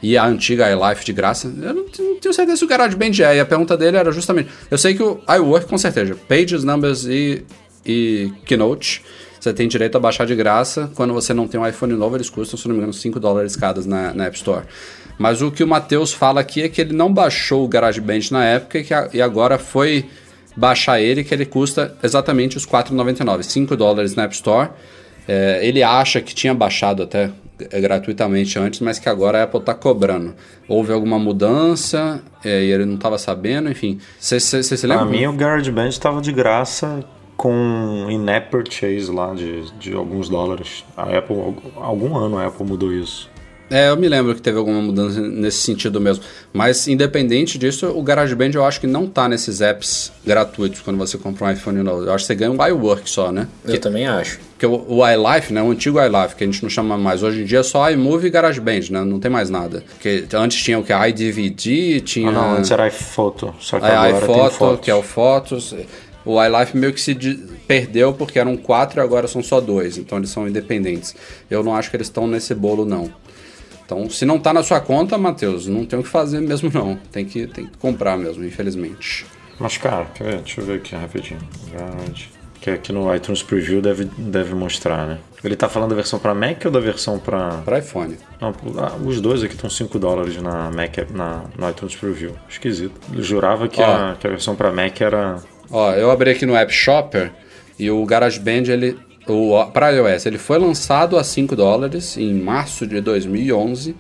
e 0.02 0.16
a 0.16 0.26
antiga 0.26 0.70
iLife 0.70 1.04
de 1.04 1.12
graça. 1.12 1.52
Eu 1.62 1.74
não 1.74 1.84
tenho 1.88 2.32
certeza 2.32 2.56
se 2.56 2.64
o 2.64 2.68
GarageBand 2.68 3.22
é, 3.22 3.36
e 3.36 3.40
a 3.40 3.46
pergunta 3.46 3.76
dele 3.76 3.96
era 3.96 4.12
justamente... 4.12 4.50
Eu 4.70 4.78
sei 4.78 4.94
que 4.94 5.02
o 5.02 5.20
iWork, 5.28 5.66
com 5.66 5.78
certeza, 5.78 6.16
Pages, 6.28 6.64
Numbers 6.64 7.04
e, 7.06 7.44
e 7.84 8.32
Keynote, 8.44 9.02
você 9.40 9.52
tem 9.54 9.68
direito 9.68 9.96
a 9.96 10.00
baixar 10.00 10.26
de 10.26 10.34
graça. 10.34 10.90
Quando 10.94 11.14
você 11.14 11.32
não 11.32 11.46
tem 11.46 11.60
um 11.60 11.66
iPhone 11.66 11.92
novo, 11.94 12.16
eles 12.16 12.28
custam, 12.28 12.58
se 12.58 12.66
não 12.66 12.74
me 12.74 12.78
engano, 12.80 12.92
5 12.92 13.20
dólares 13.20 13.54
cada 13.54 13.80
na, 13.82 14.12
na 14.12 14.26
App 14.26 14.36
Store. 14.36 14.64
Mas 15.18 15.40
o 15.40 15.50
que 15.50 15.62
o 15.62 15.66
Matheus 15.66 16.12
fala 16.12 16.40
aqui 16.40 16.62
é 16.62 16.68
que 16.68 16.80
ele 16.80 16.92
não 16.92 17.12
baixou 17.12 17.64
o 17.64 17.68
GarageBand 17.68 18.30
na 18.30 18.44
época 18.44 18.78
e, 18.78 18.84
que 18.84 18.92
a, 18.92 19.08
e 19.12 19.22
agora 19.22 19.58
foi 19.58 20.04
baixar 20.56 21.00
ele, 21.00 21.22
que 21.22 21.32
ele 21.32 21.46
custa 21.46 21.96
exatamente 22.02 22.56
os 22.56 22.66
4,99, 22.66 23.42
5 23.42 23.76
dólares 23.76 24.14
na 24.14 24.24
App 24.24 24.34
Store. 24.34 24.70
É, 25.28 25.60
ele 25.62 25.82
acha 25.82 26.20
que 26.20 26.34
tinha 26.34 26.54
baixado 26.54 27.02
até 27.02 27.30
gratuitamente 27.58 28.58
antes, 28.58 28.80
mas 28.80 28.98
que 28.98 29.08
agora 29.08 29.40
a 29.40 29.42
Apple 29.44 29.60
está 29.60 29.74
cobrando. 29.74 30.34
Houve 30.68 30.92
alguma 30.92 31.18
mudança 31.18 32.22
é, 32.44 32.64
e 32.64 32.70
ele 32.70 32.84
não 32.84 32.96
estava 32.96 33.18
sabendo, 33.18 33.70
enfim. 33.70 33.98
Você 34.18 34.40
se 34.40 34.86
lembra? 34.86 35.06
Pra 35.06 35.12
mim, 35.12 35.26
o 35.26 35.32
GarageBand 35.32 35.88
estava 35.88 36.20
de 36.20 36.32
graça 36.32 37.04
com 37.36 38.06
in-app 38.08 38.50
purchase 38.50 39.10
lá 39.10 39.34
de, 39.34 39.70
de 39.78 39.92
alguns 39.92 40.28
dólares. 40.28 40.84
A 40.96 41.16
Apple, 41.16 41.36
algum 41.76 42.16
ano 42.16 42.38
a 42.38 42.46
Apple 42.46 42.66
mudou 42.66 42.92
isso. 42.92 43.30
É, 43.68 43.88
eu 43.88 43.96
me 43.96 44.08
lembro 44.08 44.32
que 44.34 44.40
teve 44.40 44.56
alguma 44.58 44.80
mudança 44.80 45.20
nesse 45.20 45.58
sentido 45.58 46.00
mesmo. 46.00 46.22
Mas, 46.52 46.86
independente 46.86 47.58
disso, 47.58 47.88
o 47.88 48.00
GarageBand 48.02 48.50
eu 48.54 48.64
acho 48.64 48.80
que 48.80 48.86
não 48.86 49.08
tá 49.08 49.28
nesses 49.28 49.60
apps 49.60 50.12
gratuitos 50.24 50.80
quando 50.82 50.96
você 50.96 51.18
compra 51.18 51.46
um 51.46 51.50
iPhone 51.50 51.82
novo. 51.82 52.04
Eu 52.04 52.12
acho 52.12 52.22
que 52.24 52.28
você 52.28 52.34
ganha 52.36 52.52
um 52.52 52.64
iWork 52.64 53.10
só, 53.10 53.32
né? 53.32 53.48
Eu 53.64 53.78
também 53.80 54.06
acho. 54.06 54.38
Porque 54.52 54.66
o, 54.66 54.84
o 54.88 55.02
iLife, 55.06 55.52
né, 55.52 55.60
o 55.62 55.70
antigo 55.70 55.98
iLife, 56.00 56.36
que 56.36 56.44
a 56.44 56.46
gente 56.46 56.62
não 56.62 56.70
chama 56.70 56.96
mais, 56.96 57.22
hoje 57.24 57.42
em 57.42 57.44
dia 57.44 57.58
é 57.58 57.62
só 57.64 57.90
iMovie 57.90 58.28
e 58.28 58.30
GarageBand, 58.30 58.82
né? 58.90 59.04
Não 59.04 59.18
tem 59.18 59.30
mais 59.30 59.50
nada. 59.50 59.82
Porque 59.90 60.24
antes 60.34 60.62
tinha 60.62 60.78
o 60.78 60.84
que? 60.84 60.92
iDVD, 60.92 62.00
tinha... 62.02 62.28
Ah, 62.28 62.32
não, 62.32 62.56
antes 62.58 62.70
era 62.70 62.86
iPhoto, 62.86 63.52
só 63.58 63.80
que 63.80 63.86
a 63.86 64.00
agora 64.00 64.26
tem 64.26 64.34
iPhoto, 64.36 64.54
fotos. 64.54 64.84
que 64.84 64.90
é 64.90 64.94
o 64.94 65.02
Fotos. 65.02 65.74
O 66.24 66.42
iLife 66.42 66.76
meio 66.76 66.92
que 66.92 67.00
se 67.00 67.14
de- 67.14 67.36
perdeu 67.68 68.12
porque 68.12 68.38
eram 68.38 68.56
quatro 68.56 69.00
e 69.00 69.02
agora 69.02 69.28
são 69.28 69.42
só 69.42 69.60
dois. 69.60 69.98
Então 69.98 70.18
eles 70.18 70.30
são 70.30 70.48
independentes. 70.48 71.14
Eu 71.50 71.62
não 71.62 71.74
acho 71.74 71.88
que 71.90 71.96
eles 71.96 72.06
estão 72.08 72.26
nesse 72.26 72.52
bolo, 72.54 72.84
não. 72.84 73.10
Então, 73.86 74.10
se 74.10 74.26
não 74.26 74.38
tá 74.38 74.52
na 74.52 74.64
sua 74.64 74.80
conta, 74.80 75.16
Matheus, 75.16 75.68
não 75.68 75.86
tem 75.86 75.96
o 75.96 76.02
que 76.02 76.08
fazer 76.08 76.40
mesmo, 76.40 76.68
não. 76.74 76.96
Tem 77.12 77.24
que, 77.24 77.46
tem 77.46 77.66
que 77.66 77.78
comprar 77.78 78.18
mesmo, 78.18 78.44
infelizmente. 78.44 79.24
Mas, 79.60 79.78
cara, 79.78 80.08
ver? 80.18 80.38
deixa 80.38 80.60
eu 80.60 80.66
ver 80.66 80.74
aqui 80.78 80.94
rapidinho. 80.96 81.38
Que 82.60 82.70
aqui 82.70 82.92
no 82.92 83.14
iTunes 83.14 83.44
Preview 83.44 83.80
deve, 83.80 84.06
deve 84.18 84.54
mostrar, 84.54 85.06
né? 85.06 85.18
Ele 85.44 85.54
tá 85.54 85.68
falando 85.68 85.90
da 85.90 85.94
versão 85.94 86.18
pra 86.18 86.34
Mac 86.34 86.64
ou 86.64 86.70
da 86.70 86.80
versão 86.80 87.16
pra. 87.16 87.58
Para 87.64 87.78
iPhone. 87.78 88.18
Não, 88.40 88.52
ah, 88.78 88.96
os 89.04 89.20
dois 89.20 89.44
aqui 89.44 89.54
estão 89.54 89.70
5 89.70 89.96
dólares 90.00 90.36
na 90.42 90.68
Mac, 90.72 90.96
na, 91.12 91.44
no 91.56 91.70
iTunes 91.70 91.94
Preview. 91.94 92.32
Esquisito. 92.48 92.92
Eu 93.14 93.22
jurava 93.22 93.68
que, 93.68 93.80
a, 93.80 94.16
que 94.18 94.26
a 94.26 94.30
versão 94.30 94.56
pra 94.56 94.72
Mac 94.72 95.00
era. 95.00 95.36
Ó, 95.70 95.92
eu 95.92 96.10
abri 96.10 96.30
aqui 96.30 96.44
no 96.44 96.56
App 96.56 96.72
Shopper 96.72 97.30
e 97.78 97.90
o 97.90 98.04
GarageBand, 98.04 98.64
ele, 98.68 98.98
o, 99.26 99.64
para 99.72 99.90
iOS, 99.90 100.26
ele 100.26 100.38
foi 100.38 100.58
lançado 100.58 101.18
a 101.18 101.24
5 101.24 101.56
dólares 101.56 102.16
em 102.16 102.32
março 102.34 102.86
de 102.86 103.00
2011. 103.00 103.94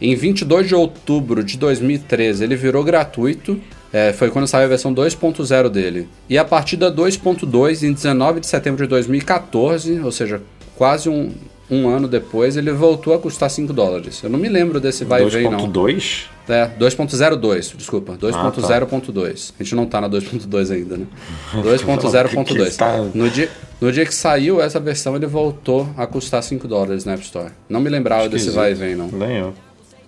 Em 0.00 0.14
22 0.14 0.68
de 0.68 0.74
outubro 0.74 1.42
de 1.42 1.58
2013, 1.58 2.44
ele 2.44 2.56
virou 2.56 2.84
gratuito. 2.84 3.60
É, 3.92 4.12
foi 4.12 4.30
quando 4.30 4.46
saiu 4.46 4.66
a 4.66 4.68
versão 4.68 4.94
2.0 4.94 5.68
dele. 5.68 6.08
E 6.28 6.38
a 6.38 6.44
partir 6.44 6.76
da 6.76 6.92
2.2, 6.92 7.82
em 7.82 7.92
19 7.92 8.40
de 8.40 8.46
setembro 8.46 8.84
de 8.84 8.88
2014, 8.88 9.98
ou 10.00 10.12
seja, 10.12 10.40
quase 10.76 11.08
um, 11.08 11.32
um 11.70 11.88
ano 11.88 12.08
depois, 12.08 12.56
ele 12.56 12.72
voltou 12.72 13.12
a 13.14 13.18
custar 13.18 13.50
5 13.50 13.72
dólares. 13.72 14.22
Eu 14.22 14.30
não 14.30 14.38
me 14.38 14.48
lembro 14.48 14.80
desse 14.80 15.04
vai 15.04 15.24
e 15.24 15.28
vem, 15.28 15.50
não. 15.50 15.70
2.2? 15.70 16.24
É, 16.48 16.66
2.02, 16.78 17.76
desculpa. 17.76 18.14
Ah, 18.14 18.16
tá. 18.50 18.60
2.0.2. 18.62 19.52
A 19.58 19.62
gente 19.62 19.74
não 19.74 19.84
tá 19.86 20.00
na 20.00 20.08
2.2 20.08 20.70
ainda, 20.74 20.96
né? 20.96 21.06
Que 21.52 21.60
que 21.62 21.68
2.0.2. 21.68 22.76
tá- 22.76 22.96
No 23.14 23.28
dia, 23.28 23.50
no 23.80 23.92
dia 23.92 24.06
que 24.06 24.14
saiu 24.14 24.60
essa 24.60 24.80
versão, 24.80 25.14
ele 25.14 25.26
voltou 25.26 25.88
a 25.96 26.06
custar 26.06 26.42
5 26.42 26.66
dólares 26.66 27.04
na 27.04 27.12
App 27.12 27.22
Store. 27.22 27.52
Não 27.68 27.80
me 27.80 27.90
lembrava 27.90 28.24
desse 28.28 28.48
Esquisito. 28.48 28.54
vai 28.56 28.70
e 28.70 28.74
vem, 28.74 28.94
não. 28.96 29.08
Nem 29.08 29.36
eu. 29.36 29.54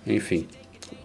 Enfim, 0.07 0.47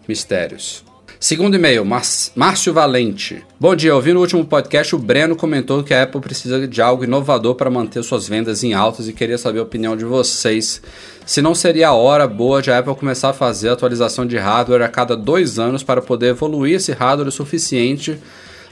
mistérios. 0.08 0.82
Segundo 1.18 1.54
e-mail, 1.56 1.82
Márcio 1.84 2.74
Valente. 2.74 3.42
Bom 3.58 3.74
dia, 3.74 3.94
ouvindo 3.94 4.18
o 4.18 4.20
último 4.20 4.44
podcast, 4.44 4.94
o 4.94 4.98
Breno 4.98 5.34
comentou 5.34 5.82
que 5.82 5.94
a 5.94 6.02
Apple 6.02 6.20
precisa 6.20 6.68
de 6.68 6.82
algo 6.82 7.04
inovador 7.04 7.54
para 7.54 7.70
manter 7.70 8.02
suas 8.04 8.28
vendas 8.28 8.62
em 8.62 8.74
altas 8.74 9.08
e 9.08 9.14
queria 9.14 9.38
saber 9.38 9.60
a 9.60 9.62
opinião 9.62 9.96
de 9.96 10.04
vocês. 10.04 10.82
Se 11.24 11.40
não 11.40 11.54
seria 11.54 11.88
a 11.88 11.94
hora 11.94 12.28
boa 12.28 12.60
de 12.60 12.70
a 12.70 12.78
Apple 12.78 12.94
começar 12.94 13.30
a 13.30 13.32
fazer 13.32 13.70
atualização 13.70 14.26
de 14.26 14.36
hardware 14.36 14.82
a 14.82 14.88
cada 14.88 15.16
dois 15.16 15.58
anos 15.58 15.82
para 15.82 16.02
poder 16.02 16.28
evoluir 16.28 16.76
esse 16.76 16.92
hardware 16.92 17.28
o 17.28 17.32
suficiente 17.32 18.18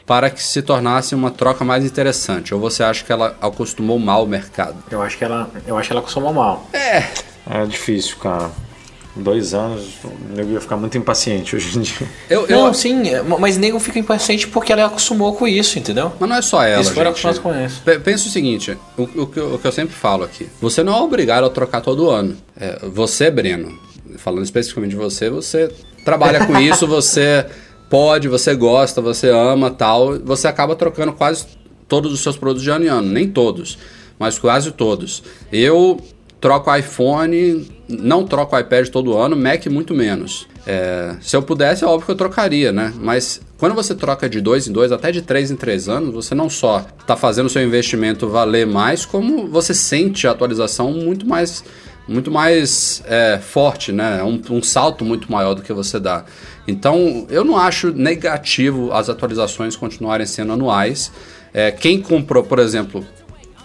para 0.06 0.28
que 0.28 0.42
se 0.42 0.60
tornasse 0.60 1.14
uma 1.14 1.30
troca 1.30 1.64
mais 1.64 1.82
interessante? 1.82 2.54
Ou 2.54 2.60
você 2.60 2.82
acha 2.82 3.02
que 3.02 3.10
ela 3.10 3.34
acostumou 3.40 3.98
mal 3.98 4.22
o 4.22 4.28
mercado? 4.28 4.76
Eu 4.90 5.00
acho 5.00 5.16
que 5.16 5.24
ela, 5.24 5.50
eu 5.66 5.78
acho 5.78 5.88
que 5.88 5.92
ela 5.94 6.00
acostuma 6.00 6.30
mal. 6.30 6.68
É 7.50 7.64
difícil, 7.64 8.18
cara. 8.18 8.50
Dois 9.16 9.54
anos, 9.54 9.84
o 10.04 10.34
nego 10.34 10.50
ia 10.52 10.60
ficar 10.60 10.76
muito 10.76 10.98
impaciente 10.98 11.54
hoje 11.54 11.78
em 11.78 11.82
dia. 11.82 12.08
Eu, 12.28 12.46
eu, 12.48 12.62
Não, 12.64 12.74
sim, 12.74 13.08
é, 13.08 13.22
mas 13.22 13.56
nego 13.56 13.78
fica 13.78 13.96
impaciente 13.98 14.48
porque 14.48 14.72
ela 14.72 14.86
acostumou 14.86 15.32
com 15.36 15.46
isso, 15.46 15.78
entendeu? 15.78 16.12
Mas 16.18 16.28
não 16.28 16.36
é 16.36 16.42
só 16.42 16.62
ela, 16.64 16.78
Eles 16.82 16.88
foram 16.88 17.14
gente. 17.14 17.26
acostumados 17.26 17.38
com 17.38 17.64
isso. 17.64 17.82
Pe- 17.84 18.00
Pensa 18.00 18.26
o 18.26 18.30
seguinte, 18.30 18.76
o, 18.98 19.02
o 19.04 19.26
que 19.28 19.38
eu, 19.38 19.54
o 19.54 19.58
que 19.58 19.66
eu 19.66 19.70
sempre 19.72 19.94
falo 19.94 20.24
aqui. 20.24 20.48
Você 20.60 20.82
não 20.82 20.94
é 20.96 21.00
obrigado 21.00 21.44
a 21.44 21.50
trocar 21.50 21.80
todo 21.80 22.10
ano. 22.10 22.36
É, 22.58 22.80
você, 22.92 23.30
Breno, 23.30 23.78
falando 24.18 24.42
especificamente 24.44 24.90
de 24.90 24.96
você, 24.96 25.30
você 25.30 25.70
trabalha 26.04 26.44
com 26.44 26.58
isso, 26.58 26.84
você 26.84 27.46
pode, 27.88 28.26
você 28.26 28.52
gosta, 28.56 29.00
você 29.00 29.28
ama 29.30 29.70
tal. 29.70 30.18
Você 30.20 30.48
acaba 30.48 30.74
trocando 30.74 31.12
quase 31.12 31.46
todos 31.86 32.12
os 32.12 32.20
seus 32.20 32.36
produtos 32.36 32.64
de 32.64 32.70
ano 32.70 32.84
em 32.84 32.88
ano. 32.88 33.08
Nem 33.12 33.28
todos, 33.28 33.78
mas 34.18 34.40
quase 34.40 34.72
todos. 34.72 35.22
Eu 35.52 36.00
troco 36.44 36.76
iPhone, 36.76 37.66
não 37.88 38.26
troco 38.26 38.58
iPad 38.58 38.88
todo 38.88 39.16
ano, 39.16 39.34
Mac 39.34 39.64
muito 39.68 39.94
menos. 39.94 40.46
É, 40.66 41.16
se 41.22 41.34
eu 41.34 41.42
pudesse, 41.42 41.84
é 41.84 41.86
óbvio 41.86 42.04
que 42.04 42.12
eu 42.12 42.16
trocaria, 42.16 42.70
né? 42.70 42.92
Mas 43.00 43.40
quando 43.56 43.74
você 43.74 43.94
troca 43.94 44.28
de 44.28 44.42
dois 44.42 44.68
em 44.68 44.72
dois, 44.72 44.92
até 44.92 45.10
de 45.10 45.22
três 45.22 45.50
em 45.50 45.56
três 45.56 45.88
anos, 45.88 46.12
você 46.12 46.34
não 46.34 46.50
só 46.50 46.84
está 47.00 47.16
fazendo 47.16 47.46
o 47.46 47.48
seu 47.48 47.62
investimento 47.62 48.28
valer 48.28 48.66
mais, 48.66 49.06
como 49.06 49.48
você 49.48 49.72
sente 49.72 50.26
a 50.26 50.32
atualização 50.32 50.92
muito 50.92 51.26
mais, 51.26 51.64
muito 52.06 52.30
mais 52.30 53.02
é, 53.06 53.38
forte, 53.38 53.90
né? 53.90 54.22
Um, 54.22 54.38
um 54.50 54.62
salto 54.62 55.02
muito 55.02 55.32
maior 55.32 55.54
do 55.54 55.62
que 55.62 55.72
você 55.72 55.98
dá. 55.98 56.26
Então, 56.68 57.26
eu 57.30 57.42
não 57.42 57.56
acho 57.56 57.90
negativo 57.90 58.92
as 58.92 59.08
atualizações 59.08 59.76
continuarem 59.76 60.26
sendo 60.26 60.52
anuais. 60.52 61.10
É, 61.54 61.70
quem 61.70 62.02
comprou, 62.02 62.42
por 62.42 62.58
exemplo, 62.58 63.02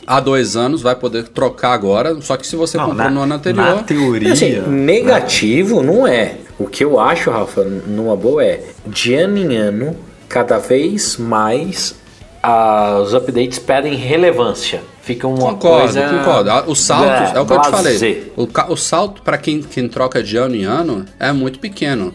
há 0.09 0.19
dois 0.19 0.55
anos 0.55 0.81
vai 0.81 0.95
poder 0.95 1.27
trocar 1.27 1.71
agora, 1.73 2.19
só 2.21 2.35
que 2.35 2.47
se 2.47 2.55
você 2.55 2.77
Não, 2.77 2.87
comprou 2.87 3.05
na, 3.05 3.11
no 3.11 3.21
ano 3.21 3.35
anterior. 3.35 3.63
na 3.75 3.83
teoria. 3.83 4.33
Assim, 4.33 4.59
negativo 4.67 5.83
não 5.83 6.07
é. 6.07 6.37
O 6.57 6.65
que 6.67 6.83
eu 6.83 6.99
acho, 6.99 7.29
Rafa, 7.29 7.63
numa 7.63 8.15
boa 8.15 8.43
é, 8.43 8.63
de 8.87 9.13
ano 9.13 9.37
em 9.37 9.55
ano, 9.55 9.95
cada 10.27 10.57
vez 10.57 11.15
mais 11.17 11.95
ah, 12.41 12.99
os 13.03 13.13
updates 13.13 13.59
perdem 13.59 13.95
relevância. 13.95 14.81
Fica 15.03 15.27
uma 15.27 15.53
Concordo, 15.53 15.79
coisa... 15.93 16.09
concordo. 16.09 16.71
O 16.71 16.75
salto, 16.75 17.09
É, 17.09 17.33
é 17.35 17.39
o 17.39 17.45
que 17.45 17.53
eu 17.53 17.61
te 17.61 17.69
falei. 17.69 18.33
O, 18.35 18.47
o 18.73 18.75
salto 18.77 19.21
para 19.21 19.37
quem, 19.37 19.61
quem 19.61 19.87
troca 19.87 20.21
de 20.23 20.37
ano 20.37 20.55
em 20.55 20.63
ano 20.65 21.05
é 21.19 21.31
muito 21.31 21.59
pequeno. 21.59 22.13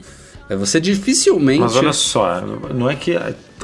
É, 0.49 0.57
Você 0.57 0.81
dificilmente. 0.81 1.61
Mas 1.61 1.77
olha 1.77 1.93
só, 1.93 2.41
não 2.75 2.91
é 2.91 2.95
que 2.95 3.17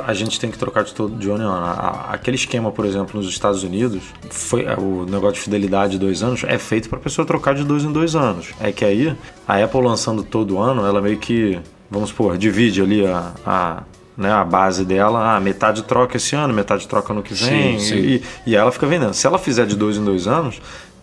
a, 0.06 0.14
gente 0.14 0.38
tem 0.40 0.50
que 0.50 0.58
trocar 0.58 0.84
de 0.84 0.94
todo 0.94 1.16
de 1.16 1.30
a- 1.30 2.08
Aquele 2.10 2.36
esquema, 2.36 2.70
por 2.70 2.84
exemplo, 2.84 3.18
nos 3.20 3.28
Estados 3.28 3.62
Unidos, 3.62 4.02
foi 4.30 4.64
o 4.76 5.04
negócio 5.08 5.34
de 5.34 5.40
fidelidade 5.40 5.92
de 5.92 5.98
dois 5.98 6.22
anos 6.22 6.44
é 6.46 6.58
feito 6.58 6.88
para 6.88 6.98
a 6.98 7.00
pessoa 7.02 7.26
trocar 7.26 7.54
de 7.54 7.64
dois 7.64 7.84
em 7.84 7.92
dois 7.92 8.14
anos. 8.14 8.48
É 8.60 8.72
que 8.72 8.84
aí 8.84 9.16
a 9.46 9.62
Apple 9.62 9.80
lançando 9.82 10.22
todo 10.22 10.58
ano, 10.58 10.84
ela 10.86 11.00
meio 11.00 11.18
que, 11.18 11.58
vamos 11.90 12.10
supor, 12.10 12.36
divide 12.36 12.82
ali 12.82 13.06
a, 13.06 13.32
a, 13.46 13.82
né, 14.16 14.30
a 14.32 14.44
base 14.44 14.84
dela, 14.84 15.36
ah, 15.36 15.40
metade 15.40 15.82
troca 15.82 16.16
esse 16.16 16.34
ano, 16.36 16.52
metade 16.52 16.86
troca 16.86 17.12
no 17.14 17.22
que 17.22 17.34
vem, 17.34 17.78
Sim, 17.78 17.86
sim. 17.86 17.96
E, 17.96 18.22
e 18.46 18.56
ela 18.56 18.70
fica 18.72 18.86
vendendo. 18.86 19.14
Se 19.14 19.26
ela 19.26 19.38
fizer 19.38 19.66
de 19.66 19.76
dois 19.76 19.96
em 19.96 20.04
dois 20.04 20.26
anos, 20.26 20.60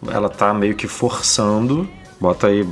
ela 0.08 0.30
tá 0.30 0.54
meio 0.54 0.76
que 0.76 0.88
forçando, 0.88 1.88
bota 2.20 2.48
aí 2.48 2.68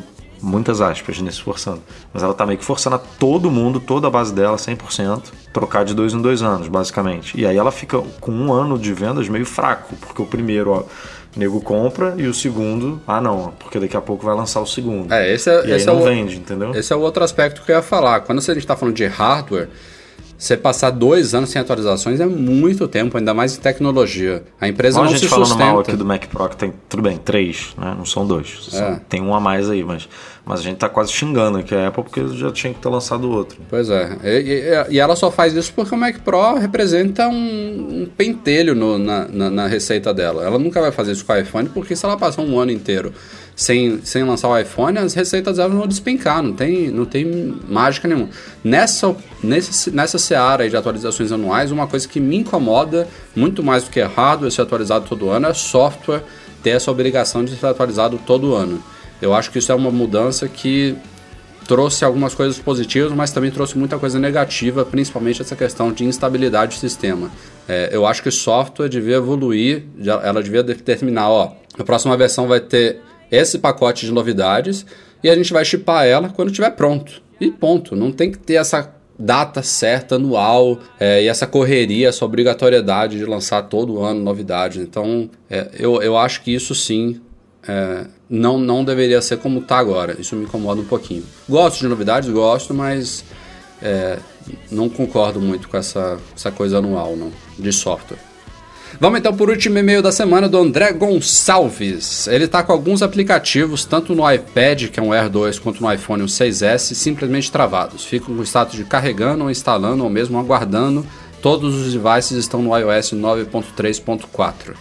muitas 0.46 0.80
aspas 0.80 1.20
nesse 1.20 1.42
forçando, 1.42 1.82
mas 2.14 2.22
ela 2.22 2.34
tá 2.34 2.46
meio 2.46 2.60
que 2.60 2.64
forçando 2.64 2.96
a 2.96 3.00
todo 3.00 3.50
mundo, 3.50 3.80
toda 3.80 4.08
a 4.08 4.10
base 4.10 4.34
dela, 4.34 4.58
100%, 4.58 5.24
trocar 5.52 5.84
de 5.84 5.94
dois 5.94 6.14
em 6.14 6.22
dois 6.22 6.42
anos, 6.42 6.68
basicamente. 6.68 7.40
E 7.40 7.46
aí 7.46 7.58
ela 7.58 7.72
fica 7.72 8.02
com 8.22 8.32
um 8.32 8.54
ano 8.54 8.78
de 8.78 8.94
vendas 8.94 9.28
meio 9.28 9.46
fraco, 9.46 9.96
porque 9.96 10.22
o 10.22 10.26
primeiro, 10.26 10.72
ó, 10.72 10.84
nego 11.36 11.60
compra 11.62 12.14
e 12.18 12.28
o 12.28 12.34
segundo, 12.34 13.02
ah 13.08 13.20
não, 13.20 13.54
porque 13.60 13.80
daqui 13.80 13.98
a 13.98 14.02
pouco 14.02 14.26
vai 14.26 14.36
lançar 14.36 14.62
o 14.62 14.68
segundo. 14.68 15.12
É, 15.12 15.34
esse 15.34 15.50
é, 15.50 15.54
e 15.68 15.72
aí 15.72 15.78
esse 15.78 15.90
é 15.90 15.92
não 15.92 16.02
o, 16.02 16.06
vende, 16.06 16.38
entendeu? 16.38 16.74
Esse 16.76 16.94
é 16.94 16.96
o 16.96 17.00
outro 17.00 17.24
aspecto 17.24 17.64
que 17.64 17.72
eu 17.72 17.76
ia 17.76 17.82
falar. 17.82 18.22
Quando 18.22 18.38
a 18.40 18.42
gente 18.42 18.60
está 18.60 18.76
falando 18.76 18.96
de 18.96 19.06
hardware, 19.06 19.68
você 20.46 20.56
passar 20.58 20.90
dois 20.92 21.34
anos 21.34 21.50
sem 21.50 21.62
atualizações 21.62 22.20
é 22.20 22.26
muito 22.26 22.88
tempo, 22.88 23.18
ainda 23.18 23.34
mais 23.34 23.58
em 23.58 23.60
tecnologia. 23.60 24.44
A 24.62 24.68
empresa 24.68 25.00
a 25.00 25.04
não 25.04 25.10
gente 25.10 25.22
se 25.22 25.28
falando 25.28 25.46
sustenta. 25.48 25.66
mal 25.72 25.80
aqui 25.80 25.96
do 25.96 26.06
Mac 26.06 26.26
Pro, 26.28 26.50
que 26.50 26.58
tem, 26.58 26.74
tudo 26.88 27.02
bem, 27.04 27.18
três, 27.18 27.74
né? 27.78 27.96
Não 27.98 28.06
são 28.06 28.26
dois. 28.28 28.70
É. 28.74 29.00
Tem 29.10 29.22
um 29.22 29.34
a 29.34 29.40
mais 29.40 29.70
aí, 29.70 29.84
mas, 29.84 30.08
mas 30.46 30.60
a 30.60 30.64
gente 30.64 30.78
tá 30.78 30.88
quase 30.88 31.12
xingando 31.12 31.58
aqui 31.58 31.74
a 31.74 31.88
Apple 31.88 32.04
porque 32.04 32.28
já 32.38 32.52
tinha 32.52 32.74
que 32.74 32.80
ter 32.80 32.90
lançado 32.90 33.30
outro. 33.30 33.58
Pois 33.70 33.90
é. 33.90 34.18
E, 34.24 34.90
e- 34.90 34.94
e 34.96 35.00
ela 35.00 35.16
só 35.16 35.32
faz 35.32 35.54
isso 35.54 35.74
porque 35.76 35.94
o 35.96 35.98
Mac 35.98 36.18
Pro 36.20 36.56
representa 36.56 37.28
um, 37.28 38.04
um 38.04 38.06
pentelho 38.16 38.76
no- 38.76 38.98
na, 39.00 39.28
na- 39.28 39.50
na 39.50 39.68
receita 39.68 40.14
dela. 40.14 40.44
Ela 40.44 40.60
nunca 40.60 40.80
vai 40.80 40.92
fazer 40.92 41.12
isso 41.14 41.26
com 41.26 41.34
o 41.34 41.38
iPhone, 41.38 41.70
porque 41.70 41.96
se 41.96 42.06
ela 42.06 42.18
passar 42.18 42.42
um 42.44 42.60
ano 42.60 42.72
inteiro 42.72 43.12
sem, 43.56 44.02
sem 44.04 44.24
lançar 44.24 44.50
o 44.50 44.58
iPhone, 44.58 44.98
as 44.98 45.14
receitas 45.14 45.58
dela 45.58 45.74
vão 45.74 45.88
despencar, 45.88 46.44
não 46.44 46.54
tem, 46.54 46.90
não 46.90 47.06
tem 47.06 47.56
mágica 47.70 48.08
nenhuma. 48.08 48.30
Nessa, 48.64 49.16
nesse, 49.42 49.92
nessa 49.92 50.20
seara 50.20 50.70
de 50.70 50.76
atualizações 50.76 51.32
anuais, 51.32 51.72
uma 51.72 51.88
coisa 51.88 52.08
que 52.08 52.20
me 52.20 52.38
incomoda 52.38 53.08
muito 53.36 53.64
mais 53.64 53.86
do 53.86 53.90
que 53.90 54.02
hardware 54.02 54.52
ser 54.52 54.64
atualizado 54.64 55.06
todo 55.08 55.30
ano 55.30 55.48
é 55.48 55.54
software 55.54 56.24
ter 56.62 56.72
essa 56.72 56.92
obrigação 56.92 57.46
de 57.46 57.56
ser 57.56 57.68
atualizado 57.68 58.20
todo 58.26 58.54
ano. 58.54 58.84
Eu 59.22 59.34
acho 59.34 59.50
que 59.50 59.60
isso 59.60 59.72
é 59.72 59.76
uma 59.76 59.92
mudança 59.92 60.48
que 60.50 60.96
trouxe 61.66 62.06
algumas 62.06 62.36
coisas 62.36 62.60
positivas, 62.60 63.12
mas 63.14 63.32
também 63.32 63.50
trouxe 63.50 63.78
muita 63.78 63.98
coisa 63.98 64.20
negativa, 64.20 64.86
principalmente 64.86 65.42
essa 65.42 65.56
questão 65.56 65.92
de 65.92 66.04
instabilidade 66.04 66.76
do 66.76 66.80
sistema. 66.80 67.32
É, 67.68 67.90
eu 67.92 68.06
acho 68.06 68.22
que 68.22 68.30
software 68.30 68.90
devia 68.90 69.16
evoluir, 69.16 69.84
ela 70.24 70.44
devia 70.44 70.62
determinar, 70.62 71.30
ó, 71.30 71.54
a 71.78 71.84
próxima 71.84 72.16
versão 72.16 72.48
vai 72.48 72.60
ter 72.60 73.02
esse 73.32 73.60
pacote 73.60 74.06
de 74.06 74.12
novidades 74.12 74.86
e 75.24 75.30
a 75.30 75.36
gente 75.36 75.52
vai 75.52 75.66
chipar 75.66 76.06
ela 76.06 76.30
quando 76.30 76.50
estiver 76.50 76.72
pronto. 76.72 77.22
E 77.40 77.52
ponto. 77.52 77.96
Não 77.96 78.12
tem 78.12 78.32
que 78.32 78.38
ter 78.38 78.56
essa 78.56 78.94
data 79.18 79.64
certa 79.64 80.16
anual 80.16 80.80
é, 81.00 81.24
e 81.24 81.28
essa 81.28 81.48
correria, 81.48 82.10
essa 82.10 82.26
obrigatoriedade 82.26 83.18
de 83.18 83.26
lançar 83.26 83.64
todo 83.64 84.04
ano 84.04 84.22
novidade. 84.22 84.80
Então, 84.80 85.30
é, 85.50 85.70
eu, 85.80 86.02
eu 86.02 86.18
acho 86.18 86.42
que 86.42 86.54
isso 86.54 86.76
sim 86.76 87.22
é, 87.68 88.06
não, 88.30 88.58
não 88.60 88.84
deveria 88.84 89.22
ser 89.22 89.38
como 89.38 89.60
está 89.60 89.78
agora. 89.78 90.16
Isso 90.20 90.36
me 90.36 90.46
incomoda 90.46 90.82
um 90.82 90.86
pouquinho. 90.86 91.24
Gosto 91.48 91.80
de 91.80 91.88
novidades, 91.88 92.30
gosto, 92.30 92.74
mas 92.74 93.24
é, 93.82 94.20
não 94.72 94.90
concordo 94.90 95.40
muito 95.42 95.68
com 95.68 95.78
essa, 95.78 96.18
essa 96.36 96.52
coisa 96.52 96.78
anual 96.78 97.16
não, 97.16 97.32
de 97.58 97.72
software. 97.72 98.20
Vamos 99.00 99.20
então 99.20 99.36
por 99.36 99.50
último 99.50 99.78
e-mail 99.78 100.02
da 100.02 100.12
semana 100.12 100.48
do 100.48 100.58
André 100.58 100.94
Gonçalves. 100.94 102.28
Ele 102.28 102.46
está 102.46 102.64
com 102.64 102.72
alguns 102.72 103.02
aplicativos, 103.02 103.84
tanto 103.84 104.16
no 104.16 104.30
iPad, 104.32 104.88
que 104.90 105.00
é 105.00 105.04
um 105.04 105.12
Air 105.12 105.30
2, 105.30 105.60
quanto 105.60 105.82
no 105.82 105.92
iPhone 105.92 106.24
um 106.24 106.28
6S, 106.28 106.94
simplesmente 106.94 107.52
travados. 107.52 108.06
Ficam 108.06 108.34
com 108.34 108.42
o 108.42 108.46
status 108.46 108.76
de 108.76 108.86
carregando 108.86 109.44
ou 109.44 109.52
instalando 109.52 110.04
ou 110.04 110.10
mesmo 110.10 110.40
aguardando. 110.40 111.06
Todos 111.42 111.76
os 111.76 111.94
devices 111.94 112.38
estão 112.38 112.62
no 112.62 112.76
iOS 112.76 113.12
9.3.4. 113.14 114.76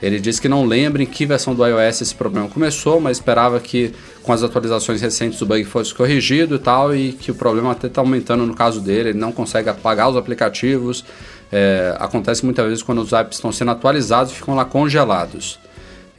Ele 0.00 0.20
diz 0.20 0.38
que 0.38 0.48
não 0.48 0.64
lembra 0.64 1.02
em 1.02 1.06
que 1.06 1.26
versão 1.26 1.54
do 1.54 1.66
iOS 1.66 2.02
esse 2.02 2.14
problema 2.14 2.48
começou, 2.48 3.00
mas 3.00 3.16
esperava 3.16 3.58
que 3.58 3.92
com 4.22 4.32
as 4.32 4.42
atualizações 4.42 5.00
recentes 5.00 5.40
o 5.42 5.46
bug 5.46 5.64
fosse 5.64 5.92
corrigido 5.92 6.54
e 6.54 6.58
tal, 6.58 6.94
e 6.94 7.12
que 7.12 7.32
o 7.32 7.34
problema 7.34 7.72
até 7.72 7.88
está 7.88 8.00
aumentando 8.00 8.46
no 8.46 8.54
caso 8.54 8.80
dele. 8.80 9.10
Ele 9.10 9.18
não 9.18 9.32
consegue 9.32 9.68
apagar 9.68 10.08
os 10.08 10.16
aplicativos. 10.16 11.04
É, 11.50 11.96
acontece 11.98 12.44
muitas 12.44 12.66
vezes 12.66 12.82
quando 12.82 13.00
os 13.00 13.12
apps 13.12 13.38
estão 13.38 13.50
sendo 13.50 13.70
atualizados 13.70 14.32
ficam 14.32 14.54
lá 14.54 14.64
congelados. 14.64 15.58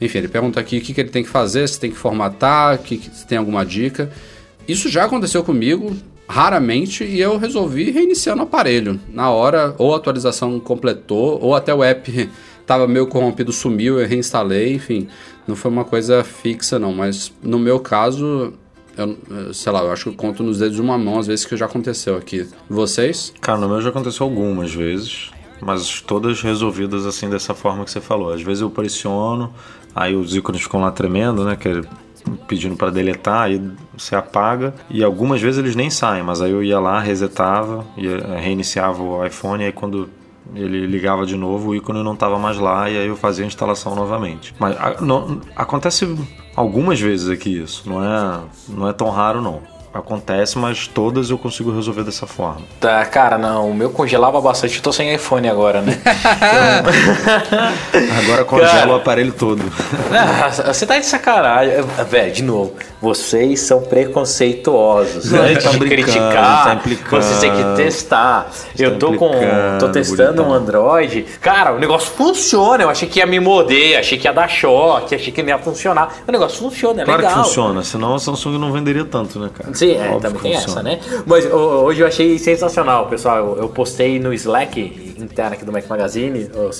Enfim, 0.00 0.18
ele 0.18 0.28
pergunta 0.28 0.58
aqui 0.58 0.78
o 0.78 0.80
que, 0.80 0.94
que 0.94 1.00
ele 1.00 1.10
tem 1.10 1.22
que 1.22 1.28
fazer, 1.28 1.68
se 1.68 1.78
tem 1.78 1.90
que 1.90 1.96
formatar, 1.96 2.78
que, 2.78 2.98
se 3.12 3.26
tem 3.26 3.36
alguma 3.36 3.64
dica. 3.64 4.10
Isso 4.66 4.88
já 4.88 5.04
aconteceu 5.04 5.44
comigo, 5.44 5.94
raramente, 6.28 7.04
e 7.04 7.20
eu 7.20 7.36
resolvi 7.36 7.90
reiniciar 7.90 8.34
no 8.34 8.42
aparelho. 8.42 8.98
Na 9.08 9.30
hora, 9.30 9.74
ou 9.76 9.92
a 9.92 9.98
atualização 9.98 10.58
completou, 10.58 11.38
ou 11.42 11.54
até 11.54 11.74
o 11.74 11.84
app 11.84 12.30
estava 12.60 12.88
meio 12.88 13.06
corrompido, 13.06 13.52
sumiu, 13.52 14.00
eu 14.00 14.08
reinstalei, 14.08 14.74
enfim. 14.74 15.06
Não 15.46 15.54
foi 15.54 15.70
uma 15.70 15.84
coisa 15.84 16.24
fixa, 16.24 16.78
não. 16.78 16.94
Mas 16.94 17.32
no 17.42 17.58
meu 17.58 17.78
caso, 17.78 18.54
eu, 18.96 19.54
sei 19.54 19.72
lá, 19.72 19.80
eu 19.80 19.92
acho 19.92 20.04
que 20.04 20.08
eu 20.10 20.14
conto 20.14 20.42
nos 20.42 20.58
dedos 20.58 20.76
de 20.76 20.82
uma 20.82 20.98
mão 20.98 21.18
as 21.18 21.26
vezes 21.26 21.44
que 21.44 21.56
já 21.56 21.66
aconteceu 21.66 22.16
aqui. 22.16 22.48
Vocês? 22.68 23.32
Cara, 23.40 23.58
no 23.58 23.68
meu 23.68 23.80
já 23.80 23.90
aconteceu 23.90 24.24
algumas 24.24 24.72
vezes, 24.72 25.30
mas 25.60 26.00
todas 26.00 26.40
resolvidas 26.42 27.06
assim 27.06 27.28
dessa 27.28 27.54
forma 27.54 27.84
que 27.84 27.90
você 27.90 28.00
falou. 28.00 28.32
Às 28.32 28.42
vezes 28.42 28.60
eu 28.60 28.70
pressiono, 28.70 29.52
aí 29.94 30.14
os 30.14 30.34
ícones 30.34 30.62
ficam 30.62 30.80
lá 30.80 30.90
tremendo, 30.90 31.44
né? 31.44 31.56
Que 31.56 31.68
é 31.68 31.82
pedindo 32.46 32.76
para 32.76 32.90
deletar, 32.90 33.42
aí 33.42 33.60
você 33.96 34.14
apaga 34.14 34.74
e 34.90 35.02
algumas 35.02 35.40
vezes 35.40 35.58
eles 35.58 35.74
nem 35.74 35.88
saem, 35.90 36.22
mas 36.22 36.42
aí 36.42 36.50
eu 36.50 36.62
ia 36.62 36.78
lá, 36.78 37.00
resetava, 37.00 37.84
ia, 37.96 38.38
reiniciava 38.38 39.02
o 39.02 39.24
iPhone 39.24 39.62
e 39.62 39.66
aí 39.66 39.72
quando 39.72 40.08
ele 40.54 40.86
ligava 40.86 41.24
de 41.24 41.36
novo, 41.36 41.70
o 41.70 41.74
ícone 41.74 42.02
não 42.02 42.14
estava 42.14 42.38
mais 42.38 42.58
lá 42.58 42.90
e 42.90 42.98
aí 42.98 43.06
eu 43.06 43.16
fazia 43.16 43.44
a 43.44 43.46
instalação 43.46 43.94
novamente. 43.94 44.54
Mas 44.58 44.76
a, 44.78 45.00
não, 45.00 45.40
acontece 45.54 46.06
algumas 46.54 47.00
vezes 47.00 47.28
aqui 47.28 47.58
isso, 47.58 47.88
não 47.88 48.04
é, 48.04 48.40
não 48.68 48.88
é 48.88 48.92
tão 48.92 49.10
raro 49.10 49.40
não 49.40 49.62
acontece, 49.92 50.56
mas 50.56 50.86
todas 50.86 51.30
eu 51.30 51.38
consigo 51.38 51.74
resolver 51.74 52.04
dessa 52.04 52.26
forma. 52.26 52.62
Tá, 52.80 53.04
cara, 53.06 53.36
não, 53.36 53.70
o 53.70 53.74
meu 53.74 53.90
congelava 53.90 54.40
bastante, 54.40 54.76
eu 54.76 54.82
tô 54.82 54.92
sem 54.92 55.12
iPhone 55.14 55.48
agora, 55.48 55.82
né? 55.82 56.00
agora 58.22 58.44
congela 58.44 58.70
cara, 58.70 58.90
o 58.90 58.94
aparelho 58.94 59.32
todo. 59.32 59.64
Não, 59.64 60.72
você 60.72 60.86
tá 60.86 60.98
de 60.98 61.06
sacanagem. 61.06 61.74
Velho, 62.08 62.32
de 62.32 62.42
novo, 62.42 62.74
vocês 63.00 63.60
são 63.60 63.82
preconceituosos. 63.82 65.32
Não, 65.32 65.42
Antes 65.42 65.64
tá 65.64 65.70
de 65.70 65.78
criticar, 65.78 66.64
tá 66.64 66.80
vocês 67.10 67.40
têm 67.40 67.52
que 67.52 67.64
testar. 67.76 68.50
Você 68.74 68.86
eu 68.86 68.92
tá 68.92 68.98
tô 68.98 69.14
com. 69.14 69.30
tô 69.78 69.88
testando 69.88 70.44
bonitão. 70.44 70.50
um 70.50 70.54
Android. 70.54 71.24
Cara, 71.40 71.74
o 71.74 71.78
negócio 71.78 72.10
funciona. 72.12 72.84
Eu 72.84 72.90
achei 72.90 73.08
que 73.08 73.18
ia 73.18 73.26
me 73.26 73.40
morder, 73.40 73.98
achei 73.98 74.18
que 74.18 74.28
ia 74.28 74.32
dar 74.32 74.48
choque, 74.48 75.14
achei 75.14 75.32
que 75.32 75.42
não 75.42 75.48
ia 75.48 75.58
funcionar. 75.58 76.14
O 76.26 76.32
negócio 76.32 76.58
funciona, 76.58 77.02
é 77.02 77.04
claro 77.04 77.20
legal. 77.20 77.32
Claro 77.32 77.48
que 77.48 77.48
funciona, 77.48 77.82
senão 77.82 78.14
a 78.14 78.18
Samsung 78.18 78.58
não 78.58 78.72
venderia 78.72 79.04
tanto, 79.04 79.38
né, 79.38 79.50
cara? 79.52 79.74
Sim, 79.80 79.92
é, 79.92 80.18
também 80.20 80.42
tem 80.42 80.54
essa, 80.54 80.82
né? 80.82 81.00
Mas 81.24 81.50
hoje 81.50 82.02
eu 82.02 82.06
achei 82.06 82.38
sensacional, 82.38 83.06
pessoal. 83.06 83.38
Eu, 83.38 83.62
eu 83.62 83.68
postei 83.70 84.20
no 84.20 84.30
Slack 84.34 85.14
interno 85.18 85.54
aqui 85.54 85.64
do 85.64 85.72
Mac 85.72 85.88
Magazine. 85.88 86.50
Eu, 86.52 86.70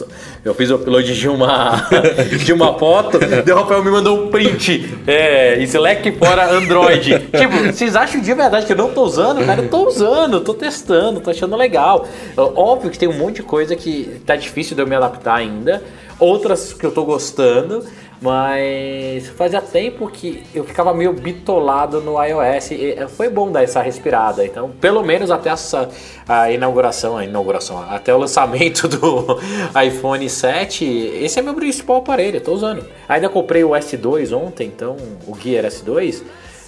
eu 0.45 0.55
fiz 0.55 0.71
o 0.71 0.75
upload 0.75 1.19
de 1.19 1.27
uma, 1.27 1.89
de 2.45 2.53
uma 2.53 2.79
foto. 2.79 3.17
o 3.17 3.55
Rafael 3.55 3.83
me 3.83 3.91
mandou 3.91 4.25
um 4.25 4.29
print. 4.29 4.99
É, 5.07 5.63
Slack 5.63 6.13
fora 6.19 6.53
Android. 6.53 7.19
tipo, 7.31 7.73
vocês 7.73 7.97
acham 7.97 8.21
de 8.21 8.35
verdade 8.35 8.67
que 8.67 8.73
eu 8.73 8.77
não 8.77 8.91
tô 8.91 9.03
usando? 9.05 9.47
Cara, 9.47 9.63
eu 9.63 9.71
tô 9.71 9.89
usando, 9.89 10.39
tô 10.43 10.53
testando, 10.53 11.21
tô 11.21 11.31
achando 11.31 11.57
legal. 11.57 12.07
Óbvio 12.37 12.91
que 12.91 12.99
tem 12.99 13.09
um 13.09 13.17
monte 13.17 13.37
de 13.37 13.45
coisa 13.45 13.75
que 13.75 14.21
tá 14.27 14.37
difícil 14.37 14.77
de 14.77 14.83
eu 14.83 14.87
me 14.87 14.95
adaptar 14.95 15.37
ainda. 15.37 15.83
Outras 16.19 16.75
que 16.75 16.85
eu 16.85 16.91
tô 16.91 17.03
gostando. 17.07 17.83
Mas 18.21 19.29
fazia 19.29 19.63
tempo 19.63 20.07
que 20.09 20.45
eu 20.55 20.63
ficava 20.63 20.93
meio 20.93 21.13
bitolado 21.13 22.03
no 22.03 22.23
iOS 22.23 22.73
e 22.73 22.93
eh, 22.93 23.09
foi 23.09 23.31
bom 23.31 23.51
dar 23.51 23.63
essa 23.63 23.81
respirada. 23.81 24.45
Então, 24.45 24.71
pelo 24.71 25.03
menos 25.03 25.31
até 25.31 25.49
essa 25.49 25.89
a 26.29 26.51
inauguração, 26.51 27.17
a 27.17 27.25
inauguração, 27.25 27.83
até 27.89 28.15
o 28.15 28.19
lançamento 28.19 28.87
do 28.89 29.39
iPhone 29.83 30.29
7, 30.29 30.85
esse 30.85 31.39
é 31.39 31.43
meu 31.43 31.55
principal 31.55 31.97
aparelho, 31.97 32.37
eu 32.37 32.41
tô 32.43 32.53
usando. 32.53 32.85
Ainda 33.09 33.29
comprei 33.29 33.65
o 33.65 33.71
S2 33.71 34.37
ontem, 34.37 34.67
então 34.67 34.97
o 35.27 35.35
Gear 35.35 35.65
S2 35.65 36.23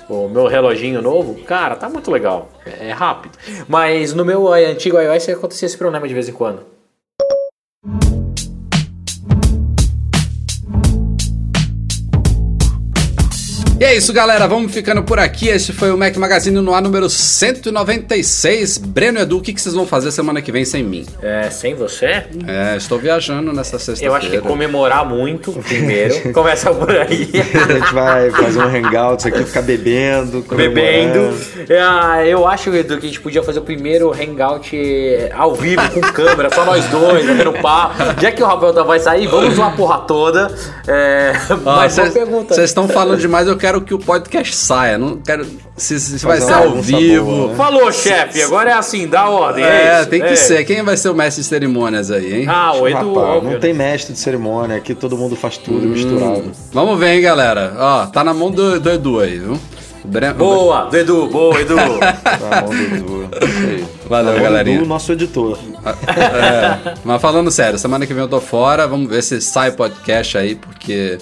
o 0.08 0.28
meu 0.28 0.46
reloginho 0.46 1.00
novo, 1.00 1.42
cara, 1.44 1.76
tá 1.76 1.88
muito 1.88 2.10
legal. 2.10 2.48
É, 2.66 2.88
é 2.88 2.92
rápido. 2.92 3.38
Mas 3.68 4.12
no 4.12 4.24
meu 4.24 4.52
antigo 4.52 4.98
iOS 4.98 5.28
acontecia 5.28 5.66
esse 5.66 5.78
problema 5.78 6.06
de 6.08 6.14
vez 6.14 6.28
em 6.28 6.32
quando. 6.32 6.81
E 13.82 13.84
é 13.84 13.96
isso, 13.96 14.12
galera. 14.12 14.46
Vamos 14.46 14.72
ficando 14.72 15.02
por 15.02 15.18
aqui. 15.18 15.48
Este 15.48 15.72
foi 15.72 15.90
o 15.90 15.98
Mac 15.98 16.16
Magazine 16.16 16.60
no 16.60 16.72
ar 16.72 16.80
número 16.80 17.10
196. 17.10 18.78
Breno 18.78 19.18
Edu, 19.18 19.38
o 19.38 19.40
que, 19.40 19.52
que 19.52 19.60
vocês 19.60 19.74
vão 19.74 19.84
fazer 19.84 20.12
semana 20.12 20.40
que 20.40 20.52
vem 20.52 20.64
sem 20.64 20.84
mim? 20.84 21.04
É, 21.20 21.50
sem 21.50 21.74
você? 21.74 22.22
É, 22.46 22.76
estou 22.76 22.96
viajando 22.96 23.52
nessa 23.52 23.80
sexta-feira. 23.80 24.06
Eu 24.06 24.14
acho 24.14 24.30
que 24.30 24.38
comemorar 24.38 25.04
muito 25.04 25.50
primeiro. 25.66 26.32
Começa 26.32 26.72
por 26.72 26.92
aí. 26.92 27.28
a 27.34 27.72
gente 27.74 27.92
vai 27.92 28.30
fazer 28.30 28.60
um 28.60 28.68
hangout 28.68 29.26
aqui, 29.26 29.42
ficar 29.42 29.62
bebendo. 29.62 30.46
Bebendo. 30.48 31.36
É, 31.68 32.28
eu 32.28 32.46
acho, 32.46 32.72
Edu, 32.72 32.98
que 32.98 33.06
a 33.06 33.08
gente 33.08 33.20
podia 33.20 33.42
fazer 33.42 33.58
o 33.58 33.62
primeiro 33.62 34.12
hangout 34.12 34.78
ao 35.34 35.56
vivo, 35.56 35.82
com 35.90 36.00
câmera, 36.02 36.54
só 36.54 36.64
nós 36.64 36.84
dois, 36.84 37.26
batendo 37.26 37.52
papo. 37.54 37.96
Já 38.20 38.30
que 38.30 38.44
o 38.44 38.46
Rafael 38.46 38.84
vai 38.84 39.00
sair, 39.00 39.26
vamos 39.26 39.58
uma 39.58 39.72
porra 39.72 39.98
toda. 40.02 40.54
É, 40.86 41.32
mas 41.64 41.98
uma 41.98 42.10
pergunta. 42.10 42.54
Vocês 42.54 42.70
estão 42.70 42.86
falando 42.86 43.18
demais, 43.18 43.48
eu 43.48 43.56
quero 43.56 43.71
quero 43.72 43.80
que 43.80 43.94
o 43.94 43.98
podcast 43.98 44.54
saia. 44.54 44.98
Não 44.98 45.16
quero. 45.16 45.46
Se, 45.76 45.98
se 45.98 46.24
vai 46.24 46.40
ser 46.40 46.52
ao 46.52 46.74
vivo. 46.74 47.24
Boa, 47.24 47.48
né? 47.48 47.54
Falou, 47.54 47.92
chefe. 47.92 48.42
Agora 48.42 48.70
é 48.70 48.74
assim, 48.74 49.06
dá 49.06 49.28
ordem. 49.28 49.64
É, 49.64 50.02
é 50.02 50.04
tem 50.04 50.20
que 50.20 50.26
é. 50.26 50.36
ser. 50.36 50.64
Quem 50.64 50.82
vai 50.82 50.96
ser 50.96 51.08
o 51.08 51.14
mestre 51.14 51.42
de 51.42 51.48
cerimônias 51.48 52.10
aí, 52.10 52.40
hein? 52.40 52.46
Ah, 52.48 52.74
o 52.74 52.86
Edu. 52.86 53.14
Rapaz, 53.14 53.42
não 53.44 53.58
tem 53.58 53.72
mestre 53.72 54.12
de 54.12 54.18
cerimônia. 54.18 54.76
Aqui 54.76 54.94
todo 54.94 55.16
mundo 55.16 55.34
faz 55.36 55.56
tudo 55.56 55.86
hum. 55.86 55.90
misturado. 55.90 56.52
Vamos 56.72 56.98
ver, 56.98 57.14
hein, 57.14 57.22
galera. 57.22 57.74
Ó, 57.78 58.06
tá 58.06 58.22
na 58.22 58.34
mão 58.34 58.50
do, 58.50 58.78
do 58.78 58.90
Edu 58.90 59.20
aí, 59.20 59.38
viu? 59.38 59.58
Boa, 60.36 60.86
do 60.86 60.96
Edu, 60.96 61.28
boa, 61.28 61.60
Edu. 61.60 61.76
tá 61.78 62.62
bom, 62.62 62.70
do 62.70 62.74
Edu. 62.74 63.28
Valeu, 64.08 64.34
tá 64.34 64.42
galerinha. 64.42 64.78
Edu, 64.78 64.86
nosso 64.86 65.12
editor. 65.12 65.58
É, 65.84 66.94
mas 67.04 67.22
falando 67.22 67.52
sério, 67.52 67.78
semana 67.78 68.04
que 68.04 68.12
vem 68.12 68.22
eu 68.22 68.28
tô 68.28 68.40
fora. 68.40 68.86
Vamos 68.86 69.08
ver 69.08 69.22
se 69.22 69.40
sai 69.40 69.70
podcast 69.70 70.36
aí, 70.36 70.56
porque 70.56 71.18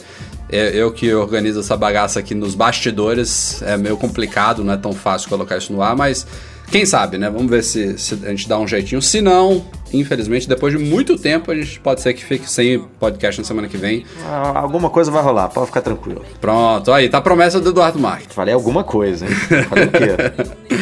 é, 0.51 0.71
eu 0.75 0.91
que 0.93 1.13
organizo 1.15 1.61
essa 1.61 1.77
bagaça 1.77 2.19
aqui 2.21 2.35
nos 2.35 2.55
bastidores, 2.55 3.63
é 3.63 3.77
meio 3.77 3.97
complicado, 3.97 4.65
não 4.65 4.73
é 4.73 4.77
tão 4.77 4.93
fácil 4.93 5.29
colocar 5.29 5.57
isso 5.57 5.73
no 5.73 5.83
ar, 5.83 5.97
mas 5.97 6.27
quem 6.71 6.87
sabe, 6.87 7.19
né? 7.19 7.29
Vamos 7.29 7.51
ver 7.51 7.65
se, 7.65 7.99
se, 7.99 8.15
a 8.25 8.31
gente 8.31 8.49
dá 8.49 8.57
um 8.57 8.67
jeitinho. 8.67 9.03
Se 9.03 9.21
não, 9.21 9.65
infelizmente, 9.93 10.49
depois 10.49 10.77
de 10.77 10.83
muito 10.83 11.19
tempo, 11.19 11.51
a 11.51 11.55
gente 11.55 11.81
pode 11.81 12.01
ser 12.01 12.15
que 12.15 12.25
fique 12.25 12.49
sem 12.49 12.79
podcast 12.79 13.41
na 13.41 13.47
semana 13.47 13.67
que 13.67 13.77
vem. 13.77 14.05
Ah, 14.25 14.61
alguma 14.61 14.89
coisa 14.89 15.11
vai 15.11 15.23
rolar, 15.23 15.49
pode 15.49 15.67
ficar 15.67 15.81
tranquilo. 15.81 16.25
Pronto, 16.41 16.93
aí, 16.93 17.09
tá 17.09 17.19
a 17.19 17.21
promessa 17.21 17.61
do 17.61 17.71
Eduardo 17.71 17.99
Marques. 17.99 18.35
Falei 18.35 18.55
alguma 18.55 18.85
coisa, 18.85 19.27
hein? 19.27 19.33
Falei 19.69 19.87
o 19.87 19.91
quê? 19.91 20.75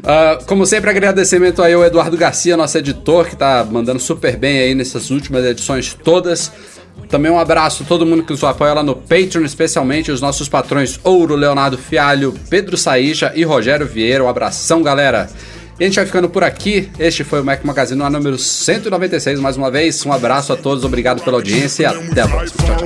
Uh, 0.00 0.44
como 0.46 0.66
sempre, 0.66 0.90
agradecimento 0.90 1.62
aí 1.62 1.72
ao 1.72 1.82
Eduardo 1.82 2.18
Garcia, 2.18 2.54
nosso 2.54 2.76
editor, 2.76 3.26
que 3.26 3.36
tá 3.36 3.66
mandando 3.68 4.00
super 4.00 4.36
bem 4.36 4.58
aí 4.58 4.74
nessas 4.74 5.10
últimas 5.10 5.42
edições 5.46 5.94
todas. 5.94 6.52
Também 7.14 7.30
um 7.30 7.38
abraço 7.38 7.84
a 7.84 7.86
todo 7.86 8.04
mundo 8.04 8.24
que 8.24 8.32
nos 8.32 8.42
apoia 8.42 8.74
lá 8.74 8.82
no 8.82 8.96
Patreon, 8.96 9.44
especialmente 9.44 10.10
os 10.10 10.20
nossos 10.20 10.48
patrões 10.48 10.98
Ouro, 11.04 11.36
Leonardo 11.36 11.78
Fialho, 11.78 12.34
Pedro 12.50 12.76
Saíja 12.76 13.30
e 13.36 13.44
Rogério 13.44 13.86
Vieira. 13.86 14.24
Um 14.24 14.28
abração, 14.28 14.82
galera. 14.82 15.30
E 15.78 15.84
a 15.84 15.86
gente 15.86 15.94
vai 15.94 16.06
ficando 16.06 16.28
por 16.28 16.42
aqui. 16.42 16.90
Este 16.98 17.22
foi 17.22 17.40
o 17.40 17.44
Mac 17.44 17.62
Magazine 17.62 18.00
no 18.00 18.10
número 18.10 18.36
196. 18.36 19.38
Mais 19.38 19.56
uma 19.56 19.70
vez, 19.70 20.04
um 20.04 20.12
abraço 20.12 20.52
a 20.52 20.56
todos, 20.56 20.82
obrigado 20.82 21.22
pela 21.22 21.36
audiência 21.36 21.84
e 21.84 21.86
até 21.86 22.22
a 22.22 22.26
próxima. 22.26 22.64
Tchau. 22.66 22.78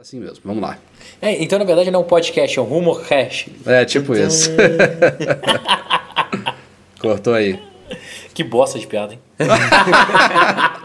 Assim 0.00 0.20
mesmo, 0.20 0.38
vamos 0.44 0.62
lá. 0.62 0.78
É, 1.20 1.42
então, 1.42 1.58
na 1.58 1.64
verdade, 1.64 1.90
não 1.90 1.98
é 1.98 2.02
um 2.04 2.06
podcast, 2.06 2.56
é 2.56 2.62
um 2.62 2.64
rumorcast. 2.64 3.50
É, 3.66 3.84
tipo 3.84 4.14
isso. 4.14 4.48
Cortou 7.00 7.34
aí. 7.34 7.60
Que 8.32 8.44
bosta 8.44 8.78
de 8.78 8.86
piada, 8.86 9.14
hein? 9.14 9.20